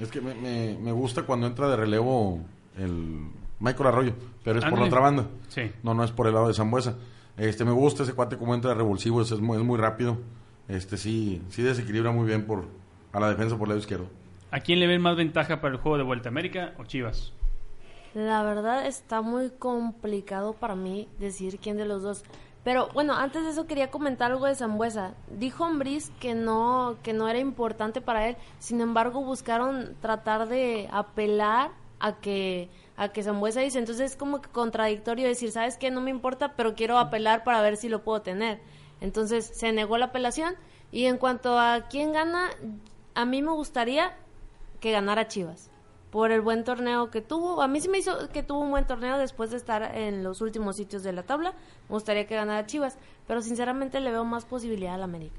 Es 0.00 0.10
que 0.10 0.20
me, 0.20 0.34
me- 0.34 0.76
me 0.80 0.92
gusta 0.92 1.22
cuando 1.22 1.46
entra 1.46 1.68
de 1.68 1.76
relevo 1.76 2.40
el, 2.78 3.26
Michael 3.60 3.86
Arroyo, 3.88 4.12
pero 4.42 4.58
es 4.58 4.64
por 4.64 4.78
la 4.78 4.86
otra 4.86 5.00
banda. 5.00 5.26
No, 5.82 5.92
no 5.94 6.02
es 6.02 6.10
por 6.10 6.26
el 6.26 6.32
lado 6.34 6.48
de 6.48 6.54
Zambuesa. 6.54 6.96
Este, 7.36 7.64
me 7.64 7.72
gusta 7.72 8.02
ese 8.02 8.14
cuate 8.14 8.36
como 8.36 8.54
entra 8.54 8.70
de 8.70 8.76
revulsivo, 8.76 9.20
es, 9.22 9.30
es 9.30 9.40
muy, 9.40 9.58
es 9.58 9.62
muy 9.62 9.78
rápido. 9.78 10.18
Este, 10.68 10.96
sí, 10.96 11.42
sí 11.48 11.62
desequilibra 11.62 12.10
muy 12.12 12.26
bien 12.26 12.46
por, 12.46 12.66
a 13.12 13.20
la 13.20 13.28
defensa 13.28 13.56
por 13.56 13.66
el 13.66 13.70
lado 13.70 13.80
izquierdo. 13.80 14.06
¿A 14.50 14.60
quién 14.60 14.80
le 14.80 14.86
ven 14.86 15.00
más 15.00 15.16
ventaja 15.16 15.60
para 15.60 15.74
el 15.74 15.80
juego 15.80 15.96
de 15.98 16.04
Vuelta 16.04 16.28
a 16.28 16.32
América 16.32 16.74
o 16.78 16.84
Chivas? 16.84 17.32
La 18.14 18.42
verdad 18.42 18.86
está 18.86 19.20
muy 19.22 19.50
complicado 19.50 20.54
para 20.54 20.74
mí 20.74 21.08
decir 21.18 21.58
quién 21.60 21.76
de 21.76 21.84
los 21.84 22.02
dos. 22.02 22.24
Pero 22.64 22.88
bueno, 22.92 23.14
antes 23.14 23.44
de 23.44 23.50
eso 23.50 23.66
quería 23.66 23.90
comentar 23.90 24.32
algo 24.32 24.46
de 24.46 24.54
Zambuesa. 24.54 25.14
Dijo 25.30 25.64
Ambriz 25.64 26.10
que 26.20 26.34
no, 26.34 26.96
que 27.02 27.12
no 27.12 27.28
era 27.28 27.38
importante 27.38 28.00
para 28.00 28.28
él. 28.28 28.36
Sin 28.58 28.80
embargo, 28.80 29.22
buscaron 29.22 29.94
tratar 30.00 30.48
de 30.48 30.88
apelar 30.90 31.70
a 32.00 32.16
que 32.16 32.68
a 32.96 33.08
que 33.08 33.22
Zambuesa 33.22 33.60
dice. 33.60 33.78
Entonces 33.78 34.10
es 34.10 34.16
como 34.16 34.42
que 34.42 34.50
contradictorio 34.50 35.26
decir, 35.26 35.50
¿sabes 35.52 35.78
qué? 35.78 35.90
No 35.90 36.02
me 36.02 36.10
importa, 36.10 36.54
pero 36.54 36.74
quiero 36.74 36.98
apelar 36.98 37.44
para 37.44 37.62
ver 37.62 37.78
si 37.78 37.88
lo 37.88 38.02
puedo 38.02 38.20
tener. 38.20 38.60
Entonces 39.00 39.46
se 39.46 39.72
negó 39.72 39.96
la 39.96 40.06
apelación. 40.06 40.54
Y 40.92 41.06
en 41.06 41.16
cuanto 41.16 41.58
a 41.58 41.86
quién 41.88 42.12
gana, 42.12 42.50
a 43.20 43.24
mí 43.26 43.42
me 43.42 43.52
gustaría 43.52 44.16
que 44.80 44.92
ganara 44.92 45.28
Chivas 45.28 45.70
por 46.10 46.32
el 46.32 46.40
buen 46.40 46.64
torneo 46.64 47.10
que 47.10 47.20
tuvo. 47.20 47.62
A 47.62 47.68
mí 47.68 47.80
sí 47.80 47.88
me 47.88 47.98
hizo 47.98 48.28
que 48.30 48.42
tuvo 48.42 48.60
un 48.60 48.70
buen 48.70 48.86
torneo 48.86 49.18
después 49.18 49.50
de 49.50 49.56
estar 49.56 49.94
en 49.96 50.24
los 50.24 50.40
últimos 50.40 50.76
sitios 50.76 51.02
de 51.02 51.12
la 51.12 51.22
tabla. 51.22 51.52
Me 51.88 51.94
gustaría 51.94 52.26
que 52.26 52.34
ganara 52.34 52.66
Chivas, 52.66 52.98
pero 53.26 53.42
sinceramente 53.42 54.00
le 54.00 54.10
veo 54.10 54.24
más 54.24 54.44
posibilidad 54.44 54.94
al 54.94 55.02
América. 55.02 55.38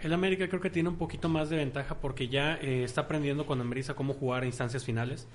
El 0.00 0.12
América 0.12 0.48
creo 0.48 0.60
que 0.60 0.70
tiene 0.70 0.88
un 0.88 0.96
poquito 0.96 1.28
más 1.28 1.48
de 1.50 1.56
ventaja 1.56 1.96
porque 2.00 2.26
ya 2.26 2.56
eh, 2.56 2.82
está 2.82 3.02
aprendiendo 3.02 3.46
con 3.46 3.60
Ambrisa 3.60 3.94
cómo 3.94 4.14
jugar 4.14 4.42
a 4.42 4.46
instancias 4.46 4.84
finales. 4.84 5.28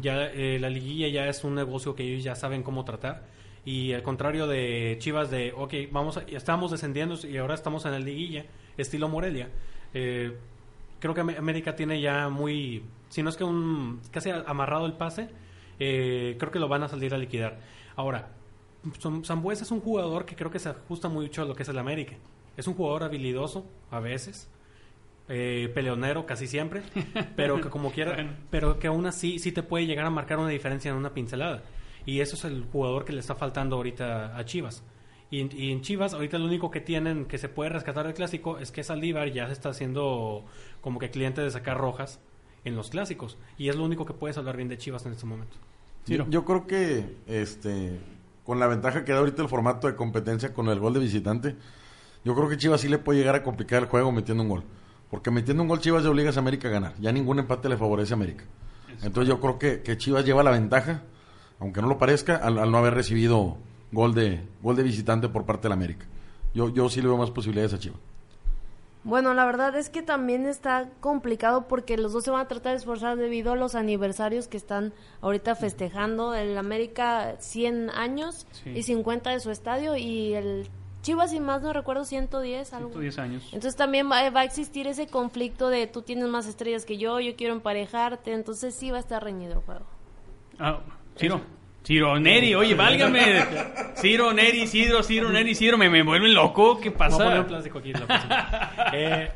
Ya 0.00 0.24
eh, 0.28 0.58
la 0.58 0.70
liguilla 0.70 1.08
ya 1.08 1.28
es 1.28 1.44
un 1.44 1.54
negocio 1.54 1.94
que 1.94 2.02
ellos 2.02 2.24
ya 2.24 2.34
saben 2.34 2.62
cómo 2.62 2.84
tratar. 2.84 3.24
Y 3.66 3.92
al 3.92 4.02
contrario 4.02 4.46
de 4.46 4.96
Chivas 5.00 5.30
de, 5.30 5.52
ok, 5.54 5.74
vamos 5.90 6.16
a, 6.16 6.22
estábamos 6.22 6.70
descendiendo 6.70 7.18
y 7.26 7.36
ahora 7.36 7.54
estamos 7.54 7.84
en 7.84 7.92
la 7.92 7.98
liguilla, 7.98 8.46
estilo 8.78 9.08
Morelia. 9.08 9.50
Eh, 9.98 10.36
creo 11.00 11.14
que 11.14 11.22
Am- 11.22 11.34
América 11.38 11.74
tiene 11.74 12.00
ya 12.02 12.28
muy, 12.28 12.82
si 13.08 13.22
no 13.22 13.30
es 13.30 13.36
que 13.38 13.44
un 13.44 14.00
casi 14.10 14.28
amarrado 14.30 14.84
el 14.84 14.92
pase, 14.92 15.30
eh, 15.78 16.36
creo 16.38 16.52
que 16.52 16.58
lo 16.58 16.68
van 16.68 16.82
a 16.82 16.88
salir 16.88 17.14
a 17.14 17.18
liquidar. 17.18 17.58
Ahora, 17.96 18.28
Sambuesa 19.22 19.64
es 19.64 19.70
un 19.70 19.80
jugador 19.80 20.26
que 20.26 20.36
creo 20.36 20.50
que 20.50 20.58
se 20.58 20.68
ajusta 20.68 21.08
mucho 21.08 21.40
a 21.42 21.44
lo 21.46 21.54
que 21.54 21.62
es 21.62 21.68
el 21.70 21.78
América. 21.78 22.14
Es 22.58 22.66
un 22.68 22.74
jugador 22.74 23.04
habilidoso 23.04 23.66
a 23.90 24.00
veces, 24.00 24.50
eh, 25.28 25.70
peleonero 25.74 26.26
casi 26.26 26.46
siempre, 26.46 26.82
pero 27.36 27.58
que 27.60 27.70
como 27.70 27.90
quiera, 27.90 28.12
Bueno. 28.14 28.32
pero 28.50 28.78
que 28.78 28.86
aún 28.88 29.06
así 29.06 29.38
sí 29.38 29.50
te 29.52 29.62
puede 29.62 29.86
llegar 29.86 30.04
a 30.04 30.10
marcar 30.10 30.38
una 30.38 30.50
diferencia 30.50 30.90
en 30.90 30.96
una 30.98 31.14
pincelada. 31.14 31.62
Y 32.04 32.20
eso 32.20 32.36
es 32.36 32.44
el 32.44 32.64
jugador 32.70 33.04
que 33.06 33.12
le 33.14 33.20
está 33.20 33.34
faltando 33.34 33.76
ahorita 33.76 34.36
a 34.36 34.44
Chivas. 34.44 34.84
Y, 35.30 35.40
en- 35.40 35.50
y 35.56 35.72
en 35.72 35.80
Chivas, 35.80 36.14
ahorita 36.14 36.38
lo 36.38 36.44
único 36.46 36.70
que 36.70 36.80
tienen 36.80 37.24
que 37.24 37.38
se 37.38 37.48
puede 37.48 37.70
rescatar 37.70 38.04
del 38.06 38.14
clásico 38.14 38.58
es 38.58 38.70
que 38.70 38.84
Saldívar 38.84 39.32
ya 39.32 39.46
se 39.46 39.52
está 39.52 39.70
haciendo 39.70 40.44
como 40.80 40.98
que 40.98 41.10
cliente 41.10 41.40
de 41.40 41.50
sacar 41.50 41.76
rojas 41.78 42.20
en 42.64 42.76
los 42.76 42.90
clásicos. 42.90 43.36
Y 43.58 43.68
es 43.68 43.76
lo 43.76 43.84
único 43.84 44.06
que 44.06 44.12
puedes 44.12 44.38
hablar 44.38 44.56
bien 44.56 44.68
de 44.68 44.78
Chivas 44.78 45.04
en 45.06 45.12
este 45.12 45.26
momento. 45.26 45.56
Yo, 46.06 46.24
yo 46.30 46.44
creo 46.44 46.66
que 46.66 47.16
este 47.26 47.98
con 48.44 48.60
la 48.60 48.68
ventaja 48.68 49.04
que 49.04 49.10
da 49.10 49.18
ahorita 49.18 49.42
el 49.42 49.48
formato 49.48 49.88
de 49.88 49.96
competencia 49.96 50.54
con 50.54 50.68
el 50.68 50.78
gol 50.78 50.94
de 50.94 51.00
visitante, 51.00 51.56
yo 52.24 52.34
creo 52.36 52.48
que 52.48 52.56
Chivas 52.56 52.80
sí 52.80 52.88
le 52.88 52.98
puede 52.98 53.18
llegar 53.18 53.34
a 53.34 53.42
complicar 53.42 53.82
el 53.82 53.88
juego 53.88 54.12
metiendo 54.12 54.44
un 54.44 54.48
gol. 54.48 54.62
Porque 55.10 55.32
metiendo 55.32 55.62
un 55.64 55.68
gol 55.68 55.80
Chivas 55.80 56.04
ya 56.04 56.10
obligas 56.10 56.36
a 56.36 56.40
América 56.40 56.68
a 56.68 56.70
ganar. 56.70 56.94
Ya 57.00 57.10
ningún 57.10 57.40
empate 57.40 57.68
le 57.68 57.76
favorece 57.76 58.12
a 58.12 58.16
América. 58.16 58.44
Entonces 59.02 59.28
yo 59.28 59.40
creo 59.40 59.58
que, 59.58 59.82
que 59.82 59.96
Chivas 59.98 60.24
lleva 60.24 60.44
la 60.44 60.52
ventaja, 60.52 61.02
aunque 61.58 61.82
no 61.82 61.88
lo 61.88 61.98
parezca, 61.98 62.36
al, 62.36 62.58
al 62.58 62.70
no 62.70 62.78
haber 62.78 62.94
recibido 62.94 63.56
gol 63.92 64.14
de 64.14 64.42
gol 64.62 64.76
de 64.76 64.82
visitante 64.82 65.28
por 65.28 65.44
parte 65.44 65.62
del 65.64 65.72
América. 65.72 66.06
Yo, 66.54 66.68
yo 66.70 66.88
sí 66.88 67.00
le 67.02 67.08
veo 67.08 67.16
más 67.16 67.30
posibilidades 67.30 67.74
a 67.74 67.78
Chivas. 67.78 67.98
Bueno, 69.04 69.34
la 69.34 69.44
verdad 69.44 69.76
es 69.76 69.88
que 69.88 70.02
también 70.02 70.46
está 70.46 70.88
complicado 71.00 71.68
porque 71.68 71.96
los 71.96 72.12
dos 72.12 72.24
se 72.24 72.32
van 72.32 72.40
a 72.40 72.48
tratar 72.48 72.72
de 72.72 72.78
esforzar 72.78 73.16
debido 73.16 73.52
a 73.52 73.56
los 73.56 73.76
aniversarios 73.76 74.48
que 74.48 74.56
están 74.56 74.92
ahorita 75.20 75.54
festejando. 75.54 76.34
El 76.34 76.58
América 76.58 77.36
100 77.38 77.90
años 77.90 78.48
Sí. 78.64 78.70
y 78.70 78.82
50 78.82 79.30
de 79.30 79.38
su 79.40 79.50
estadio 79.52 79.96
y 79.96 80.34
el 80.34 80.68
Chivas, 81.02 81.30
si 81.30 81.38
más 81.38 81.62
no 81.62 81.72
recuerdo, 81.72 82.04
110. 82.04 82.72
Algo. 82.72 82.88
110 82.88 83.18
años. 83.20 83.44
Entonces 83.52 83.76
también 83.76 84.10
va, 84.10 84.28
va 84.30 84.40
a 84.40 84.44
existir 84.44 84.88
ese 84.88 85.06
conflicto 85.06 85.68
de 85.68 85.86
tú 85.86 86.02
tienes 86.02 86.26
más 86.26 86.48
estrellas 86.48 86.84
que 86.84 86.98
yo, 86.98 87.20
yo 87.20 87.36
quiero 87.36 87.54
emparejarte, 87.54 88.32
entonces 88.32 88.74
sí 88.74 88.90
va 88.90 88.96
a 88.96 89.00
estar 89.00 89.22
reñido 89.22 89.52
el 89.52 89.60
juego. 89.60 89.84
Ah, 90.58 90.80
Ciro. 91.16 91.42
Ciro 91.86 92.18
Neri, 92.18 92.52
oye, 92.56 92.74
válgame. 92.74 93.44
Ciro 93.94 94.32
Neri, 94.32 94.66
Ciro, 94.66 95.04
Ciro 95.04 95.30
Neri, 95.30 95.54
Ciro, 95.54 95.78
me, 95.78 95.88
me 95.88 96.02
vuelven 96.02 96.34
loco. 96.34 96.80
¿Qué 96.80 96.90
Voy 96.90 97.06
a 97.06 97.08
poner 97.16 97.46
pasa? 97.46 97.48
la. 98.08 98.72
Eh, 98.92 99.30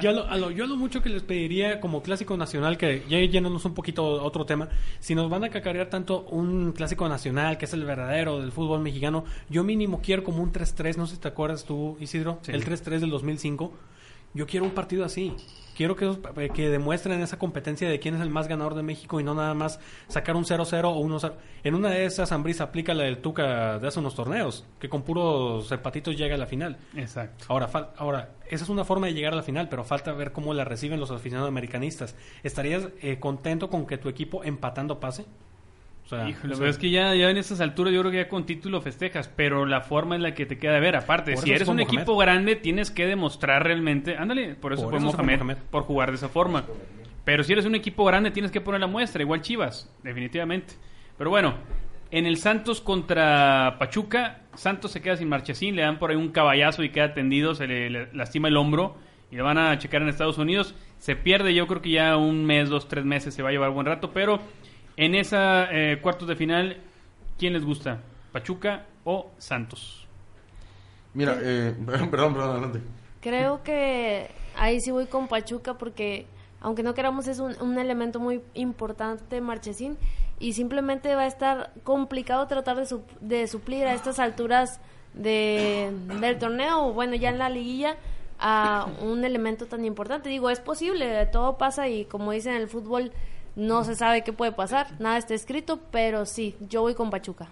yo, 0.00 0.10
a 0.10 0.12
lo, 0.12 0.26
a 0.26 0.36
lo- 0.36 0.50
yo 0.50 0.64
a 0.64 0.66
lo 0.66 0.76
mucho 0.76 1.02
que 1.02 1.08
les 1.08 1.22
pediría 1.22 1.80
como 1.80 2.02
clásico 2.02 2.36
nacional, 2.36 2.76
que 2.78 3.04
ya 3.08 3.18
yéndonos 3.18 3.64
un 3.64 3.74
poquito 3.74 4.04
otro 4.22 4.44
tema, 4.46 4.68
si 5.00 5.14
nos 5.14 5.28
van 5.30 5.44
a 5.44 5.48
cacarear 5.50 5.88
tanto 5.88 6.22
un 6.30 6.72
clásico 6.72 7.08
nacional, 7.08 7.58
que 7.58 7.64
es 7.66 7.72
el 7.74 7.84
verdadero 7.84 8.40
del 8.40 8.52
fútbol 8.52 8.80
mexicano, 8.80 9.24
yo 9.48 9.62
mínimo 9.64 10.00
quiero 10.02 10.24
como 10.24 10.42
un 10.42 10.52
3-3, 10.52 10.96
no 10.96 11.06
sé 11.06 11.16
si 11.16 11.20
te 11.20 11.28
acuerdas 11.28 11.64
tú, 11.64 11.96
Isidro, 12.00 12.38
Sí. 12.42 12.52
el 12.52 12.64
3-3 12.64 13.00
del 13.00 13.10
2005. 13.10 13.72
Yo 14.34 14.46
quiero 14.46 14.64
un 14.66 14.72
partido 14.72 15.04
así. 15.04 15.34
Quiero 15.76 15.96
que, 15.96 16.04
eh, 16.36 16.50
que 16.54 16.68
demuestren 16.68 17.22
esa 17.22 17.38
competencia 17.38 17.88
de 17.88 17.98
quién 18.00 18.14
es 18.14 18.20
el 18.20 18.28
más 18.28 18.48
ganador 18.48 18.74
de 18.74 18.82
México 18.82 19.18
y 19.18 19.24
no 19.24 19.34
nada 19.34 19.54
más 19.54 19.80
sacar 20.08 20.36
un 20.36 20.44
0-0 20.44 20.84
o 20.84 21.00
1-0. 21.00 21.32
En 21.64 21.74
una 21.74 21.88
de 21.88 22.04
esas, 22.04 22.32
Ambris 22.32 22.60
aplica 22.60 22.92
la 22.92 23.04
del 23.04 23.18
Tuca 23.22 23.78
de 23.78 23.88
hace 23.88 23.98
unos 23.98 24.14
torneos, 24.14 24.66
que 24.78 24.90
con 24.90 25.02
puros 25.02 25.72
empatitos 25.72 26.16
llega 26.18 26.34
a 26.34 26.38
la 26.38 26.46
final. 26.46 26.76
Exacto. 26.96 27.46
Ahora, 27.48 27.66
fal- 27.68 27.90
ahora, 27.96 28.34
esa 28.50 28.64
es 28.64 28.68
una 28.70 28.84
forma 28.84 29.06
de 29.06 29.14
llegar 29.14 29.32
a 29.32 29.36
la 29.36 29.42
final, 29.42 29.68
pero 29.70 29.82
falta 29.82 30.12
ver 30.12 30.32
cómo 30.32 30.52
la 30.52 30.64
reciben 30.64 31.00
los 31.00 31.10
aficionados 31.10 31.48
americanistas. 31.48 32.14
¿Estarías 32.42 32.88
eh, 33.00 33.18
contento 33.18 33.70
con 33.70 33.86
que 33.86 33.96
tu 33.96 34.10
equipo 34.10 34.44
empatando 34.44 35.00
pase? 35.00 35.24
Sea, 36.10 36.28
Híjole, 36.28 36.52
o 36.52 36.56
sea, 36.56 36.58
pero 36.58 36.70
es 36.70 36.78
que 36.78 36.90
ya, 36.90 37.14
ya 37.14 37.30
en 37.30 37.36
estas 37.36 37.60
alturas 37.60 37.94
yo 37.94 38.00
creo 38.00 38.10
que 38.10 38.18
ya 38.18 38.28
con 38.28 38.44
título 38.44 38.80
festejas, 38.80 39.28
pero 39.28 39.64
la 39.64 39.80
forma 39.80 40.16
en 40.16 40.22
la 40.22 40.34
que 40.34 40.44
te 40.46 40.58
queda 40.58 40.72
de 40.74 40.80
ver. 40.80 40.96
Aparte, 40.96 41.34
Por 41.34 41.44
si 41.44 41.52
eres 41.52 41.68
un 41.68 41.76
Mohamed. 41.76 41.94
equipo 41.94 42.16
grande, 42.16 42.56
tienes 42.56 42.90
que 42.90 43.06
demostrar 43.06 43.62
realmente. 43.64 44.16
Ándale, 44.16 44.54
por 44.56 44.72
eso 44.72 44.82
Por 44.82 44.90
fue 44.90 44.98
eso 44.98 45.06
fue 45.12 45.16
Mohamed, 45.24 45.38
Mohamed. 45.38 45.56
por 45.70 45.82
jugar 45.84 46.10
de 46.10 46.16
esa 46.16 46.28
forma. 46.28 46.64
Pero 47.24 47.44
si 47.44 47.52
eres 47.52 47.64
un 47.64 47.74
equipo 47.74 48.04
grande, 48.04 48.30
tienes 48.30 48.50
que 48.50 48.60
poner 48.60 48.80
la 48.80 48.86
muestra, 48.88 49.22
igual 49.22 49.40
Chivas, 49.40 49.88
definitivamente. 50.02 50.74
Pero 51.16 51.30
bueno, 51.30 51.54
en 52.10 52.26
el 52.26 52.38
Santos 52.38 52.80
contra 52.80 53.76
Pachuca, 53.78 54.40
Santos 54.54 54.90
se 54.90 55.00
queda 55.02 55.16
sin 55.16 55.28
marchesín, 55.28 55.76
le 55.76 55.82
dan 55.82 55.98
por 55.98 56.10
ahí 56.10 56.16
un 56.16 56.30
caballazo 56.30 56.82
y 56.82 56.88
queda 56.88 57.14
tendido, 57.14 57.54
se 57.54 57.66
le, 57.68 57.88
le 57.88 58.08
lastima 58.14 58.48
el 58.48 58.56
hombro 58.56 58.96
y 59.30 59.36
lo 59.36 59.44
van 59.44 59.58
a 59.58 59.78
checar 59.78 60.02
en 60.02 60.08
Estados 60.08 60.38
Unidos. 60.38 60.74
Se 60.98 61.14
pierde, 61.14 61.54
yo 61.54 61.66
creo 61.68 61.80
que 61.82 61.90
ya 61.90 62.16
un 62.16 62.44
mes, 62.46 62.68
dos, 62.68 62.88
tres 62.88 63.04
meses 63.04 63.32
se 63.32 63.42
va 63.42 63.50
a 63.50 63.52
llevar 63.52 63.70
buen 63.70 63.86
rato, 63.86 64.10
pero 64.12 64.40
en 65.04 65.14
esa 65.14 65.68
eh, 65.72 65.98
cuartos 66.02 66.28
de 66.28 66.36
final, 66.36 66.76
¿quién 67.38 67.54
les 67.54 67.64
gusta? 67.64 68.00
¿Pachuca 68.32 68.84
o 69.04 69.30
Santos? 69.38 70.06
Mira, 71.14 71.36
eh, 71.40 71.74
perdón, 71.86 72.10
perdón, 72.34 72.50
adelante. 72.50 72.80
Creo 73.20 73.62
que 73.62 74.30
ahí 74.56 74.80
sí 74.80 74.90
voy 74.90 75.06
con 75.06 75.26
Pachuca 75.28 75.74
porque 75.74 76.26
aunque 76.60 76.82
no 76.82 76.92
queramos 76.94 77.26
es 77.28 77.38
un, 77.38 77.54
un 77.62 77.78
elemento 77.78 78.20
muy 78.20 78.42
importante 78.54 79.40
Marchesín 79.40 79.96
y 80.38 80.52
simplemente 80.52 81.14
va 81.14 81.22
a 81.22 81.26
estar 81.26 81.72
complicado 81.84 82.46
tratar 82.46 82.76
de, 82.76 82.82
sup- 82.84 83.18
de 83.20 83.46
suplir 83.46 83.86
a 83.86 83.94
estas 83.94 84.18
alturas 84.18 84.80
de, 85.14 85.90
del 86.20 86.38
torneo 86.38 86.86
o 86.88 86.92
bueno 86.92 87.14
ya 87.14 87.30
en 87.30 87.38
la 87.38 87.48
liguilla 87.48 87.96
a 88.38 88.86
un 89.02 89.24
elemento 89.24 89.66
tan 89.66 89.84
importante. 89.84 90.28
Digo, 90.28 90.48
es 90.50 90.60
posible, 90.60 91.26
todo 91.26 91.56
pasa 91.58 91.88
y 91.88 92.04
como 92.04 92.32
dicen 92.32 92.54
en 92.54 92.62
el 92.62 92.68
fútbol 92.68 93.12
no 93.56 93.84
se 93.84 93.94
sabe 93.96 94.24
qué 94.24 94.32
puede 94.32 94.52
pasar, 94.52 94.88
nada 95.00 95.18
está 95.18 95.34
escrito, 95.34 95.80
pero 95.90 96.26
sí, 96.26 96.56
yo 96.68 96.82
voy 96.82 96.94
con 96.94 97.10
Pachuca. 97.10 97.48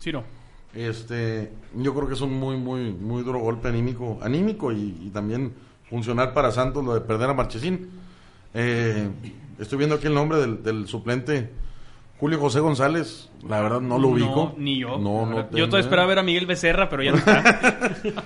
Ciro. 0.00 0.24
Este, 0.74 1.52
yo 1.74 1.94
creo 1.94 2.08
que 2.08 2.14
es 2.14 2.20
un 2.22 2.32
muy, 2.32 2.56
muy, 2.56 2.92
muy 2.92 3.22
duro 3.22 3.40
golpe 3.40 3.68
anímico, 3.68 4.18
anímico 4.22 4.72
y, 4.72 4.96
y 5.02 5.10
también 5.10 5.52
funcional 5.90 6.32
para 6.32 6.50
Santos 6.50 6.82
lo 6.82 6.94
de 6.94 7.02
perder 7.02 7.28
a 7.28 7.34
Marchesín. 7.34 7.90
Eh, 8.54 9.10
estoy 9.58 9.78
viendo 9.78 9.96
aquí 9.96 10.06
el 10.06 10.14
nombre 10.14 10.38
del, 10.38 10.62
del 10.62 10.88
suplente 10.88 11.50
Julio 12.22 12.38
José 12.38 12.60
González. 12.60 13.28
La 13.48 13.60
verdad 13.60 13.80
no 13.80 13.98
lo 13.98 14.08
ubico. 14.10 14.52
No, 14.56 14.62
ni 14.62 14.78
yo. 14.78 14.96
No, 14.96 15.26
no. 15.26 15.50
yo 15.50 15.66
todavía 15.66 15.80
esperaba 15.80 16.06
ver 16.06 16.20
a 16.20 16.22
Miguel 16.22 16.46
Becerra, 16.46 16.88
pero 16.88 17.02
ya 17.02 17.10
no 17.10 17.16
está. 17.18 17.42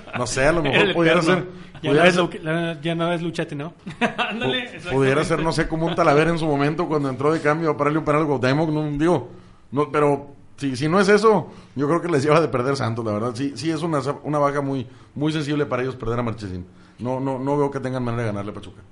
No 0.19 0.27
sé, 0.27 0.45
a 0.47 0.53
lo 0.53 0.63
mejor 0.63 0.89
el 0.89 0.93
pudiera 0.95 1.23
ser. 1.23 1.37
ya, 1.37 1.41
no 1.45 1.81
pudiera 1.81 2.07
es, 2.07 2.15
ser- 2.15 2.23
Lu- 2.25 2.31
la- 2.45 2.79
ya 2.83 2.95
no 2.95 3.11
es 3.11 3.23
Luchete, 3.23 3.55
¿no? 3.55 3.73
Ándale, 4.19 4.69
pudiera 4.93 5.25
ser, 5.25 5.43
no 5.43 5.51
sé, 5.51 5.67
como 5.67 5.87
un 5.87 5.95
Talavera 5.95 6.29
en 6.31 6.39
su 6.39 6.45
momento 6.47 6.87
cuando 6.87 7.09
entró 7.09 7.33
de 7.33 7.41
cambio 7.41 7.71
a 7.71 7.77
pararle 7.79 7.99
un 8.01 8.05
penal 8.05 8.21
al 8.21 8.27
Cuauhtémoc, 8.27 8.69
no 8.69 8.83
digo, 8.99 9.31
no, 9.73 9.91
pero 9.91 10.27
si, 10.59 10.77
si 10.77 10.89
no 10.91 11.01
es 11.01 11.09
eso, 11.09 11.49
yo 11.75 11.87
creo 11.89 12.03
que 12.03 12.09
les 12.09 12.23
lleva 12.23 12.43
de 12.43 12.49
perder 12.49 12.77
Santos, 12.77 13.03
la 13.03 13.13
verdad. 13.13 13.31
Sí, 13.35 13.55
sí 13.57 13.71
es 13.71 13.83
una, 13.83 14.01
una 14.25 14.39
baja 14.39 14.61
muy, 14.61 14.87
muy 15.15 15.33
sensible 15.33 15.65
para 15.65 15.83
ellos 15.83 15.97
perder 15.97 16.19
a 16.19 16.23
Marchesín. 16.23 16.67
No, 16.99 17.19
no, 17.19 17.39
no 17.39 17.57
veo 17.57 17.71
que 17.71 17.81
tengan 17.81 18.03
manera 18.05 18.25
de 18.25 18.29
ganarle 18.29 18.51
a 18.51 18.55
Pachuca. 18.55 18.83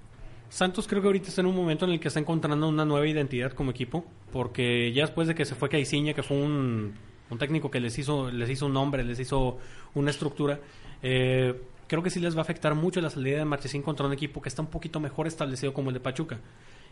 Santos 0.54 0.86
creo 0.86 1.02
que 1.02 1.08
ahorita 1.08 1.30
está 1.30 1.40
en 1.40 1.48
un 1.48 1.56
momento 1.56 1.84
en 1.84 1.90
el 1.90 1.98
que 1.98 2.06
está 2.06 2.20
encontrando 2.20 2.68
una 2.68 2.84
nueva 2.84 3.08
identidad 3.08 3.50
como 3.54 3.72
equipo, 3.72 4.04
porque 4.30 4.92
ya 4.92 5.02
después 5.02 5.26
de 5.26 5.34
que 5.34 5.44
se 5.44 5.56
fue 5.56 5.68
Caiciña, 5.68 6.14
que 6.14 6.22
fue 6.22 6.36
un, 6.36 6.94
un 7.28 7.38
técnico 7.38 7.72
que 7.72 7.80
les 7.80 7.98
hizo, 7.98 8.30
les 8.30 8.48
hizo 8.48 8.66
un 8.66 8.72
nombre, 8.72 9.02
les 9.02 9.18
hizo 9.18 9.58
una 9.96 10.12
estructura, 10.12 10.60
eh, 11.02 11.60
creo 11.88 12.04
que 12.04 12.10
sí 12.10 12.20
les 12.20 12.36
va 12.36 12.38
a 12.38 12.42
afectar 12.42 12.76
mucho 12.76 13.00
la 13.00 13.10
salida 13.10 13.38
de 13.38 13.44
Marchesín 13.44 13.82
contra 13.82 14.06
un 14.06 14.12
equipo 14.12 14.40
que 14.40 14.48
está 14.48 14.62
un 14.62 14.68
poquito 14.68 15.00
mejor 15.00 15.26
establecido 15.26 15.74
como 15.74 15.90
el 15.90 15.94
de 15.94 15.98
Pachuca 15.98 16.38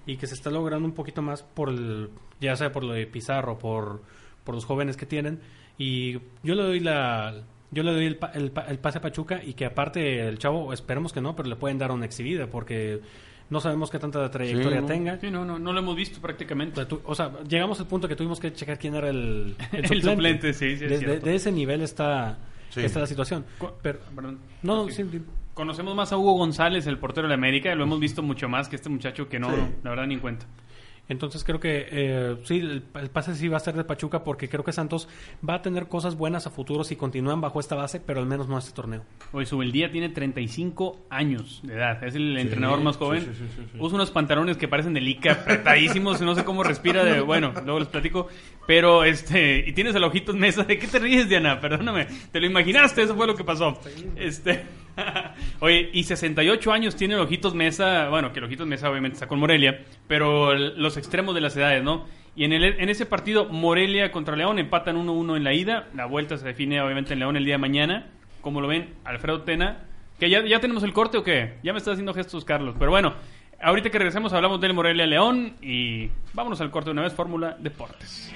y 0.07 0.17
que 0.17 0.27
se 0.27 0.35
está 0.35 0.51
logrando 0.51 0.89
un 0.89 0.95
poquito 0.95 1.23
más 1.23 1.45
por 1.45 1.69
el, 1.69 2.11
ya 2.41 2.57
sea 2.57 2.73
por 2.73 2.83
lo 2.83 2.95
de 2.95 3.07
Pizarro, 3.07 3.61
por, 3.61 4.03
por 4.43 4.57
los 4.57 4.65
jóvenes 4.65 4.97
que 4.97 5.07
tienen 5.07 5.39
y 5.79 6.15
yo 6.43 6.57
le 6.57 6.65
doy 6.65 6.81
la 6.81 7.45
yo 7.71 7.85
le 7.85 7.93
doy 7.93 8.07
el, 8.07 8.19
el 8.35 8.53
el 8.69 8.79
pase 8.81 8.99
a 8.99 9.01
Pachuca 9.01 9.41
y 9.41 9.55
que 9.55 9.67
aparte 9.67 10.27
el 10.27 10.39
chavo 10.39 10.73
esperemos 10.73 11.13
que 11.13 11.21
no 11.21 11.37
pero 11.37 11.49
le 11.49 11.55
pueden 11.55 11.79
dar 11.79 11.93
una 11.93 12.07
exhibida 12.07 12.49
porque 12.49 13.01
no 13.53 13.61
sabemos 13.61 13.91
qué 13.91 13.99
tanta 13.99 14.29
trayectoria 14.31 14.81
no. 14.81 14.87
tenga 14.87 15.19
Sí, 15.21 15.31
no, 15.31 15.45
no, 15.45 15.59
no 15.59 15.73
lo 15.73 15.79
hemos 15.79 15.95
visto 15.95 16.21
prácticamente. 16.21 16.73
o 16.73 16.77
sea, 16.83 16.89
tú- 16.89 17.01
o 17.05 17.15
sea, 17.15 17.31
llegamos 17.49 17.79
al 17.81 17.87
punto 17.87 18.09
que 18.09 18.17
tuvimos 18.17 18.41
que 18.41 18.53
checar 18.53 18.79
quién 18.79 18.95
era 18.95 19.11
el, 19.11 19.55
El 19.73 20.03
suplente, 20.03 20.53
sí, 20.55 20.69
sí, 20.69 20.73
es 20.75 20.81
de, 20.81 20.89
de- 20.89 20.99
cierto. 20.99 21.27
de 21.27 21.35
ese 21.35 21.53
nivel 21.53 21.83
está, 21.83 22.39
Sí. 22.71 22.81
está 22.81 23.01
la 23.01 23.07
situación. 23.07 23.45
Pero, 23.83 23.99
Perdón. 24.17 24.39
no, 24.63 24.89
sí, 24.89 25.05
sí. 25.11 25.21
Conocemos 25.55 25.95
más 25.95 26.11
a 26.13 26.17
Hugo 26.17 26.33
González, 26.39 26.87
el 26.87 26.97
portero 26.99 27.27
de 27.27 27.29
la 27.29 27.35
América. 27.35 27.75
Lo 27.75 27.85
hemos 27.85 28.01
visto 28.01 28.23
mucho 28.23 28.49
más 28.49 28.69
que 28.71 28.77
este 28.77 28.89
muchacho 28.89 29.29
que 29.29 29.39
no, 29.39 29.51
Sí. 29.55 29.61
la 29.85 29.91
verdad, 29.91 30.07
ni 30.07 30.15
en 30.15 30.21
cuenta. 30.21 30.47
Entonces 31.09 31.45
creo 31.45 31.61
que 31.61 31.89
eh, 31.91 32.37
sí, 32.45 32.59
el, 32.59 32.85
el 32.95 33.11
pase 33.11 33.35
sí 33.35 33.49
va 33.49 33.57
a 33.57 33.61
ser 33.61 33.75
de 33.75 33.85
Pachuca 33.85 34.25
porque 34.25 34.49
creo 34.49 34.65
que 34.65 34.73
Santos 34.73 35.09
va 35.47 35.55
a 35.55 35.63
tener 35.63 35.89
cosas 35.89 36.17
buenas 36.17 36.47
a 36.47 36.51
futuro 36.51 36.85
si 36.85 36.97
continúan 36.97 37.41
bajo 37.41 37.61
esta 37.61 37.75
base, 37.75 38.01
pero 38.01 38.21
al 38.21 38.27
menos 38.27 38.49
no 38.49 38.59
este 38.59 38.73
torneo. 38.73 39.03
Hoy 39.33 39.47
Subeldía 39.47 39.91
tiene 39.91 40.09
35 40.09 41.07
años 41.11 41.61
de 41.65 41.75
edad. 41.75 42.03
Es 42.05 42.15
el 42.15 42.37
entrenador 42.39 42.81
más 42.81 42.97
joven. 42.97 43.23
sí, 43.23 43.31
sí, 43.35 43.45
sí, 43.57 43.63
sí. 43.73 43.79
Usa 43.79 43.97
unos 43.97 44.11
pantalones 44.11 44.57
que 44.57 44.69
parecen 44.69 44.95
de 44.95 45.01
lica, 45.01 45.33
apretadísimos. 45.33 46.21
no 46.21 46.35
sé 46.35 46.45
cómo 46.45 46.63
respira. 46.63 47.05
de 47.05 47.21
Bueno, 47.21 47.53
luego 47.65 47.81
les 47.81 47.89
platico. 47.89 48.29
Pero, 48.67 49.05
este... 49.05 49.65
Y 49.67 49.73
tienes 49.73 49.95
el 49.95 50.05
ojito 50.05 50.33
en 50.33 50.39
mesa. 50.39 50.65
¿De 50.65 50.79
qué 50.79 50.87
te 50.87 50.99
ríes, 50.99 51.29
Diana? 51.29 51.61
Perdóname. 51.61 52.07
Te 52.31 52.41
lo 52.41 52.47
imaginaste. 52.47 53.03
Eso 53.03 53.15
fue 53.17 53.27
lo 53.27 53.35
que 53.35 53.45
pasó. 53.45 53.81
Este... 54.17 54.65
Oye, 55.61 55.91
y 55.93 56.05
68 56.05 56.73
años 56.73 56.97
tiene 56.97 57.17
Ojitos 57.17 57.55
Mesa. 57.55 58.09
Bueno, 58.09 58.33
que 58.33 58.41
Ojitos 58.41 58.67
Mesa 58.67 58.91
obviamente 58.91 59.15
está 59.15 59.27
con 59.27 59.39
Morelia. 59.39 59.85
Pero 60.09 60.55
los 60.55 60.97
extremos 60.97 61.35
de 61.35 61.41
las 61.41 61.57
edades, 61.57 61.83
¿no? 61.83 62.07
Y 62.35 62.45
en, 62.45 62.53
el, 62.53 62.65
en 62.65 62.89
ese 62.89 63.05
partido, 63.05 63.47
Morelia 63.47 64.11
contra 64.11 64.37
León 64.37 64.59
empatan 64.59 64.97
1-1 64.97 65.37
en 65.37 65.45
la 65.45 65.53
ida. 65.53 65.89
La 65.95 66.07
vuelta 66.07 66.37
se 66.39 66.47
define 66.47 66.81
obviamente 66.81 67.13
en 67.13 67.19
León 67.19 67.37
el 67.37 67.45
día 67.45 67.55
de 67.55 67.59
mañana. 67.59 68.07
Como 68.41 68.61
lo 68.61 68.69
ven, 68.69 68.95
Alfredo 69.05 69.43
Tena. 69.43 69.85
Que 70.19 70.31
ya, 70.31 70.45
ya 70.45 70.61
tenemos 70.61 70.83
el 70.83 70.93
corte 70.93 71.19
o 71.19 71.25
qué? 71.25 71.55
Ya 71.63 71.73
me 71.73 71.79
está 71.79 71.93
haciendo 71.93 72.15
gestos, 72.15 72.45
Carlos. 72.45 72.75
Pero 72.79 72.91
bueno, 72.91 73.15
ahorita 73.61 73.91
que 73.91 73.99
regresemos 73.99 74.33
hablamos 74.33 74.61
del 74.61 74.73
Morelia 74.75 75.07
León. 75.07 75.57
Y 75.61 76.11
vámonos 76.33 76.61
al 76.61 76.71
corte 76.71 76.89
de 76.89 76.93
una 76.93 77.03
vez, 77.03 77.13
Fórmula 77.13 77.57
Deportes. 77.59 78.33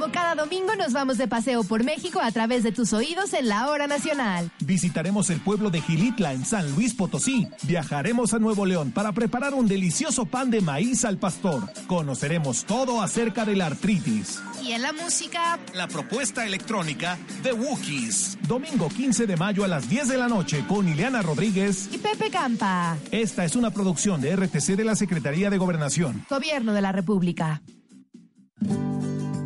Como 0.00 0.12
cada 0.14 0.34
domingo 0.34 0.74
nos 0.76 0.94
vamos 0.94 1.18
de 1.18 1.28
paseo 1.28 1.62
por 1.62 1.84
México 1.84 2.22
a 2.22 2.32
través 2.32 2.62
de 2.62 2.72
tus 2.72 2.94
oídos 2.94 3.34
en 3.34 3.48
la 3.48 3.68
hora 3.68 3.86
nacional. 3.86 4.50
Visitaremos 4.60 5.28
el 5.28 5.40
pueblo 5.40 5.68
de 5.68 5.82
Gilitla 5.82 6.32
en 6.32 6.46
San 6.46 6.74
Luis 6.74 6.94
Potosí. 6.94 7.48
Viajaremos 7.64 8.32
a 8.32 8.38
Nuevo 8.38 8.64
León 8.64 8.92
para 8.92 9.12
preparar 9.12 9.52
un 9.52 9.68
delicioso 9.68 10.24
pan 10.24 10.50
de 10.50 10.62
maíz 10.62 11.04
al 11.04 11.18
pastor. 11.18 11.70
Conoceremos 11.86 12.64
todo 12.64 13.02
acerca 13.02 13.44
de 13.44 13.56
la 13.56 13.66
artritis. 13.66 14.40
Y 14.64 14.72
en 14.72 14.80
la 14.80 14.94
música, 14.94 15.58
La 15.74 15.86
propuesta 15.86 16.46
electrónica 16.46 17.18
de 17.42 17.52
Wookiees. 17.52 18.38
Domingo 18.48 18.88
15 18.88 19.26
de 19.26 19.36
mayo 19.36 19.64
a 19.64 19.68
las 19.68 19.86
10 19.90 20.08
de 20.08 20.16
la 20.16 20.28
noche 20.28 20.64
con 20.66 20.88
Ileana 20.88 21.20
Rodríguez. 21.20 21.90
y 21.92 21.98
Pepe 21.98 22.30
Campa, 22.30 22.96
Esta 23.10 23.44
es 23.44 23.54
una 23.54 23.70
producción 23.70 24.22
de 24.22 24.34
RTC 24.34 24.76
de 24.76 24.84
la 24.84 24.96
Secretaría 24.96 25.50
de 25.50 25.58
Gobernación. 25.58 26.24
Gobierno 26.30 26.72
de 26.72 26.80
la 26.80 26.90
República. 26.92 27.60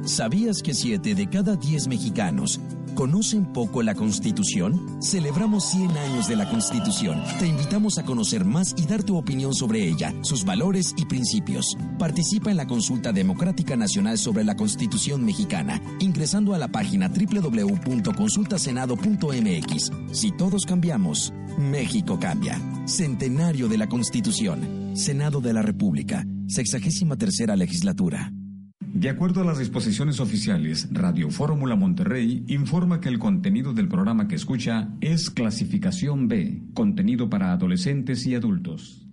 ¿Sabías 0.07 0.63
que 0.63 0.75
7 0.75 1.15
de 1.15 1.31
cada 1.31 1.57
10 1.57 1.89
mexicanos 1.89 2.61
conocen 2.95 3.47
poco 3.47 3.83
la 3.83 3.95
Constitución? 3.95 4.99
Celebramos 5.01 5.71
100 5.71 5.97
años 5.97 6.29
de 6.29 6.37
la 6.37 6.47
Constitución. 6.51 7.25
Te 7.39 7.47
invitamos 7.47 7.97
a 7.97 8.05
conocer 8.05 8.45
más 8.45 8.75
y 8.77 8.85
dar 8.85 9.03
tu 9.03 9.17
opinión 9.17 9.55
sobre 9.55 9.89
ella, 9.89 10.13
sus 10.21 10.45
valores 10.45 10.93
y 10.99 11.07
principios. 11.07 11.79
Participa 11.99 12.51
en 12.51 12.59
la 12.59 12.67
consulta 12.67 13.13
democrática 13.13 13.77
nacional 13.77 14.19
sobre 14.19 14.45
la 14.45 14.57
Constitución 14.57 15.25
mexicana, 15.25 15.81
ingresando 16.01 16.53
a 16.53 16.59
la 16.59 16.69
página 16.69 17.09
www.consultasenado.mx. 17.09 19.91
Si 20.13 20.33
todos 20.33 20.67
cambiamos, 20.67 21.33
México 21.57 22.19
cambia. 22.21 22.61
Centenario 22.85 23.69
de 23.69 23.79
la 23.79 23.89
Constitución. 23.89 24.95
Senado 24.95 25.41
de 25.41 25.55
la 25.55 25.63
República. 25.63 26.27
Sexagésima 26.47 27.17
tercera 27.17 27.57
legislatura. 27.57 28.31
De 28.95 29.11
acuerdo 29.11 29.41
a 29.41 29.45
las 29.45 29.59
disposiciones 29.59 30.21
oficiales, 30.21 30.89
Radio 30.93 31.29
Fórmula 31.29 31.75
Monterrey 31.75 32.45
informa 32.47 33.01
que 33.01 33.09
el 33.09 33.19
contenido 33.19 33.73
del 33.73 33.89
programa 33.89 34.29
que 34.29 34.37
escucha 34.37 34.91
es 35.01 35.31
clasificación 35.31 36.29
B, 36.29 36.63
contenido 36.75 37.29
para 37.29 37.51
adolescentes 37.51 38.25
y 38.25 38.37
adultos. 38.37 39.05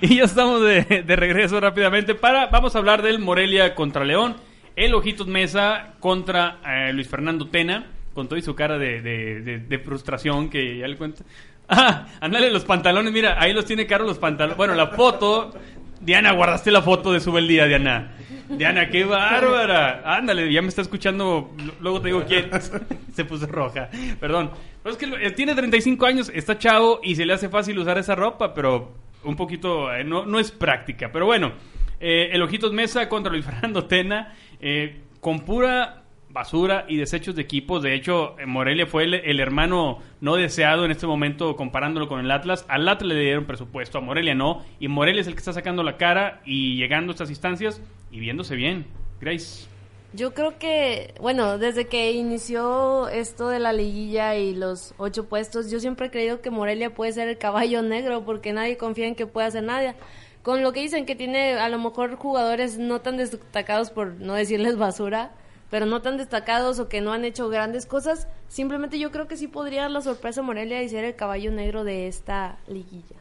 Y 0.00 0.16
ya 0.16 0.24
estamos 0.24 0.60
de, 0.60 1.04
regreso 1.14 1.60
rápidamente 1.60 2.16
para 2.16 2.48
vamos 2.48 2.74
a 2.74 2.80
hablar 2.80 3.00
del 3.00 3.20
Morelia 3.20 3.76
contra 3.76 4.04
León, 4.04 4.34
el 4.74 4.92
Ojitos 4.92 5.28
Mesa 5.28 5.94
contra 6.00 6.58
eh, 6.66 6.92
Luis 6.92 7.06
Fernando 7.06 7.46
Tena, 7.46 7.86
con 8.12 8.28
toda 8.28 8.40
su 8.40 8.56
cara 8.56 8.76
de 8.76 9.82
frustración 9.84 10.50
que 10.50 10.78
ya 10.78 10.88
le 10.88 10.96
cuento. 10.96 11.22
Ah, 11.68 12.06
ándale 12.20 12.50
los 12.50 12.64
pantalones, 12.64 13.12
mira, 13.12 13.36
ahí 13.40 13.52
los 13.52 13.64
tiene 13.64 13.86
Caro 13.86 14.04
los 14.04 14.18
pantalones. 14.18 14.56
Bueno, 14.56 14.74
la 14.74 14.88
foto, 14.88 15.54
Diana, 16.00 16.32
guardaste 16.32 16.70
la 16.70 16.82
foto 16.82 17.12
de 17.12 17.20
sube 17.20 17.40
el 17.40 17.48
día, 17.48 17.66
Diana. 17.66 18.12
Diana, 18.48 18.88
qué 18.90 19.04
bárbara. 19.04 20.02
Ándale, 20.04 20.52
ya 20.52 20.60
me 20.60 20.68
está 20.68 20.82
escuchando, 20.82 21.54
luego 21.80 22.00
te 22.00 22.08
digo 22.08 22.24
quién. 22.26 22.50
se 23.14 23.24
puso 23.24 23.46
roja, 23.46 23.88
perdón. 24.20 24.50
Pero 24.82 24.92
es 24.94 24.98
que 24.98 25.26
eh, 25.26 25.30
tiene 25.30 25.54
35 25.54 26.04
años, 26.04 26.30
está 26.34 26.58
chavo 26.58 27.00
y 27.02 27.16
se 27.16 27.24
le 27.24 27.32
hace 27.32 27.48
fácil 27.48 27.78
usar 27.78 27.96
esa 27.96 28.14
ropa, 28.14 28.52
pero 28.52 28.92
un 29.24 29.36
poquito, 29.36 29.92
eh, 29.92 30.04
no, 30.04 30.26
no 30.26 30.38
es 30.38 30.50
práctica. 30.50 31.10
Pero 31.10 31.26
bueno, 31.26 31.52
eh, 32.00 32.30
el 32.32 32.42
Ojitos 32.42 32.72
Mesa 32.72 33.08
contra 33.08 33.32
Luis 33.32 33.44
Fernando 33.46 33.86
Tena, 33.86 34.34
eh, 34.60 35.00
con 35.20 35.40
pura 35.40 36.03
basura 36.34 36.84
y 36.88 36.98
desechos 36.98 37.34
de 37.36 37.42
equipos. 37.42 37.82
De 37.82 37.94
hecho, 37.94 38.38
eh, 38.38 38.44
Morelia 38.44 38.86
fue 38.86 39.04
el, 39.04 39.40
hermano 39.40 40.00
no 40.20 40.34
deseado 40.34 40.84
en 40.84 40.90
este 40.90 41.06
momento 41.06 41.56
comparándolo 41.56 42.08
con 42.08 42.20
el 42.20 42.30
Atlas. 42.30 42.66
Al 42.68 42.86
Atlas 42.88 43.14
le 43.14 43.20
dieron 43.20 43.46
presupuesto, 43.46 43.96
a 43.96 44.00
Morelia 44.02 44.34
no. 44.34 44.62
Y 44.80 44.88
Morelia 44.88 45.22
es 45.22 45.28
el 45.28 45.34
que 45.34 45.38
está 45.38 45.54
sacando 45.54 45.82
la 45.82 45.96
cara 45.96 46.42
y 46.44 46.76
llegando 46.76 47.12
a 47.12 47.14
estas 47.14 47.30
instancias 47.30 47.80
y 48.10 48.18
viéndose 48.18 48.56
bien. 48.56 48.84
Grace. 49.20 49.66
Yo 50.12 50.34
creo 50.34 50.58
que, 50.58 51.14
bueno, 51.20 51.58
desde 51.58 51.86
que 51.86 52.12
inició 52.12 53.08
esto 53.08 53.48
de 53.48 53.58
la 53.58 53.72
liguilla 53.72 54.36
y 54.36 54.54
los 54.54 54.94
ocho 54.96 55.28
puestos, 55.28 55.70
yo 55.70 55.80
siempre 55.80 56.06
he 56.06 56.10
creído 56.10 56.40
que 56.40 56.50
Morelia 56.50 56.94
puede 56.94 57.12
ser 57.12 57.28
el 57.28 57.38
caballo 57.38 57.82
negro 57.82 58.24
porque 58.24 58.52
nadie 58.52 58.76
confía 58.76 59.06
en 59.06 59.14
que 59.14 59.26
pueda 59.26 59.46
hacer 59.46 59.62
nada. 59.62 59.94
Con 60.42 60.62
lo 60.62 60.72
que 60.72 60.80
dicen 60.80 61.06
que 61.06 61.16
tiene 61.16 61.54
a 61.54 61.68
lo 61.68 61.78
mejor 61.78 62.16
jugadores 62.16 62.76
no 62.76 63.00
tan 63.00 63.16
destacados, 63.16 63.90
por 63.90 64.20
no 64.20 64.34
decirles 64.34 64.76
basura, 64.76 65.32
pero 65.74 65.86
no 65.86 66.02
tan 66.02 66.16
destacados 66.16 66.78
o 66.78 66.88
que 66.88 67.00
no 67.00 67.12
han 67.12 67.24
hecho 67.24 67.48
grandes 67.48 67.84
cosas, 67.84 68.28
simplemente 68.46 68.96
yo 69.00 69.10
creo 69.10 69.26
que 69.26 69.36
sí 69.36 69.48
podría 69.48 69.82
dar 69.82 69.90
la 69.90 70.02
sorpresa 70.02 70.40
a 70.40 70.44
Morelia 70.44 70.80
y 70.84 70.88
ser 70.88 71.02
el 71.04 71.16
caballo 71.16 71.50
negro 71.50 71.82
de 71.82 72.06
esta 72.06 72.58
liguilla. 72.68 73.16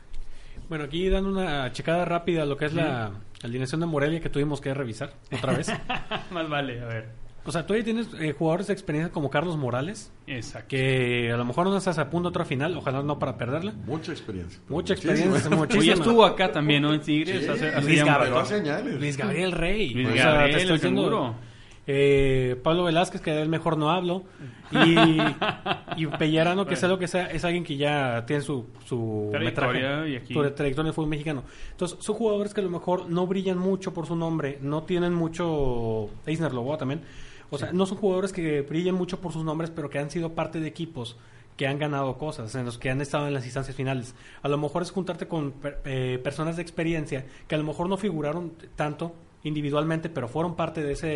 Bueno, 0.70 0.84
aquí 0.84 1.10
dando 1.10 1.32
una 1.32 1.72
checada 1.72 2.06
rápida 2.06 2.44
a 2.44 2.46
lo 2.46 2.56
que 2.56 2.66
es 2.66 2.76
la 2.76 3.10
alineación 3.44 3.82
de 3.82 3.88
Morelia 3.88 4.20
que 4.20 4.30
tuvimos 4.30 4.62
que 4.62 4.72
revisar 4.72 5.14
otra 5.36 5.54
vez. 5.54 5.72
Más 6.32 6.48
vale, 6.48 6.80
a 6.80 6.86
ver. 6.86 7.10
O 7.44 7.52
sea, 7.52 7.66
tú 7.66 7.76
ya 7.76 7.84
tienes 7.84 8.08
eh, 8.20 8.36
jugadores 8.38 8.68
de 8.68 8.74
experiencia 8.74 9.12
como 9.12 9.32
Carlos 9.32 9.58
Morales. 9.58 10.14
Exacto. 10.28 10.68
Que 10.70 11.32
a 11.34 11.38
lo 11.38 11.46
mejor 11.46 11.66
no 11.66 11.76
estás 11.76 11.98
a 11.98 12.12
punto 12.12 12.30
de 12.30 12.34
otra 12.34 12.46
final, 12.46 12.78
ojalá 12.78 13.02
no 13.02 13.18
para 13.18 13.36
perderla. 13.36 13.74
Mucha 13.88 14.12
experiencia. 14.12 14.62
Mucha 14.70 14.94
Muchísima. 14.94 15.14
experiencia, 15.14 15.50
Oye, 15.50 15.58
muchísima. 15.58 15.94
estuvo 15.96 16.24
acá 16.24 16.52
también, 16.52 16.84
¿no? 16.84 16.94
En 16.94 17.02
Tigres. 17.02 17.46
Sí. 17.46 17.50
hace, 17.50 17.70
hace 17.70 17.82
Luis, 17.88 18.06
Gabriel. 18.06 19.00
Luis 19.00 19.18
Gabriel 19.18 19.52
Rey. 19.54 19.90
Luis 19.90 20.08
O 20.08 20.14
sea, 20.14 20.26
Gabriel, 20.26 20.52
te 20.52 20.62
estoy 20.62 20.76
diciendo, 20.76 21.02
seguro. 21.02 21.53
Eh, 21.88 22.60
Pablo 22.64 22.86
Velázquez, 22.86 23.22
que 23.22 23.32
del 23.32 23.50
mejor 23.50 23.78
no 23.78 23.90
hablo. 23.92 24.24
Y, 24.72 24.96
y 25.98 26.08
Pellerano, 26.08 26.66
que 26.66 26.76
sea 26.76 26.90
lo 26.90 26.98
que 26.98 27.08
sea, 27.08 27.28
es 27.28 27.44
alguien 27.46 27.64
que 27.64 27.78
ya 27.78 28.26
tiene 28.26 28.42
su, 28.42 28.66
su 28.86 29.30
Trayectoria 29.32 29.80
metraje, 29.82 30.10
y 30.10 30.16
aquí- 30.16 30.34
su 30.34 30.42
trayectoria 30.52 30.90
en 30.90 30.94
fútbol 30.94 31.10
mexicano. 31.10 31.44
Entonces, 31.72 31.98
son 32.02 32.16
jugadores 32.16 32.54
que 32.54 32.62
a 32.62 32.64
lo 32.64 32.70
mejor 32.70 33.10
no 33.10 33.28
brillan 33.28 33.58
mucho 33.58 33.94
por 33.94 34.06
su 34.08 34.16
nombre, 34.16 34.58
no 34.62 34.84
tienen 34.84 35.14
mucho. 35.14 36.10
Eisner 36.26 36.54
Loboa 36.54 36.78
también. 36.78 37.02
O 37.50 37.58
sea, 37.60 37.72
no 37.72 37.86
son 37.86 38.00
jugadores 38.00 38.34
que 38.34 38.62
brillen 38.62 38.96
mucho 38.96 39.22
por 39.22 39.32
sus 39.32 39.44
nombres, 39.44 39.70
pero 39.70 39.90
que 39.90 40.00
han 40.00 40.10
sido 40.10 40.34
parte 40.34 40.60
de 40.60 40.68
equipos 40.68 41.18
que 41.56 41.68
han 41.68 41.78
ganado 41.78 42.18
cosas, 42.18 42.56
en 42.56 42.66
los 42.66 42.80
que 42.80 42.90
han 42.90 43.00
estado 43.00 43.28
en 43.28 43.34
las 43.36 43.44
instancias 43.46 43.78
finales. 43.78 44.16
A 44.42 44.48
lo 44.50 44.58
mejor 44.58 44.82
es 44.82 44.90
juntarte 44.90 45.28
con 45.28 45.52
per- 45.52 45.80
eh, 45.86 46.20
personas 46.24 46.56
de 46.56 46.64
experiencia 46.64 47.28
que 47.48 47.54
a 47.54 47.60
lo 47.60 47.64
mejor 47.64 47.90
no 47.90 47.98
figuraron 47.98 48.54
tanto 48.76 49.14
individualmente, 49.44 50.10
pero 50.10 50.28
fueron 50.28 50.56
parte 50.56 50.82
de 50.84 50.94
ese, 50.94 51.08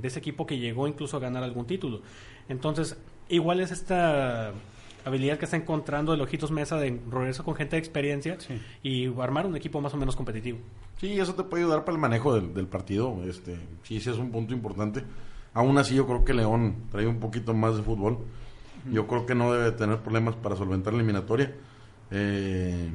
de 0.00 0.08
ese 0.08 0.18
equipo 0.18 0.46
que 0.46 0.58
llegó 0.58 0.88
incluso 0.88 1.16
a 1.16 1.20
ganar 1.20 1.42
algún 1.42 1.66
título. 1.66 2.02
Entonces, 2.48 2.96
igual 3.28 3.60
es 3.60 3.70
esta 3.70 4.52
habilidad 5.04 5.38
que 5.38 5.44
está 5.44 5.56
encontrando 5.56 6.12
el 6.14 6.20
Ojitos 6.20 6.50
Mesa 6.50 6.76
de 6.78 7.00
regreso 7.10 7.44
con 7.44 7.54
gente 7.54 7.76
de 7.76 7.80
experiencia 7.80 8.38
y 8.82 9.06
armar 9.20 9.46
un 9.46 9.56
equipo 9.56 9.80
más 9.80 9.94
o 9.94 9.96
menos 9.96 10.16
competitivo. 10.16 10.58
Sí, 10.98 11.18
eso 11.20 11.34
te 11.34 11.44
puede 11.44 11.62
ayudar 11.62 11.84
para 11.84 11.94
el 11.94 12.00
manejo 12.00 12.34
del, 12.34 12.52
del 12.54 12.66
partido. 12.66 13.22
Este, 13.28 13.54
sí, 13.84 14.00
sí 14.00 14.10
es 14.10 14.16
un 14.18 14.30
punto 14.32 14.52
importante. 14.52 15.04
Aún 15.54 15.78
así, 15.78 15.94
yo 15.94 16.06
creo 16.06 16.24
que 16.24 16.34
León 16.34 16.74
trae 16.90 17.06
un 17.06 17.20
poquito 17.20 17.54
más 17.54 17.76
de 17.76 17.82
fútbol. 17.82 18.18
Yo 18.92 19.06
creo 19.06 19.26
que 19.26 19.34
no 19.34 19.52
debe 19.52 19.72
tener 19.72 19.98
problemas 19.98 20.36
para 20.36 20.54
solventar 20.56 20.92
la 20.92 20.98
eliminatoria. 21.00 21.54
Eh, 22.10 22.90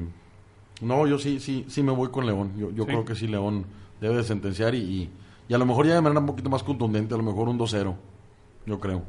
no, 0.80 1.06
yo 1.06 1.18
sí, 1.18 1.38
sí, 1.40 1.64
sí 1.68 1.82
me 1.82 1.92
voy 1.92 2.08
con 2.10 2.26
León. 2.26 2.52
Yo, 2.56 2.70
yo 2.70 2.84
Sí. 2.84 2.88
creo 2.88 3.04
que 3.04 3.14
sí 3.14 3.26
León 3.26 3.64
debe 4.02 4.16
de 4.16 4.24
sentenciar 4.24 4.74
y, 4.74 5.10
y, 5.48 5.54
a 5.54 5.58
lo 5.58 5.66
mejor 5.66 5.86
ya 5.86 5.94
de 5.94 6.00
manera 6.00 6.20
un 6.20 6.26
poquito 6.26 6.50
más 6.50 6.62
contundente, 6.62 7.14
a 7.14 7.16
lo 7.16 7.22
mejor 7.22 7.48
un 7.48 7.58
2-0. 7.58 7.94
Yo 8.66 8.80
creo. 8.80 9.02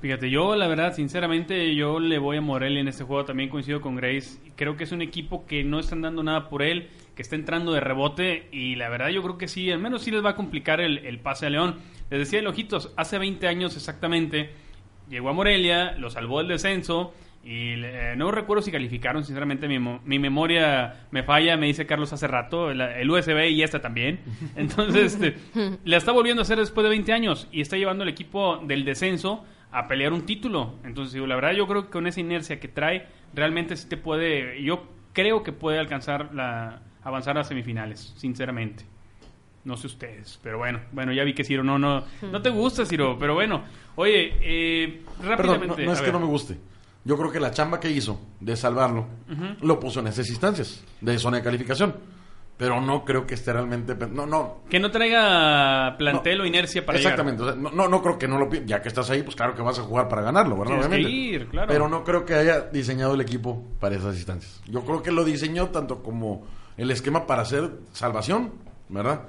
Fíjate, 0.00 0.28
yo 0.28 0.54
la 0.54 0.66
verdad, 0.66 0.92
sinceramente, 0.94 1.74
yo 1.74 1.98
le 1.98 2.18
voy 2.18 2.36
a 2.36 2.40
Morelia 2.40 2.80
en 2.80 2.88
este 2.88 3.04
juego, 3.04 3.24
también 3.24 3.48
coincido 3.48 3.80
con 3.80 3.96
Grace. 3.96 4.38
Creo 4.54 4.76
que 4.76 4.84
es 4.84 4.92
un 4.92 5.00
equipo 5.00 5.46
que 5.46 5.64
no 5.64 5.78
están 5.78 6.02
dando 6.02 6.22
nada 6.22 6.48
por 6.50 6.62
él, 6.62 6.90
que 7.14 7.22
está 7.22 7.36
entrando 7.36 7.72
de 7.72 7.80
rebote 7.80 8.48
y 8.52 8.74
la 8.74 8.88
verdad 8.90 9.08
yo 9.08 9.22
creo 9.22 9.38
que 9.38 9.48
sí, 9.48 9.70
al 9.70 9.78
menos 9.78 10.02
sí 10.02 10.10
les 10.10 10.22
va 10.22 10.30
a 10.30 10.36
complicar 10.36 10.80
el, 10.80 10.98
el 10.98 11.20
pase 11.20 11.46
a 11.46 11.50
León. 11.50 11.76
Les 12.10 12.20
decía 12.20 12.40
el 12.40 12.46
Ojitos, 12.46 12.92
hace 12.96 13.18
20 13.18 13.46
años 13.46 13.76
exactamente, 13.76 14.50
llegó 15.08 15.30
a 15.30 15.32
Morelia, 15.32 15.92
lo 15.92 16.10
salvó 16.10 16.38
del 16.38 16.48
descenso 16.48 17.14
y 17.44 17.74
eh, 17.84 18.14
no 18.16 18.30
recuerdo 18.30 18.62
si 18.62 18.72
calificaron, 18.72 19.22
sinceramente 19.24 19.68
mi, 19.68 19.78
mi 19.78 20.18
memoria 20.18 21.06
me 21.10 21.22
falla, 21.22 21.56
me 21.58 21.66
dice 21.66 21.84
Carlos 21.84 22.12
hace 22.12 22.26
rato, 22.26 22.70
el, 22.70 22.80
el 22.80 23.10
USB 23.10 23.50
y 23.50 23.62
esta 23.62 23.80
también. 23.80 24.20
Entonces, 24.56 25.14
este, 25.14 25.36
la 25.84 25.98
está 25.98 26.12
volviendo 26.12 26.40
a 26.40 26.44
hacer 26.44 26.58
después 26.58 26.84
de 26.84 26.90
20 26.90 27.12
años 27.12 27.48
y 27.52 27.60
está 27.60 27.76
llevando 27.76 28.02
el 28.02 28.08
equipo 28.08 28.58
del 28.58 28.84
descenso 28.84 29.44
a 29.70 29.88
pelear 29.88 30.12
un 30.12 30.24
título. 30.24 30.76
Entonces, 30.84 31.12
digo, 31.12 31.26
la 31.26 31.34
verdad 31.34 31.52
yo 31.52 31.66
creo 31.66 31.84
que 31.84 31.90
con 31.90 32.06
esa 32.06 32.20
inercia 32.20 32.58
que 32.60 32.68
trae, 32.68 33.06
realmente 33.34 33.76
sí 33.76 33.88
te 33.88 33.96
puede, 33.96 34.62
yo 34.62 34.88
creo 35.12 35.42
que 35.42 35.52
puede 35.52 35.78
alcanzar 35.78 36.34
la, 36.34 36.80
avanzar 37.02 37.36
a 37.36 37.44
semifinales, 37.44 38.14
sinceramente. 38.16 38.84
No 39.64 39.76
sé 39.76 39.86
ustedes, 39.86 40.38
pero 40.42 40.58
bueno, 40.58 40.80
bueno, 40.92 41.12
ya 41.12 41.24
vi 41.24 41.32
que 41.32 41.42
Ciro 41.42 41.64
no, 41.64 41.78
no, 41.78 42.04
no 42.22 42.42
te 42.42 42.50
gusta 42.50 42.84
Ciro, 42.84 43.16
pero 43.18 43.32
bueno, 43.34 43.64
oye, 43.96 44.34
eh, 44.42 45.02
Perdón, 45.18 45.38
rápidamente. 45.38 45.82
no, 45.82 45.86
no 45.86 45.92
es 45.92 46.00
que 46.00 46.04
ver. 46.06 46.12
no 46.14 46.20
me 46.20 46.26
guste. 46.26 46.58
Yo 47.04 47.16
creo 47.18 47.30
que 47.30 47.40
la 47.40 47.50
chamba 47.50 47.80
que 47.80 47.90
hizo 47.90 48.18
de 48.40 48.56
salvarlo 48.56 49.06
lo 49.60 49.78
puso 49.78 50.00
en 50.00 50.06
esas 50.08 50.28
instancias 50.30 50.82
de 51.00 51.18
zona 51.18 51.38
de 51.38 51.42
calificación. 51.42 51.94
Pero 52.56 52.80
no 52.80 53.04
creo 53.04 53.26
que 53.26 53.34
esté 53.34 53.52
realmente. 53.52 53.96
No, 54.06 54.26
no. 54.26 54.58
Que 54.70 54.78
no 54.78 54.88
traiga 54.90 55.96
plantel 55.98 56.40
o 56.40 56.46
inercia 56.46 56.86
para 56.86 56.98
Exactamente. 56.98 57.42
o 57.42 57.46
sea, 57.46 57.56
no, 57.56 57.88
no, 57.88 58.00
creo 58.00 58.16
que 58.16 58.28
no 58.28 58.38
lo 58.38 58.48
Ya 58.64 58.80
que 58.80 58.86
estás 58.88 59.10
ahí, 59.10 59.24
pues 59.24 59.34
claro 59.34 59.56
que 59.56 59.62
vas 59.62 59.78
a 59.80 59.82
jugar 59.82 60.08
para 60.08 60.22
ganarlo, 60.22 60.56
¿verdad? 60.56 60.78
Tienes 60.78 60.86
que 60.86 60.94
Obviamente. 60.94 61.16
ir, 61.16 61.48
claro. 61.48 61.66
Pero 61.68 61.88
no 61.88 62.04
creo 62.04 62.24
que 62.24 62.34
haya 62.34 62.60
diseñado 62.60 63.14
el 63.14 63.20
equipo 63.20 63.60
para 63.80 63.96
esas 63.96 64.14
instancias. 64.14 64.62
Yo 64.68 64.82
creo 64.84 65.02
que 65.02 65.10
lo 65.10 65.24
diseñó 65.24 65.70
tanto 65.70 66.00
como 66.00 66.46
el 66.76 66.92
esquema 66.92 67.26
para 67.26 67.42
hacer 67.42 67.72
salvación, 67.92 68.52
¿verdad? 68.88 69.22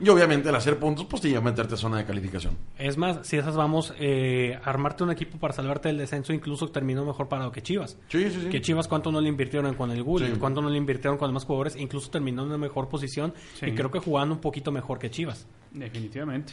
Y 0.00 0.08
obviamente 0.08 0.48
el 0.48 0.54
hacer 0.54 0.78
puntos, 0.78 1.04
pues 1.06 1.20
te 1.22 1.28
lleva 1.28 1.40
a 1.40 1.44
meterte 1.44 1.74
a 1.74 1.76
zona 1.76 1.98
de 1.98 2.04
calificación. 2.04 2.56
Es 2.78 2.96
más, 2.96 3.26
si 3.26 3.36
esas 3.36 3.56
vamos, 3.56 3.92
eh, 3.98 4.58
armarte 4.64 5.02
un 5.04 5.10
equipo 5.10 5.38
para 5.38 5.52
salvarte 5.52 5.88
del 5.88 5.98
descenso 5.98 6.32
incluso 6.32 6.68
terminó 6.68 7.04
mejor 7.04 7.28
parado 7.28 7.50
que 7.52 7.60
Chivas. 7.62 7.98
Sí, 8.08 8.30
sí, 8.30 8.40
sí. 8.42 8.48
Que 8.48 8.60
Chivas 8.60 8.86
cuánto 8.88 9.10
no 9.12 9.20
le 9.20 9.28
invirtieron 9.28 9.74
con 9.74 9.90
el 9.90 10.02
Gullit, 10.02 10.34
Sí. 10.34 10.38
cuánto 10.38 10.62
no 10.62 10.70
le 10.70 10.76
invirtieron 10.78 11.18
con 11.18 11.26
los 11.26 11.32
demás 11.32 11.44
jugadores, 11.44 11.76
incluso 11.76 12.10
terminó 12.10 12.42
en 12.42 12.48
una 12.48 12.58
mejor 12.58 12.88
posición 12.88 13.34
Sí. 13.54 13.66
y 13.66 13.74
creo 13.74 13.90
que 13.90 13.98
jugando 13.98 14.34
un 14.36 14.40
poquito 14.40 14.70
mejor 14.72 14.98
que 14.98 15.10
Chivas. 15.10 15.46
Definitivamente. 15.72 16.52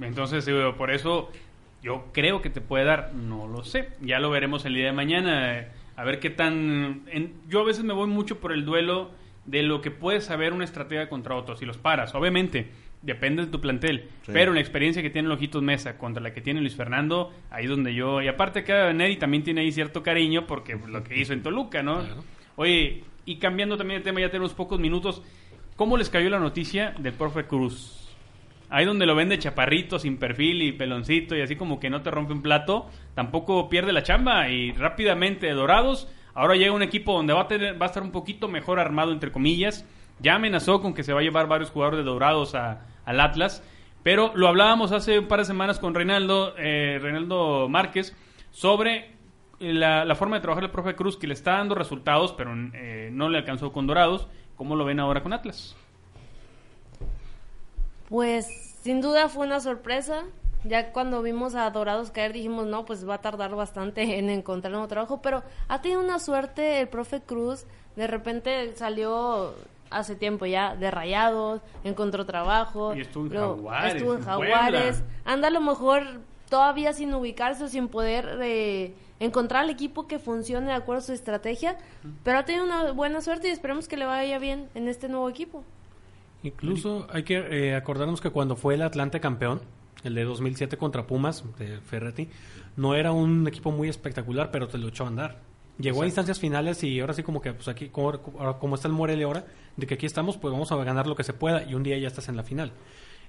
Entonces, 0.00 0.46
por 0.78 0.90
eso 0.90 1.30
yo 1.82 2.06
creo 2.12 2.40
que 2.42 2.50
te 2.50 2.60
puede 2.60 2.84
dar, 2.84 3.12
no 3.14 3.46
lo 3.48 3.64
sé. 3.64 3.90
Ya 4.00 4.18
lo 4.18 4.30
veremos 4.30 4.64
el 4.64 4.74
día 4.74 4.86
de 4.86 4.92
mañana. 4.92 5.66
A 5.96 6.04
ver 6.04 6.20
qué 6.20 6.30
tan... 6.30 7.02
en- 7.08 7.34
yo 7.48 7.60
a 7.60 7.64
veces 7.64 7.84
me 7.84 7.92
voy 7.92 8.06
mucho 8.08 8.38
por 8.38 8.52
el 8.52 8.64
duelo 8.64 9.10
de 9.46 9.62
lo 9.62 9.80
que 9.80 9.90
puede 9.90 10.20
saber 10.20 10.52
una 10.52 10.64
estratega 10.64 11.08
contra 11.08 11.34
otro. 11.34 11.56
Si 11.56 11.64
los 11.66 11.78
paras, 11.78 12.14
obviamente, 12.14 12.68
depende 13.02 13.44
de 13.44 13.50
tu 13.50 13.60
plantel. 13.60 14.08
Sí. 14.22 14.32
Pero 14.32 14.52
la 14.52 14.60
experiencia 14.60 15.02
que 15.02 15.10
tiene 15.10 15.28
Lojitos 15.28 15.62
Mesa 15.62 15.96
contra 15.98 16.22
la 16.22 16.32
que 16.32 16.40
tiene 16.40 16.60
Luis 16.60 16.76
Fernando, 16.76 17.32
ahí 17.50 17.66
donde 17.66 17.94
yo... 17.94 18.22
Y 18.22 18.28
aparte 18.28 18.64
que 18.64 18.92
Neri 18.92 19.16
también 19.16 19.42
tiene 19.42 19.62
ahí 19.62 19.72
cierto 19.72 20.02
cariño 20.02 20.46
porque 20.46 20.78
lo 20.86 21.02
que 21.02 21.18
hizo 21.18 21.32
en 21.32 21.42
Toluca, 21.42 21.82
¿no? 21.82 22.04
Oye, 22.56 23.04
y 23.24 23.36
cambiando 23.36 23.76
también 23.76 24.00
de 24.00 24.04
tema, 24.04 24.20
ya 24.20 24.30
tenemos 24.30 24.54
pocos 24.54 24.78
minutos. 24.78 25.22
¿Cómo 25.76 25.96
les 25.96 26.10
cayó 26.10 26.28
la 26.28 26.38
noticia 26.38 26.94
del 26.98 27.14
profe 27.14 27.44
Cruz? 27.44 27.96
Ahí 28.68 28.84
donde 28.84 29.06
lo 29.06 29.16
vende 29.16 29.38
chaparrito, 29.38 29.98
sin 29.98 30.16
perfil 30.16 30.62
y 30.62 30.72
peloncito 30.72 31.34
y 31.34 31.40
así 31.40 31.56
como 31.56 31.80
que 31.80 31.90
no 31.90 32.02
te 32.02 32.10
rompe 32.10 32.32
un 32.32 32.42
plato, 32.42 32.88
tampoco 33.14 33.68
pierde 33.68 33.92
la 33.92 34.04
chamba 34.04 34.48
y 34.48 34.70
rápidamente 34.72 35.50
Dorados, 35.50 36.06
ahora 36.40 36.54
llega 36.54 36.72
un 36.72 36.82
equipo 36.82 37.12
donde 37.12 37.34
va 37.34 37.42
a, 37.42 37.48
tener, 37.48 37.80
va 37.80 37.84
a 37.84 37.88
estar 37.88 38.02
un 38.02 38.12
poquito 38.12 38.48
mejor 38.48 38.80
armado 38.80 39.12
entre 39.12 39.30
comillas, 39.30 39.84
ya 40.20 40.36
amenazó 40.36 40.80
con 40.80 40.94
que 40.94 41.02
se 41.02 41.12
va 41.12 41.20
a 41.20 41.22
llevar 41.22 41.48
varios 41.48 41.70
jugadores 41.70 41.98
de 41.98 42.04
Dorados 42.04 42.54
al 42.54 43.20
Atlas, 43.20 43.62
pero 44.02 44.32
lo 44.34 44.48
hablábamos 44.48 44.90
hace 44.92 45.18
un 45.18 45.28
par 45.28 45.40
de 45.40 45.44
semanas 45.44 45.78
con 45.78 45.94
Reinaldo, 45.94 46.54
eh, 46.56 46.98
Reinaldo 47.00 47.68
Márquez 47.68 48.16
sobre 48.52 49.10
la, 49.58 50.06
la 50.06 50.14
forma 50.14 50.36
de 50.36 50.40
trabajar 50.40 50.64
el 50.64 50.70
profe 50.70 50.94
Cruz 50.96 51.18
que 51.18 51.26
le 51.26 51.34
está 51.34 51.58
dando 51.58 51.74
resultados, 51.74 52.32
pero 52.32 52.52
eh, 52.72 53.10
no 53.12 53.28
le 53.28 53.36
alcanzó 53.36 53.70
con 53.70 53.86
Dorados, 53.86 54.26
¿cómo 54.56 54.76
lo 54.76 54.86
ven 54.86 54.98
ahora 54.98 55.22
con 55.22 55.34
Atlas? 55.34 55.76
Pues 58.08 58.46
sin 58.82 59.02
duda 59.02 59.28
fue 59.28 59.46
una 59.46 59.60
sorpresa. 59.60 60.24
Ya 60.64 60.92
cuando 60.92 61.22
vimos 61.22 61.54
a 61.54 61.70
Dorados 61.70 62.10
caer 62.10 62.32
dijimos, 62.32 62.66
no, 62.66 62.84
pues 62.84 63.08
va 63.08 63.14
a 63.14 63.20
tardar 63.20 63.54
bastante 63.54 64.18
en 64.18 64.28
encontrar 64.28 64.72
un 64.72 64.78
nuevo 64.80 64.88
trabajo, 64.88 65.22
pero 65.22 65.42
ha 65.68 65.80
tenido 65.80 66.02
una 66.02 66.18
suerte 66.18 66.80
el 66.80 66.88
profe 66.88 67.20
Cruz, 67.22 67.66
de 67.96 68.06
repente 68.06 68.74
salió 68.76 69.54
hace 69.90 70.16
tiempo 70.16 70.46
ya 70.46 70.76
de 70.76 70.90
Rayados, 70.90 71.60
encontró 71.84 72.24
trabajo, 72.26 72.94
Y 72.94 73.00
estuvo 73.00 73.26
en 73.26 73.32
luego 73.32 73.56
Jaguares, 73.56 73.94
estuvo 73.94 74.12
en 74.12 74.18
en 74.18 74.24
Jaguares, 74.24 74.96
Puebla. 74.98 75.14
anda 75.24 75.48
a 75.48 75.50
lo 75.50 75.60
mejor 75.60 76.02
todavía 76.48 76.92
sin 76.92 77.14
ubicarse 77.14 77.64
o 77.64 77.68
sin 77.68 77.88
poder 77.88 78.38
eh, 78.42 78.94
encontrar 79.18 79.64
el 79.64 79.70
equipo 79.70 80.06
que 80.06 80.18
funcione 80.18 80.66
de 80.66 80.72
acuerdo 80.72 81.00
a 81.00 81.04
su 81.04 81.12
estrategia, 81.12 81.78
pero 82.22 82.38
ha 82.38 82.44
tenido 82.44 82.64
una 82.64 82.92
buena 82.92 83.20
suerte 83.20 83.48
y 83.48 83.50
esperemos 83.50 83.88
que 83.88 83.96
le 83.96 84.04
vaya 84.04 84.38
bien 84.38 84.68
en 84.74 84.88
este 84.88 85.08
nuevo 85.08 85.28
equipo. 85.28 85.64
Incluso 86.42 87.06
hay 87.12 87.22
que 87.22 87.36
eh, 87.36 87.74
acordarnos 87.76 88.20
que 88.20 88.30
cuando 88.30 88.56
fue 88.56 88.74
el 88.74 88.82
Atlante 88.82 89.20
campeón, 89.20 89.60
el 90.04 90.14
de 90.14 90.24
2007 90.24 90.76
contra 90.76 91.06
Pumas, 91.06 91.44
de 91.58 91.78
Ferretti, 91.80 92.28
no 92.76 92.94
era 92.94 93.12
un 93.12 93.46
equipo 93.46 93.70
muy 93.70 93.88
espectacular, 93.88 94.50
pero 94.50 94.68
te 94.68 94.78
lo 94.78 94.88
echó 94.88 95.04
a 95.04 95.08
andar. 95.08 95.40
Llegó 95.78 96.02
a 96.02 96.06
instancias 96.06 96.38
finales 96.38 96.82
y 96.84 97.00
ahora 97.00 97.14
sí 97.14 97.22
como 97.22 97.40
que, 97.40 97.52
pues 97.54 97.68
aquí, 97.68 97.88
como, 97.88 98.20
como 98.58 98.74
está 98.74 98.88
el 98.88 98.94
Morelia 98.94 99.26
ahora, 99.26 99.46
de 99.76 99.86
que 99.86 99.94
aquí 99.94 100.06
estamos, 100.06 100.36
pues 100.36 100.52
vamos 100.52 100.70
a 100.72 100.76
ganar 100.76 101.06
lo 101.06 101.16
que 101.16 101.24
se 101.24 101.32
pueda 101.32 101.62
y 101.64 101.74
un 101.74 101.82
día 101.82 101.98
ya 101.98 102.08
estás 102.08 102.28
en 102.28 102.36
la 102.36 102.42
final. 102.42 102.72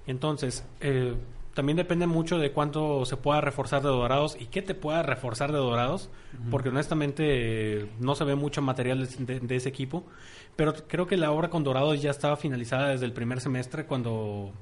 Entonces, 0.05 0.65
eh, 0.81 1.15
también 1.53 1.77
depende 1.77 2.07
mucho 2.07 2.39
de 2.39 2.51
cuánto 2.51 3.05
se 3.05 3.17
pueda 3.17 3.41
reforzar 3.41 3.81
de 3.81 3.89
Dorados 3.89 4.37
y 4.39 4.45
qué 4.45 4.61
te 4.61 4.73
pueda 4.73 5.03
reforzar 5.03 5.51
de 5.51 5.57
Dorados, 5.57 6.09
porque 6.49 6.69
honestamente 6.69 7.23
eh, 7.81 7.89
no 7.99 8.15
se 8.15 8.23
ve 8.23 8.35
mucho 8.35 8.61
material 8.61 9.07
de, 9.07 9.39
de 9.39 9.55
ese 9.55 9.69
equipo, 9.69 10.05
pero 10.55 10.73
creo 10.87 11.07
que 11.07 11.17
la 11.17 11.31
obra 11.31 11.49
con 11.49 11.63
Dorados 11.63 12.01
ya 12.01 12.09
estaba 12.09 12.37
finalizada 12.37 12.89
desde 12.89 13.05
el 13.05 13.13
primer 13.13 13.41
semestre 13.41 13.85
cuando 13.85 14.53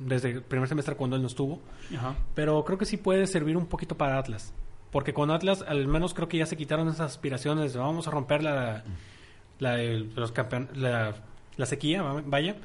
desde 0.00 0.30
el 0.30 0.42
primer 0.42 0.68
semestre 0.68 0.94
cuando 0.96 1.16
él 1.16 1.22
no 1.22 1.28
estuvo, 1.28 1.60
Ajá. 1.96 2.14
pero 2.34 2.64
creo 2.64 2.78
que 2.78 2.84
sí 2.86 2.96
puede 2.96 3.26
servir 3.26 3.56
un 3.56 3.66
poquito 3.66 3.96
para 3.96 4.18
Atlas, 4.18 4.52
porque 4.90 5.12
con 5.12 5.30
Atlas 5.30 5.64
al 5.66 5.86
menos 5.86 6.14
creo 6.14 6.28
que 6.28 6.38
ya 6.38 6.46
se 6.46 6.56
quitaron 6.56 6.88
esas 6.88 7.10
aspiraciones 7.12 7.72
de 7.72 7.78
vamos 7.78 8.06
a 8.08 8.10
romper 8.10 8.42
la 8.42 8.84
la, 9.58 9.76
los 9.78 10.32
campeon- 10.32 10.70
la, 10.74 11.14
la 11.58 11.66
sequía, 11.66 12.00
va- 12.02 12.22
vaya, 12.24 12.56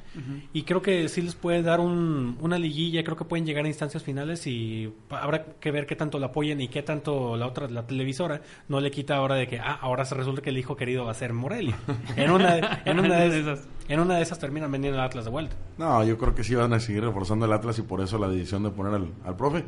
y 0.54 0.62
creo 0.62 0.80
que 0.80 1.08
sí 1.10 1.20
les 1.20 1.34
puede 1.34 1.60
dar 1.62 1.80
un, 1.80 2.38
una 2.40 2.58
liguilla, 2.58 3.04
creo 3.04 3.16
que 3.16 3.24
pueden 3.24 3.44
llegar 3.44 3.64
a 3.66 3.68
instancias 3.68 4.02
finales 4.02 4.46
y 4.46 4.90
habrá 5.10 5.44
que 5.60 5.70
ver 5.70 5.84
qué 5.86 5.96
tanto 5.96 6.18
la 6.18 6.26
apoyen 6.28 6.60
y 6.62 6.68
qué 6.68 6.82
tanto 6.82 7.36
la 7.36 7.46
otra, 7.46 7.68
la 7.68 7.86
televisora, 7.86 8.40
no 8.68 8.80
le 8.80 8.90
quita 8.90 9.16
ahora 9.16 9.34
de 9.34 9.46
que, 9.48 9.58
ah, 9.58 9.78
ahora 9.82 10.04
se 10.06 10.14
resulta 10.14 10.40
que 10.40 10.50
el 10.50 10.58
hijo 10.58 10.76
querido 10.76 11.04
va 11.04 11.10
a 11.10 11.14
ser 11.14 11.32
Morelia. 11.34 11.76
En 12.16 12.30
una, 12.30 12.54
de- 12.54 12.68
en 12.86 12.98
una, 13.00 13.16
de, 13.16 13.40
esas, 13.40 13.68
en 13.88 14.00
una 14.00 14.16
de 14.16 14.22
esas 14.22 14.38
terminan 14.38 14.70
vendiendo 14.72 14.98
el 14.98 15.04
Atlas 15.04 15.24
de 15.26 15.30
vuelta. 15.30 15.56
No, 15.76 16.02
yo 16.04 16.16
creo 16.16 16.34
que 16.34 16.44
sí 16.44 16.54
van 16.54 16.72
a 16.72 16.80
seguir 16.80 17.02
reforzando 17.02 17.44
el 17.46 17.52
Atlas 17.52 17.78
y 17.78 17.82
por 17.82 18.00
eso 18.00 18.16
la 18.18 18.28
decisión 18.28 18.62
de 18.62 18.70
poner 18.70 18.94
al, 18.94 19.08
al 19.26 19.36
profe. 19.36 19.64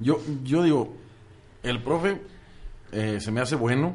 Yo, 0.00 0.18
yo 0.42 0.62
digo, 0.62 0.96
el 1.62 1.80
profe 1.82 2.22
eh, 2.92 3.18
se 3.20 3.30
me 3.30 3.40
hace 3.42 3.54
bueno. 3.54 3.94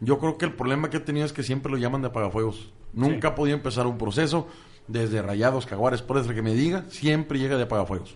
Yo 0.00 0.18
creo 0.18 0.36
que 0.38 0.44
el 0.46 0.52
problema 0.54 0.90
que 0.90 0.96
he 0.96 1.00
tenido 1.00 1.24
es 1.26 1.32
que 1.32 1.42
siempre 1.42 1.70
lo 1.70 1.78
llaman 1.78 2.00
de 2.02 2.08
apagafuegos. 2.08 2.72
Nunca 2.94 3.28
ha 3.28 3.34
podido 3.34 3.56
empezar 3.56 3.86
un 3.86 3.98
proceso 3.98 4.46
desde 4.86 5.22
Rayados, 5.22 5.66
Jaguares, 5.66 6.02
por 6.02 6.18
eso 6.18 6.32
que 6.34 6.42
me 6.42 6.54
diga, 6.54 6.84
siempre 6.88 7.38
llega 7.38 7.56
de 7.56 7.64
apagafuegos. 7.64 8.14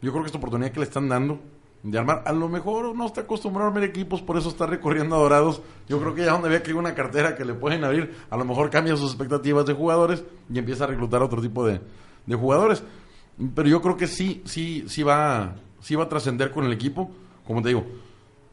Yo 0.00 0.10
creo 0.12 0.22
que 0.22 0.26
esta 0.26 0.38
oportunidad 0.38 0.72
que 0.72 0.80
le 0.80 0.86
están 0.86 1.08
dando 1.08 1.40
de 1.82 1.98
armar. 1.98 2.22
A 2.26 2.32
lo 2.32 2.48
mejor 2.48 2.94
no 2.94 3.06
está 3.06 3.22
acostumbrado 3.22 3.70
a 3.70 3.72
ver 3.72 3.84
equipos, 3.84 4.22
por 4.22 4.36
eso 4.36 4.48
está 4.48 4.66
recorriendo 4.66 5.16
a 5.16 5.18
Dorados. 5.18 5.62
Yo 5.88 5.98
creo 6.00 6.14
que 6.14 6.24
ya 6.24 6.32
donde 6.32 6.48
ve 6.48 6.62
que 6.62 6.70
hay 6.70 6.76
una 6.76 6.94
cartera 6.94 7.34
que 7.34 7.44
le 7.44 7.54
pueden 7.54 7.84
abrir, 7.84 8.14
a 8.30 8.36
lo 8.36 8.44
mejor 8.44 8.70
cambia 8.70 8.96
sus 8.96 9.10
expectativas 9.10 9.66
de 9.66 9.74
jugadores 9.74 10.24
y 10.52 10.58
empieza 10.58 10.84
a 10.84 10.86
reclutar 10.86 11.22
otro 11.22 11.40
tipo 11.40 11.66
de, 11.66 11.80
de 12.26 12.34
jugadores. 12.36 12.82
Pero 13.54 13.68
yo 13.68 13.80
creo 13.82 13.96
que 13.96 14.06
sí, 14.06 14.42
sí, 14.44 14.84
sí 14.86 15.02
va, 15.02 15.56
sí 15.80 15.94
va 15.94 16.04
a 16.04 16.08
trascender 16.08 16.52
con 16.52 16.64
el 16.64 16.72
equipo. 16.72 17.10
Como 17.46 17.62
te 17.62 17.68
digo, 17.68 17.84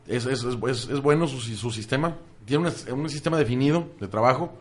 es, 0.08 0.26
es, 0.26 0.44
es, 0.44 0.90
es 0.90 1.02
bueno 1.02 1.28
su, 1.28 1.40
su 1.40 1.72
sistema. 1.72 2.16
Tiene 2.46 2.68
un, 2.68 3.00
un 3.00 3.10
sistema 3.10 3.38
definido 3.38 3.90
de 4.00 4.08
trabajo. 4.08 4.54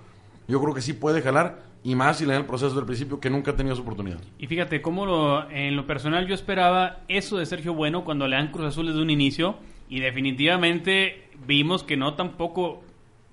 Yo 0.49 0.61
creo 0.61 0.75
que 0.75 0.81
sí 0.81 0.95
puede 0.95 1.21
jalar 1.23 1.63
y 1.85 1.95
más 1.95 2.19
si 2.19 2.25
le 2.25 2.33
dan 2.33 2.43
el 2.43 2.47
proceso 2.47 2.75
del 2.75 2.87
principio 2.87 3.21
que 3.21 3.31
nunca 3.31 3.53
ha 3.53 3.57
tenido 3.57 3.77
su 3.77 3.83
oportunidad. 3.83 4.19
Y 4.39 4.47
fíjate, 4.47 4.83
cómo 4.83 5.07
lo, 5.07 5.49
en 5.51 5.77
lo 5.77 5.87
personal 5.87 6.27
yo 6.27 6.35
esperaba 6.35 7.01
eso 7.07 7.37
de 7.37 7.47
Sergio 7.47 7.75
Bueno 7.75 8.05
cuando 8.05 8.27
le 8.27 8.37
dan 8.37 8.51
Cruz 8.51 8.67
Azul 8.67 8.87
desde 8.87 9.01
un 9.01 9.11
inicio 9.11 9.57
y 9.89 10.01
definitivamente 10.01 11.29
vimos 11.47 11.85
que 11.85 11.97
no 11.97 12.15
tampoco, 12.15 12.83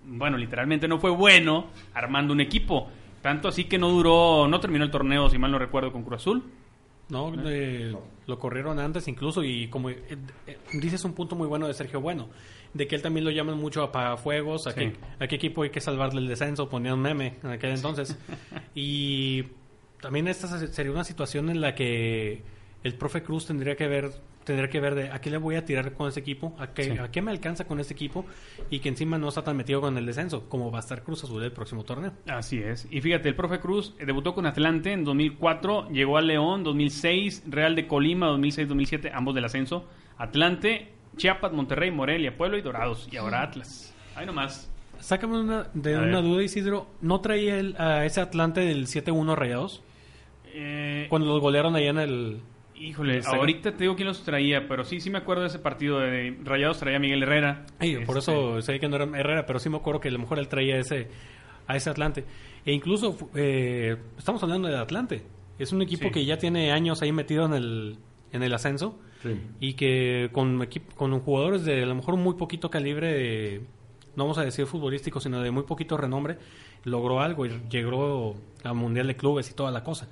bueno, 0.06 0.38
literalmente 0.38 0.88
no 0.88 1.00
fue 1.00 1.10
bueno 1.10 1.68
armando 1.94 2.34
un 2.34 2.42
equipo. 2.42 2.90
Tanto 3.22 3.48
así 3.48 3.64
que 3.64 3.78
no 3.78 3.90
duró, 3.90 4.48
no 4.48 4.60
terminó 4.60 4.84
el 4.84 4.92
torneo, 4.92 5.30
si 5.30 5.38
mal 5.40 5.52
no 5.52 5.58
recuerdo, 5.58 5.92
con 5.92 6.04
Cruz 6.04 6.22
Azul. 6.22 6.44
No, 7.10 7.32
eh, 7.46 7.96
lo 8.26 8.40
corrieron 8.40 8.80
antes 8.80 9.08
incluso 9.08 9.44
y 9.44 9.68
como 9.68 9.90
eh, 9.92 10.02
eh, 10.48 10.58
dices 10.74 11.06
un 11.06 11.14
punto 11.14 11.36
muy 11.36 11.48
bueno 11.48 11.68
de 11.68 11.74
Sergio 11.76 12.02
Bueno, 12.02 12.30
de 12.76 12.88
que 12.88 12.96
él 12.96 13.02
también 13.02 13.24
lo 13.26 13.32
llaman 13.32 13.58
mucho 13.58 13.82
a 13.82 13.86
apagafuegos, 13.86 14.68
a, 14.68 14.72
Sí. 14.72 14.80
qué, 14.82 14.94
a 15.24 15.28
qué 15.28 15.36
equipo 15.38 15.64
hay 15.64 15.72
que 15.72 15.82
salvarle 15.82 16.20
el 16.22 16.28
descenso, 16.28 16.70
ponía 16.70 16.94
un 16.94 17.02
meme 17.02 17.36
en 17.44 17.50
aquel 17.50 17.72
entonces. 17.72 18.16
y 18.76 19.44
también 20.02 20.28
esta 20.28 20.48
se- 20.48 20.68
sería 20.68 20.92
una 20.92 21.04
situación 21.04 21.50
en 21.50 21.62
la 21.62 21.74
que 21.74 22.44
el 22.84 22.94
profe 22.96 23.24
Cruz 23.24 23.48
tendría 23.48 23.76
que 23.76 23.88
ver 23.88 24.12
tendría 24.44 24.70
que 24.70 24.80
ver 24.80 24.94
de 24.94 25.10
a 25.10 25.20
qué 25.22 25.32
le 25.32 25.38
voy 25.38 25.56
a 25.56 25.66
tirar 25.66 25.94
con 25.94 26.08
ese 26.08 26.20
equipo, 26.20 26.56
a 26.60 26.68
qué, 26.68 26.84
Sí. 26.84 26.92
a 27.00 27.10
qué 27.10 27.20
me 27.24 27.32
alcanza 27.32 27.66
con 27.66 27.80
ese 27.80 27.94
equipo 27.94 28.28
y 28.70 28.78
que 28.78 28.90
encima 28.90 29.18
no 29.18 29.30
está 29.30 29.44
tan 29.44 29.58
metido 29.58 29.82
con 29.82 29.98
el 29.98 30.06
descenso 30.06 30.48
como 30.48 30.70
va 30.70 30.78
a 30.78 30.82
estar 30.82 31.02
Cruz 31.02 31.24
Azul 31.24 31.42
el 31.42 31.52
próximo 31.52 31.84
torneo. 31.84 32.12
Así 32.28 32.60
es. 32.60 32.88
Y 32.92 33.02
fíjate, 33.02 33.28
el 33.28 33.36
profe 33.36 33.60
Cruz 33.60 33.96
eh, 33.98 34.06
debutó 34.06 34.36
con 34.36 34.46
Atlante 34.46 34.92
en 34.92 35.04
2004, 35.04 35.90
llegó 35.90 36.18
a 36.18 36.22
León 36.22 36.64
2006, 36.64 37.42
Real 37.48 37.74
de 37.76 37.88
Colima 37.88 38.28
2006-2007, 38.30 39.10
ambos 39.16 39.34
del 39.34 39.46
ascenso, 39.46 39.88
Atlante, 40.20 40.90
Chiapas, 41.18 41.52
Monterrey, 41.54 41.92
Morelia, 41.92 42.36
Pueblo 42.38 42.58
y 42.58 42.62
Dorados. 42.62 43.08
Y 43.12 43.18
ahora 43.18 43.42
Atlas. 43.44 43.94
Ahí 44.16 44.26
nomás. 44.26 44.72
Sácame 45.00 45.40
una, 45.40 45.68
de 45.74 45.96
A 45.96 46.00
una 46.00 46.16
ver. 46.22 46.24
duda, 46.24 46.44
Isidro. 46.44 46.88
¿No 47.02 47.20
traía 47.22 47.58
el- 47.60 47.76
a 47.78 48.06
ese 48.06 48.22
Atlante 48.22 48.62
del 48.62 48.88
7-1 48.88 49.36
Rayados? 49.36 49.84
Eh, 50.54 51.08
Cuando 51.10 51.28
los 51.28 51.42
golearon 51.42 51.76
allá 51.76 51.90
en 51.90 52.00
el... 52.00 52.40
Híjole, 52.78 53.22
ahorita 53.26 53.72
te 53.72 53.78
digo 53.84 53.96
quién 53.96 54.08
los 54.10 54.24
traía, 54.24 54.68
pero 54.68 54.84
sí, 54.84 55.00
sí 55.00 55.10
me 55.10 55.18
acuerdo 55.18 55.44
de 55.44 55.48
ese 55.48 55.60
partido 55.60 56.00
de 56.00 56.38
Rayados 56.44 56.78
traía 56.80 56.98
a 56.98 57.00
Miguel 57.00 57.24
Herrera. 57.24 57.66
Ay, 57.80 57.96
por 58.06 58.18
Este, 58.18 58.32
eso 58.34 58.62
sé 58.62 58.80
que 58.82 58.90
no 58.90 58.98
era 58.98 59.06
Herrera, 59.18 59.46
pero 59.46 59.60
sí 59.60 59.70
me 59.70 59.78
acuerdo 59.78 60.02
que 60.02 60.10
a 60.10 60.12
lo 60.12 60.20
mejor 60.20 60.40
él 60.40 60.50
traía 60.50 60.78
ese, 60.78 61.08
a 61.68 61.76
ese 61.78 61.90
Atlante. 61.90 62.26
E 62.66 62.74
incluso, 62.74 63.18
eh, 63.34 63.96
estamos 64.18 64.44
hablando 64.44 64.68
del 64.68 64.78
Atlante. 64.78 65.24
Es 65.58 65.72
un 65.72 65.82
equipo 65.84 66.08
Sí. 66.08 66.12
que 66.12 66.26
ya 66.26 66.38
tiene 66.38 66.74
años 66.74 67.02
ahí 67.02 67.14
metido 67.14 67.46
en 67.46 67.54
el, 67.54 67.98
en 68.34 68.44
el 68.44 68.54
ascenso 68.54 69.00
y 69.60 69.74
que 69.74 70.30
con, 70.32 70.68
con 70.96 71.20
jugadores 71.20 71.66
de 71.66 71.84
a 71.84 71.86
lo 71.86 71.96
mejor 71.96 72.16
muy 72.18 72.36
poquito 72.36 72.70
calibre, 72.70 73.12
de- 73.14 73.62
no 74.16 74.24
vamos 74.26 74.38
a 74.38 74.44
decir 74.44 74.66
futbolístico, 74.68 75.20
sino 75.20 75.42
de 75.42 75.52
muy 75.52 75.64
poquito 75.64 75.98
renombre, 75.98 76.38
logró 76.84 77.20
algo 77.22 77.46
y 77.46 77.52
llegó 77.70 78.36
al 78.64 78.76
Mundial 78.76 79.08
de 79.08 79.16
Clubes 79.16 79.50
y 79.50 79.54
toda 79.54 79.72
la 79.72 79.84
cosa. 79.84 80.08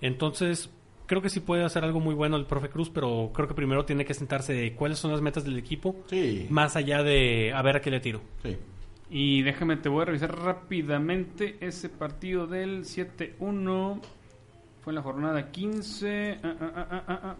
Entonces, 0.00 0.70
creo 1.06 1.22
que 1.22 1.30
sí 1.30 1.40
puede 1.40 1.64
hacer 1.64 1.84
algo 1.84 2.00
muy 2.00 2.14
bueno 2.14 2.36
el 2.36 2.44
profe 2.46 2.68
Cruz, 2.68 2.90
pero 2.90 3.30
creo 3.34 3.48
que 3.48 3.54
primero 3.54 3.84
tiene 3.84 4.04
que 4.04 4.14
sentarse 4.14 4.52
de 4.52 4.74
cuáles 4.74 4.98
son 4.98 5.10
las 5.12 5.20
metas 5.20 5.44
del 5.44 5.58
equipo, 5.58 5.96
más 6.50 6.76
allá 6.76 7.02
de 7.02 7.52
a 7.54 7.62
ver 7.62 7.76
a 7.76 7.80
qué 7.80 7.90
le 7.90 8.00
tiro. 8.00 8.20
Y 9.10 9.42
déjame, 9.42 9.76
te 9.76 9.88
voy 9.88 10.02
a 10.02 10.04
revisar 10.06 10.36
rápidamente 10.36 11.56
ese 11.60 11.88
partido 11.88 12.46
del 12.46 12.84
7-1. 12.84 14.00
Fue 14.82 14.90
en 14.90 14.94
la 14.96 15.02
jornada 15.02 15.50
15. 15.50 16.38
Ah, 16.42 16.56
ah, 16.60 16.72
ah, 16.90 17.02
ah, 17.08 17.20
ah. 17.22 17.36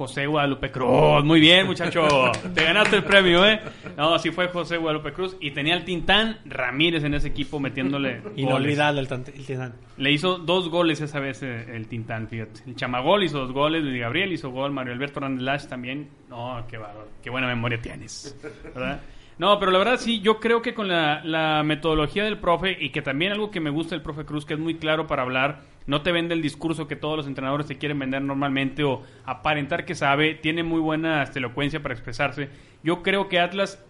José 0.00 0.26
Guadalupe 0.26 0.70
Cruz. 0.70 1.22
Muy 1.24 1.40
bien, 1.40 1.66
muchacho. 1.66 2.32
Te 2.54 2.64
ganaste 2.64 2.96
el 2.96 3.04
premio, 3.04 3.46
¿eh? 3.46 3.60
No, 3.98 4.18
sí 4.18 4.30
fue 4.30 4.48
José 4.48 4.78
Guadalupe 4.78 5.12
Cruz. 5.12 5.36
Y 5.40 5.50
tenía 5.50 5.74
al 5.74 5.84
Tintán 5.84 6.38
Ramírez 6.46 7.04
en 7.04 7.12
ese 7.12 7.28
equipo 7.28 7.60
metiéndole. 7.60 8.22
Inolvidable 8.34 9.02
el, 9.02 9.08
tan- 9.08 9.24
el 9.26 9.44
Tintán. 9.44 9.74
Le 9.98 10.10
hizo 10.10 10.38
dos 10.38 10.70
goles 10.70 11.02
esa 11.02 11.20
vez 11.20 11.42
eh, 11.42 11.76
el 11.76 11.86
Tintán, 11.86 12.28
fíjate. 12.28 12.62
El 12.66 12.76
Chamagol 12.76 13.24
hizo 13.24 13.40
dos 13.40 13.52
goles, 13.52 13.82
Luis 13.84 14.00
Gabriel 14.00 14.32
hizo 14.32 14.48
gol, 14.48 14.70
Mario 14.72 14.94
Alberto 14.94 15.18
Hernández 15.20 15.42
Lash 15.42 15.66
también. 15.66 16.08
No, 16.30 16.64
qué 16.70 16.78
bárbaro, 16.78 17.06
qué 17.22 17.28
buena 17.28 17.46
memoria 17.46 17.78
tienes. 17.82 18.34
¿verdad? 18.74 19.02
No, 19.36 19.58
pero 19.58 19.70
la 19.70 19.78
verdad 19.78 19.98
sí, 19.98 20.20
yo 20.22 20.40
creo 20.40 20.62
que 20.62 20.72
con 20.72 20.88
la, 20.88 21.22
la 21.24 21.62
metodología 21.62 22.24
del 22.24 22.38
profe 22.38 22.74
y 22.80 22.88
que 22.88 23.02
también 23.02 23.32
algo 23.32 23.50
que 23.50 23.60
me 23.60 23.68
gusta 23.68 23.94
del 23.94 24.02
profe 24.02 24.24
Cruz, 24.24 24.46
que 24.46 24.54
es 24.54 24.60
muy 24.60 24.76
claro 24.76 25.06
para 25.06 25.22
hablar, 25.24 25.60
no 25.86 26.02
te 26.02 26.12
vende 26.12 26.34
el 26.34 26.42
discurso 26.42 26.86
que 26.86 26.96
todos 26.96 27.16
los 27.16 27.26
entrenadores 27.26 27.66
te 27.66 27.78
quieren 27.78 27.98
vender 27.98 28.22
normalmente 28.22 28.84
o 28.84 29.02
aparentar 29.24 29.84
que 29.84 29.94
sabe, 29.94 30.34
tiene 30.34 30.62
muy 30.62 30.80
buena 30.80 31.22
hasta, 31.22 31.38
elocuencia 31.38 31.82
para 31.82 31.94
expresarse. 31.94 32.48
Yo 32.82 33.02
creo 33.02 33.28
que 33.28 33.40
Atlas 33.40 33.82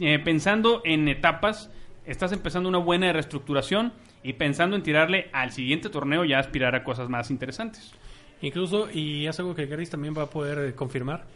eh, 0.00 0.18
pensando 0.18 0.80
en 0.84 1.08
etapas, 1.08 1.70
estás 2.06 2.32
empezando 2.32 2.68
una 2.68 2.78
buena 2.78 3.12
reestructuración 3.12 3.92
y 4.22 4.34
pensando 4.34 4.76
en 4.76 4.82
tirarle 4.82 5.28
al 5.32 5.52
siguiente 5.52 5.90
torneo 5.90 6.24
ya 6.24 6.38
aspirar 6.38 6.74
a 6.74 6.84
cosas 6.84 7.08
más 7.08 7.30
interesantes. 7.30 7.92
Incluso, 8.40 8.90
y 8.90 9.26
es 9.26 9.38
algo 9.38 9.54
que 9.54 9.66
Garis 9.66 9.90
también 9.90 10.14
va 10.16 10.22
a 10.22 10.30
poder 10.30 10.70
eh, 10.70 10.74
confirmar, 10.74 11.26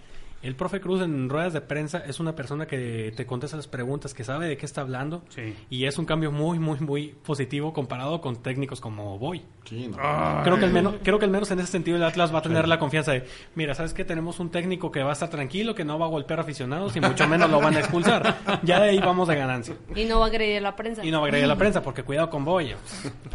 el 0.44 0.54
profe 0.56 0.80
Cruz 0.80 1.00
en 1.00 1.30
ruedas 1.30 1.54
de 1.54 1.62
prensa 1.62 2.02
es 2.06 2.20
una 2.20 2.36
persona 2.36 2.66
que 2.66 3.12
te 3.16 3.24
contesta 3.24 3.56
las 3.56 3.66
preguntas, 3.66 4.12
que 4.12 4.24
sabe 4.24 4.46
de 4.46 4.58
qué 4.58 4.66
está 4.66 4.82
hablando 4.82 5.24
y 5.70 5.86
es 5.86 5.98
un 5.98 6.04
cambio 6.04 6.30
muy, 6.30 6.58
muy, 6.58 6.78
muy 6.80 7.14
positivo 7.24 7.72
comparado 7.72 8.20
con 8.20 8.42
técnicos 8.42 8.80
como 8.80 9.18
Boy. 9.18 9.42
Creo 9.64 10.58
que, 10.58 10.64
al 10.66 10.72
menos, 10.72 10.96
creo 11.02 11.18
que 11.18 11.24
al 11.24 11.30
menos 11.30 11.50
en 11.50 11.60
ese 11.60 11.72
sentido 11.72 11.96
el 11.96 12.04
Atlas 12.04 12.34
va 12.34 12.40
a 12.40 12.42
tener 12.42 12.68
la 12.68 12.78
confianza 12.78 13.12
de, 13.12 13.24
mira, 13.54 13.74
¿sabes 13.74 13.94
que 13.94 14.04
Tenemos 14.04 14.38
un 14.38 14.50
técnico 14.50 14.92
que 14.92 15.02
va 15.02 15.10
a 15.10 15.12
estar 15.14 15.30
tranquilo, 15.30 15.74
que 15.74 15.84
no 15.84 15.98
va 15.98 16.04
a 16.04 16.10
golpear 16.10 16.40
aficionados 16.40 16.94
y 16.94 17.00
mucho 17.00 17.26
menos 17.26 17.50
lo 17.50 17.60
van 17.60 17.76
a 17.76 17.80
expulsar. 17.80 18.34
Ya 18.62 18.80
de 18.80 18.90
ahí 18.90 18.98
vamos 18.98 19.28
de 19.28 19.36
ganancia. 19.36 19.74
Y 19.94 20.04
no 20.04 20.20
va 20.20 20.26
a 20.26 20.28
agredir 20.28 20.60
la 20.62 20.76
prensa. 20.76 21.04
Y 21.04 21.10
no 21.10 21.20
va 21.20 21.26
a 21.26 21.28
agregar 21.28 21.48
la 21.48 21.56
prensa, 21.56 21.82
porque 21.82 22.02
cuidado 22.02 22.30
con 22.30 22.44
Boy. 22.44 22.74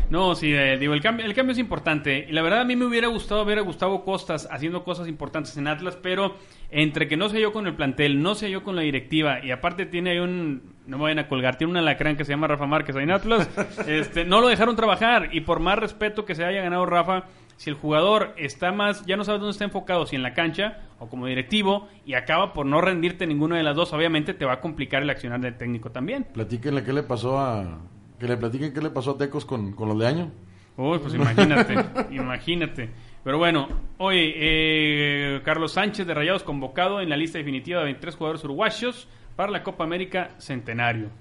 No, 0.09 0.35
sí, 0.35 0.53
eh, 0.53 0.77
digo, 0.77 0.93
el 0.93 1.01
cambio, 1.01 1.25
el 1.25 1.33
cambio 1.33 1.53
es 1.53 1.59
importante. 1.59 2.25
Y 2.29 2.31
la 2.31 2.41
verdad 2.41 2.61
a 2.61 2.65
mí 2.65 2.75
me 2.75 2.85
hubiera 2.85 3.07
gustado 3.07 3.43
ver 3.45 3.59
a 3.59 3.61
Gustavo 3.61 4.03
Costas 4.03 4.47
haciendo 4.51 4.83
cosas 4.83 5.07
importantes 5.07 5.57
en 5.57 5.67
Atlas, 5.67 5.97
pero 6.01 6.35
entre 6.71 7.07
que 7.07 7.17
no 7.17 7.29
sé 7.29 7.41
yo 7.41 7.51
con 7.51 7.67
el 7.67 7.75
plantel, 7.75 8.21
no 8.21 8.35
sé 8.35 8.51
yo 8.51 8.63
con 8.63 8.75
la 8.75 8.83
directiva, 8.83 9.43
y 9.43 9.51
aparte 9.51 9.85
tiene 9.85 10.11
ahí 10.11 10.19
un, 10.19 10.73
no 10.85 10.97
me 10.97 11.03
vayan 11.03 11.19
a 11.19 11.27
colgar, 11.27 11.57
tiene 11.57 11.71
un 11.71 11.77
alacrán 11.77 12.15
que 12.15 12.25
se 12.25 12.31
llama 12.31 12.47
Rafa 12.47 12.67
Márquez 12.67 12.95
ahí 12.95 13.03
en 13.03 13.11
Atlas, 13.11 13.49
este, 13.87 14.25
no 14.25 14.41
lo 14.41 14.47
dejaron 14.47 14.75
trabajar. 14.75 15.29
Y 15.31 15.41
por 15.41 15.59
más 15.59 15.79
respeto 15.79 16.25
que 16.25 16.35
se 16.35 16.45
haya 16.45 16.61
ganado 16.61 16.85
Rafa, 16.85 17.25
si 17.57 17.69
el 17.69 17.75
jugador 17.75 18.33
está 18.37 18.71
más, 18.71 19.05
ya 19.05 19.17
no 19.17 19.23
sabes 19.23 19.41
dónde 19.41 19.51
está 19.51 19.65
enfocado, 19.65 20.05
si 20.05 20.15
en 20.15 20.23
la 20.23 20.33
cancha 20.33 20.79
o 20.99 21.09
como 21.09 21.25
directivo, 21.25 21.87
y 22.05 22.13
acaba 22.13 22.53
por 22.53 22.65
no 22.65 22.81
rendirte 22.81 23.25
ninguna 23.25 23.57
de 23.57 23.63
las 23.63 23.75
dos, 23.75 23.91
obviamente 23.93 24.33
te 24.33 24.45
va 24.45 24.53
a 24.53 24.61
complicar 24.61 25.01
el 25.01 25.09
accionar 25.09 25.41
del 25.41 25.57
técnico 25.57 25.91
también. 25.91 26.27
Platíquenle 26.33 26.83
qué 26.83 26.93
le 26.93 27.03
pasó 27.03 27.39
a... 27.39 27.79
Que 28.19 28.27
le 28.27 28.35
platiquen 28.35 28.73
qué 28.73 28.81
le 28.81 28.89
pasó 28.89 29.11
a 29.11 29.17
Tecos 29.17 29.45
con, 29.45 29.71
con 29.71 29.87
los 29.87 29.97
de 29.97 30.07
año. 30.07 30.31
Uy, 30.79 30.99
pues 30.99 31.13
imagínate, 31.13 31.75
imagínate. 32.11 32.89
Pero 33.29 33.37
bueno, 33.37 33.67
hoy 33.99 34.33
eh, 34.35 35.41
Carlos 35.45 35.73
Sánchez 35.73 36.07
de 36.07 36.15
Rayados 36.15 36.41
convocado 36.41 36.99
en 36.99 37.09
la 37.09 37.15
lista 37.15 37.37
definitiva 37.37 37.77
de 37.77 37.85
23 37.85 38.15
jugadores 38.15 38.43
uruguayos 38.43 39.07
para 39.35 39.51
la 39.51 39.61
Copa 39.61 39.83
América 39.83 40.31
Centenario. 40.39 41.11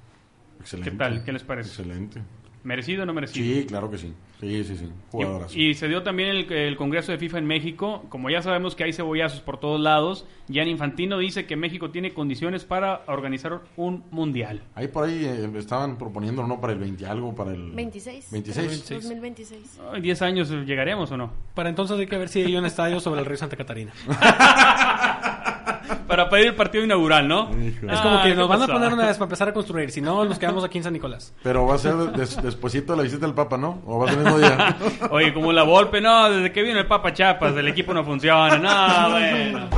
Excelente. 0.59 0.91
¿Qué 0.91 0.97
tal? 0.97 1.23
¿Qué 1.23 1.33
les 1.35 1.45
parece? 1.45 1.69
Excelente. 1.69 2.23
¿Merecido 2.65 3.03
o 3.03 3.07
no 3.07 3.15
merecido? 3.15 3.45
Sí, 3.45 3.67
claro 3.67 3.91
que 3.91 3.99
sí. 3.99 4.13
Sí, 4.41 4.63
sí, 4.63 4.77
sí. 4.77 4.89
Jugadorazo. 5.11 5.59
Y, 5.59 5.71
y 5.71 5.75
se 5.75 5.89
dio 5.89 6.03
también 6.03 6.29
el, 6.29 6.53
el 6.53 6.77
Congreso 6.77 7.11
de 7.11 7.19
FIFA 7.19 7.39
en 7.39 7.47
México. 7.47 8.05
Como 8.09 8.31
ya 8.31 8.41
sabemos 8.41 8.77
que 8.77 8.85
hay 8.85 8.93
cebollazos 8.93 9.41
por 9.41 9.59
todos 9.59 9.81
lados, 9.81 10.27
Jan 10.53 10.69
Infantino 10.69 11.19
dice 11.19 11.47
que 11.47 11.57
México 11.57 11.91
tiene 11.91 12.15
condiciones 12.15 12.65
para 12.65 13.03
organizar 13.07 13.61
un 13.77 14.05
mundial. 14.11 14.63
Ahí 14.75 14.89
por 14.89 15.05
ahí 15.09 15.25
eh, 15.25 15.51
estaban 15.57 15.99
proponiendo, 15.99 16.47
¿no? 16.47 16.61
Para 16.61 16.73
el 16.73 16.79
20 16.79 17.05
algo, 17.07 17.35
para 17.35 17.53
el... 17.53 17.73
26. 17.73 18.31
26. 18.31 18.89
2026. 18.91 19.81
¿En 19.95 20.03
10 20.03 20.23
años 20.23 20.51
llegaremos 20.51 21.11
o 21.11 21.17
no? 21.17 21.33
Para 21.55 21.69
entonces 21.69 21.99
hay 21.99 22.07
que 22.07 22.19
ver 22.19 22.29
si 22.29 22.43
hay 22.43 22.57
un 22.57 22.65
estadio 22.67 23.01
sobre 23.01 23.21
el 23.21 23.27
río 23.27 23.37
Santa 23.37 23.57
Catarina. 23.57 23.93
Para 26.07 26.29
pedir 26.29 26.47
el 26.49 26.55
partido 26.55 26.85
inaugural, 26.85 27.27
¿no? 27.29 27.51
Es 27.51 28.01
como 28.01 28.23
que 28.23 28.29
¿qué 28.31 28.35
nos 28.35 28.49
van 28.49 28.63
a 28.63 28.67
poner 28.67 28.93
una 28.93 29.07
vez 29.07 29.17
para 29.17 29.27
empezar 29.27 29.49
a 29.49 29.53
construir. 29.53 29.91
Si 29.91 30.01
no, 30.01 30.25
nos 30.25 30.39
quedamos 30.39 30.65
aquí 30.65 30.79
en 30.79 30.85
San 30.85 30.93
Nicolás. 30.93 31.35
Pero 31.43 31.67
va 31.67 31.75
a 31.75 31.79
ser 31.79 31.95
des- 32.13 32.41
despuesito 32.43 32.93
de 32.93 32.97
la 32.99 33.03
visita 33.05 33.27
del 33.27 33.35
Papa, 33.35 33.57
¿no? 33.57 33.81
O 33.87 33.99
va 33.99 34.07
a 34.07 34.09
ser 34.11 34.19
el 34.19 34.25
mismo 34.25 34.39
día. 34.39 34.77
Oye, 35.11 35.33
como 35.35 35.53
la 35.53 35.63
Volpe, 35.63 36.01
no, 36.01 36.31
desde 36.31 36.53
que 36.53 36.63
vino 36.63 36.79
el 36.79 36.87
Papa 36.87 37.13
Chapas, 37.13 37.55
el 37.57 37.69
equipo 37.69 37.93
no 37.95 38.05
funciona. 38.05 38.59
No, 38.59 39.11
bueno. 39.11 39.69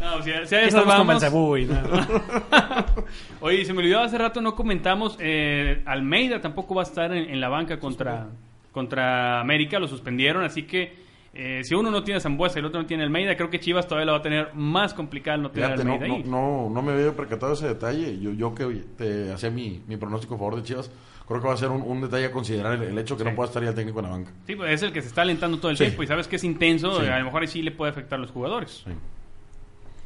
No, 0.00 0.22
si, 0.22 0.30
si 0.46 0.54
a 0.54 0.68
con 0.70 0.86
vamos- 0.88 1.22
nada. 1.22 2.86
Oye, 3.40 3.64
se 3.64 3.72
me 3.72 3.80
olvidó 3.80 4.00
hace 4.00 4.18
rato, 4.18 4.40
no 4.40 4.54
comentamos, 4.54 5.16
eh, 5.20 5.82
Almeida 5.86 6.40
tampoco 6.40 6.74
va 6.74 6.82
a 6.82 6.84
estar 6.84 7.12
en, 7.12 7.28
en 7.30 7.40
la 7.40 7.48
banca 7.48 7.78
contra, 7.78 8.26
contra 8.72 9.40
América, 9.40 9.78
lo 9.78 9.88
suspendieron, 9.88 10.44
así 10.44 10.62
que 10.64 10.94
Eh, 11.32 11.62
si 11.62 11.74
uno 11.76 11.90
no 11.92 12.02
tiene 12.02 12.18
a 12.18 12.20
Zambuesa 12.20 12.58
y 12.58 12.60
el 12.60 12.66
otro 12.66 12.80
no 12.80 12.86
tiene 12.86 13.04
a 13.04 13.06
Almeida, 13.06 13.36
creo 13.36 13.50
que 13.50 13.60
Chivas 13.60 13.86
todavía 13.86 14.06
lo 14.06 14.12
va 14.12 14.18
a 14.18 14.22
tener 14.22 14.52
más 14.54 14.92
complicado 14.94 15.38
no 15.38 15.50
tener 15.52 15.70
a 15.72 15.74
Fíjate, 15.76 15.84
no, 15.88 15.94
Almeida 15.94 16.14
ahí. 16.16 16.22
no, 16.24 16.68
no, 16.68 16.70
no 16.70 16.82
me 16.82 16.92
había 16.92 17.12
percatado 17.14 17.52
de 17.52 17.58
ese 17.58 17.68
detalle. 17.68 18.18
Yo, 18.20 18.32
yo 18.32 18.52
que 18.54 18.64
te 18.96 19.32
hacía 19.32 19.48
mi, 19.50 19.80
mi 19.86 19.96
pronóstico 19.96 20.34
a 20.34 20.38
favor 20.38 20.56
de 20.56 20.62
Chivas, 20.64 20.90
creo 21.28 21.40
que 21.40 21.46
va 21.46 21.54
a 21.54 21.56
ser 21.56 21.68
un, 21.70 21.82
un 21.82 22.00
detalle 22.00 22.26
a 22.26 22.32
considerar 22.32 22.74
el, 22.74 22.82
el 22.82 22.98
hecho 22.98 23.16
que 23.16 23.22
no 23.22 23.32
pueda 23.36 23.46
estar 23.48 23.62
ya 23.62 23.68
el 23.68 23.74
técnico 23.76 24.00
en 24.00 24.04
la 24.06 24.10
banca. 24.10 24.32
Sí, 24.46 24.56
pues 24.56 24.72
es 24.72 24.82
el 24.82 24.92
que 24.92 25.02
se 25.02 25.06
está 25.08 25.22
alentando 25.22 25.58
todo 25.58 25.70
el 25.70 25.76
Sí. 25.76 25.84
tiempo 25.84 26.02
y 26.02 26.06
sabes 26.08 26.26
que 26.26 26.34
es 26.36 26.42
intenso, 26.44 27.00
Sí. 27.00 27.06
a 27.06 27.18
lo 27.20 27.24
mejor 27.26 27.42
ahí 27.42 27.48
sí 27.48 27.62
le 27.62 27.70
puede 27.70 27.92
afectar 27.92 28.18
a 28.18 28.22
los 28.22 28.32
jugadores. 28.32 28.84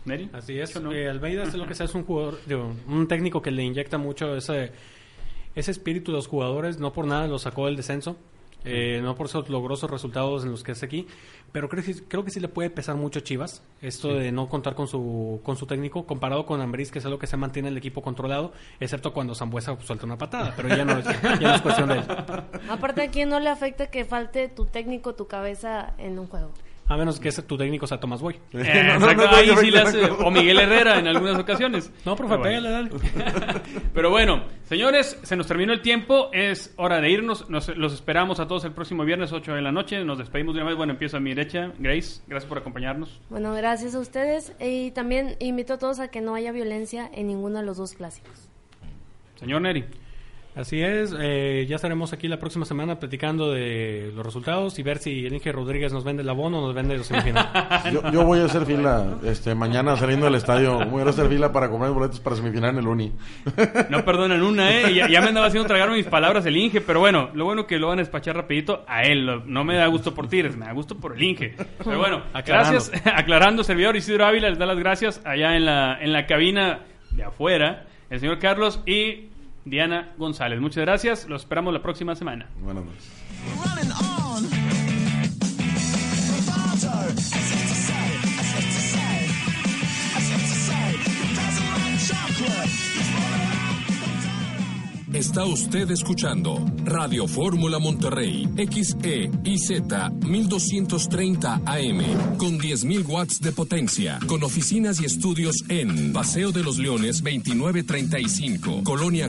Neri. 0.05 0.29
Así 0.35 0.59
es. 0.59 0.77
Eh, 0.77 1.09
Almeida 1.09 1.45
es 1.45 1.55
lo 1.55 1.67
que 1.67 1.75
sea, 1.75 1.87
es 1.87 1.95
un 1.95 2.05
jugador, 2.05 2.39
digo, 2.47 2.75
un 2.87 3.09
técnico 3.09 3.41
que 3.41 3.51
le 3.51 3.63
inyecta 3.63 3.97
mucho 3.97 4.37
ese, 4.37 4.73
ese 5.55 5.71
espíritu 5.71 6.13
de 6.13 6.17
los 6.19 6.27
jugadores. 6.27 6.79
No 6.79 6.93
por 6.93 7.07
nada 7.07 7.27
lo 7.27 7.39
sacó 7.39 7.65
del 7.67 7.77
descenso. 7.77 8.19
Eh, 8.65 9.01
no 9.03 9.15
por 9.15 9.27
esos 9.27 9.49
logrosos 9.49 9.91
resultados 9.91 10.45
en 10.45 10.51
los 10.51 10.63
que 10.63 10.73
está 10.73 10.87
aquí, 10.87 11.07
pero 11.53 11.69
creo 11.69 11.83
que, 11.85 11.93
sí- 11.95 12.03
creo 12.09 12.25
que 12.25 12.31
sí 12.31 12.41
le 12.41 12.49
puede 12.49 12.71
pesar 12.71 12.97
mucho 12.97 13.19
a 13.21 13.23
Chivas 13.23 13.63
esto 13.83 14.11
Sí. 14.13 14.19
de 14.19 14.33
no 14.33 14.49
contar 14.49 14.75
con 14.75 14.89
su 14.89 15.41
con 15.45 15.57
su 15.57 15.67
técnico 15.67 16.07
comparado 16.07 16.47
con 16.47 16.61
Ambriz, 16.61 16.91
que 16.91 16.99
es 16.99 17.05
algo 17.05 17.19
que 17.19 17.27
se 17.27 17.37
mantiene 17.37 17.69
el 17.69 17.77
equipo 17.77 18.03
controlado, 18.03 18.53
excepto 18.81 19.13
cuando 19.13 19.35
Zambuesa 19.35 19.77
suelta 19.81 20.07
una 20.07 20.19
patada, 20.19 20.53
pero 20.57 20.69
ya 20.69 20.85
no, 20.85 20.99
es- 20.99 21.05
ya 21.23 21.49
no 21.49 21.55
es 21.55 21.63
cuestión 21.63 21.89
de 21.91 21.95
él. 21.99 22.05
Aparte, 22.69 23.03
¿a 23.03 23.11
quién 23.11 23.29
no 23.29 23.39
le 23.41 23.51
afecta 23.51 23.89
que 23.91 24.05
falte 24.05 24.49
tu 24.49 24.65
técnico, 24.67 25.15
tu 25.15 25.27
cabeza 25.27 25.93
en 25.99 26.19
un 26.19 26.27
juego? 26.27 26.53
A 26.87 26.99
menos 26.99 27.19
que 27.19 27.31
ese, 27.31 27.43
tu 27.43 27.57
técnico 27.57 27.87
sea 27.87 27.99
Tomás 27.99 28.21
Boy. 28.21 28.35
Eh, 28.53 28.61
exacto, 28.95 29.27
ahí 29.31 29.51
sí 29.57 29.71
le 29.71 29.81
hace- 29.81 30.05
o 30.05 30.31
Miguel 30.31 30.59
Herrera 30.61 30.99
en 30.99 31.07
algunas 31.07 31.39
ocasiones. 31.39 31.91
No, 32.05 32.15
profe, 32.15 32.37
Pero 32.37 32.61
bueno. 32.61 32.91
pégale, 32.91 33.21
dale. 33.23 33.61
Pero 33.95 34.11
bueno, 34.11 34.45
señores, 34.65 35.19
se 35.23 35.35
nos 35.37 35.47
terminó 35.47 35.73
el 35.73 35.81
tiempo, 35.81 36.29
es 36.33 36.75
hora 36.77 37.01
de 37.01 37.11
irnos. 37.11 37.49
Nos, 37.49 37.75
los 37.77 37.95
esperamos 37.95 38.39
a 38.39 38.47
todos 38.47 38.65
el 38.67 38.73
próximo 38.73 39.05
viernes, 39.05 39.33
8 39.33 39.55
de 39.55 39.63
la 39.63 39.73
noche. 39.73 40.05
Nos 40.05 40.19
despedimos 40.19 40.55
de 40.55 40.61
una 40.61 40.69
vez. 40.69 40.77
Bueno, 40.77 40.93
empiezo 40.93 41.17
a 41.17 41.21
mi 41.21 41.33
derecha. 41.35 41.73
Grace, 41.79 42.21
gracias 42.27 42.49
por 42.49 42.59
acompañarnos. 42.59 43.19
Bueno, 43.31 43.55
gracias 43.55 43.95
a 43.95 43.99
ustedes 44.01 44.53
y 44.61 44.91
también 44.91 45.37
invito 45.41 45.73
a 45.75 45.79
todos 45.79 46.01
a 46.01 46.09
que 46.09 46.21
no 46.21 46.35
haya 46.35 46.53
violencia 46.53 47.11
en 47.15 47.29
ninguno 47.29 47.61
de 47.61 47.65
los 47.65 47.79
dos 47.79 47.95
clásicos. 47.95 48.49
Señor 49.41 49.63
Neri. 49.63 49.85
Así 50.57 50.81
es, 50.81 51.13
eh, 51.19 51.67
ya 51.69 51.75
estaremos 51.75 52.13
aquí 52.13 52.29
la 52.29 52.39
próxima 52.39 52.65
semana 52.65 53.01
platicando 53.01 53.51
de 53.51 54.13
los 54.15 54.25
resultados 54.25 54.79
y 54.79 54.85
ver 54.85 54.99
si 54.99 55.27
el 55.27 55.35
Inge 55.35 55.51
Rodríguez 55.51 55.93
nos 55.93 56.05
vende 56.05 56.23
el 56.23 56.29
abono 56.29 56.61
o 56.61 56.67
nos 56.67 56.75
vende 56.77 56.97
los 56.97 57.09
semifinales. 57.09 57.51
Yo, 57.93 58.09
yo 58.13 58.25
voy 58.25 58.39
a 58.39 58.45
hacer 58.45 58.65
fila 58.65 59.19
este, 59.25 59.55
mañana 59.57 59.97
saliendo 59.97 60.27
del 60.27 60.37
estadio. 60.37 60.85
Voy 60.87 61.03
a 61.03 61.07
hacer 61.11 61.29
fila 61.29 61.51
para 61.51 61.69
comprar 61.69 61.91
boletos 61.91 62.21
para 62.21 62.37
semifinal 62.37 62.71
en 62.71 62.79
el 62.79 62.87
Uni. 62.87 63.13
No 63.91 64.05
perdonan 64.05 64.43
una, 64.43 64.71
¿eh? 64.71 64.95
Ya, 64.95 65.09
ya 65.09 65.21
me 65.21 65.29
andaba 65.29 65.47
haciendo 65.49 65.67
tragar 65.67 65.91
mis 65.91 66.07
palabras 66.07 66.47
el 66.47 66.57
Inge, 66.57 66.81
pero 66.81 67.01
bueno, 67.01 67.31
lo 67.35 67.45
bueno 67.45 67.67
que 67.67 67.79
lo 67.79 67.89
van 67.89 67.99
a 67.99 68.03
despachar 68.03 68.37
rapidito 68.37 68.85
a 68.87 69.03
él. 69.03 69.43
No 69.47 69.65
me 69.65 69.77
da 69.77 69.87
gusto 69.89 70.15
por 70.15 70.29
Tigres, 70.29 70.57
me 70.57 70.67
da 70.67 70.73
gusto 70.73 70.97
por 70.97 71.17
el 71.17 71.23
Inge. 71.23 71.55
Pero 71.85 71.99
bueno, 71.99 72.23
Aclarando. 72.33 72.73
gracias. 72.73 73.07
Aclarando, 73.07 73.65
servidor 73.65 73.97
Isidro 73.97 74.25
Ávila 74.27 74.49
les 74.51 74.59
da 74.59 74.67
las 74.67 74.79
gracias 74.79 75.21
allá 75.25 75.57
en 75.57 75.65
la, 75.67 75.99
en 76.01 76.13
la 76.13 76.27
cabina 76.27 76.81
de 77.11 77.25
afuera, 77.25 77.87
el 78.11 78.21
señor 78.21 78.39
Carlos 78.39 78.81
y 78.87 79.29
Diana 79.65 80.15
González. 80.19 80.61
Muchas 80.61 80.85
gracias, 80.85 81.29
los 81.29 81.43
esperamos 81.43 81.73
la 81.73 81.83
próxima 81.83 82.15
semana. 82.15 82.49
Buenas 82.61 82.85
noches. 82.85 83.11
Está 95.15 95.45
usted 95.45 95.89
escuchando 95.93 96.57
Radio 96.85 97.29
Fórmula 97.29 97.79
Monterrey 97.79 98.49
XE 98.57 99.31
y 99.45 99.59
Z 99.59 100.11
1230 100.11 101.63
AM 101.65 102.37
con 102.37 102.59
10.000 102.59 103.07
watts 103.07 103.41
de 103.41 103.53
potencia 103.53 104.19
con 104.27 104.43
oficinas 104.43 105.01
y 105.01 105.05
estudios 105.05 105.63
en 105.69 106.13
Paseo 106.13 106.51
de 106.51 106.65
los 106.65 106.79
Leones 106.79 107.23
2935 107.23 108.83
Colonia 108.83 109.23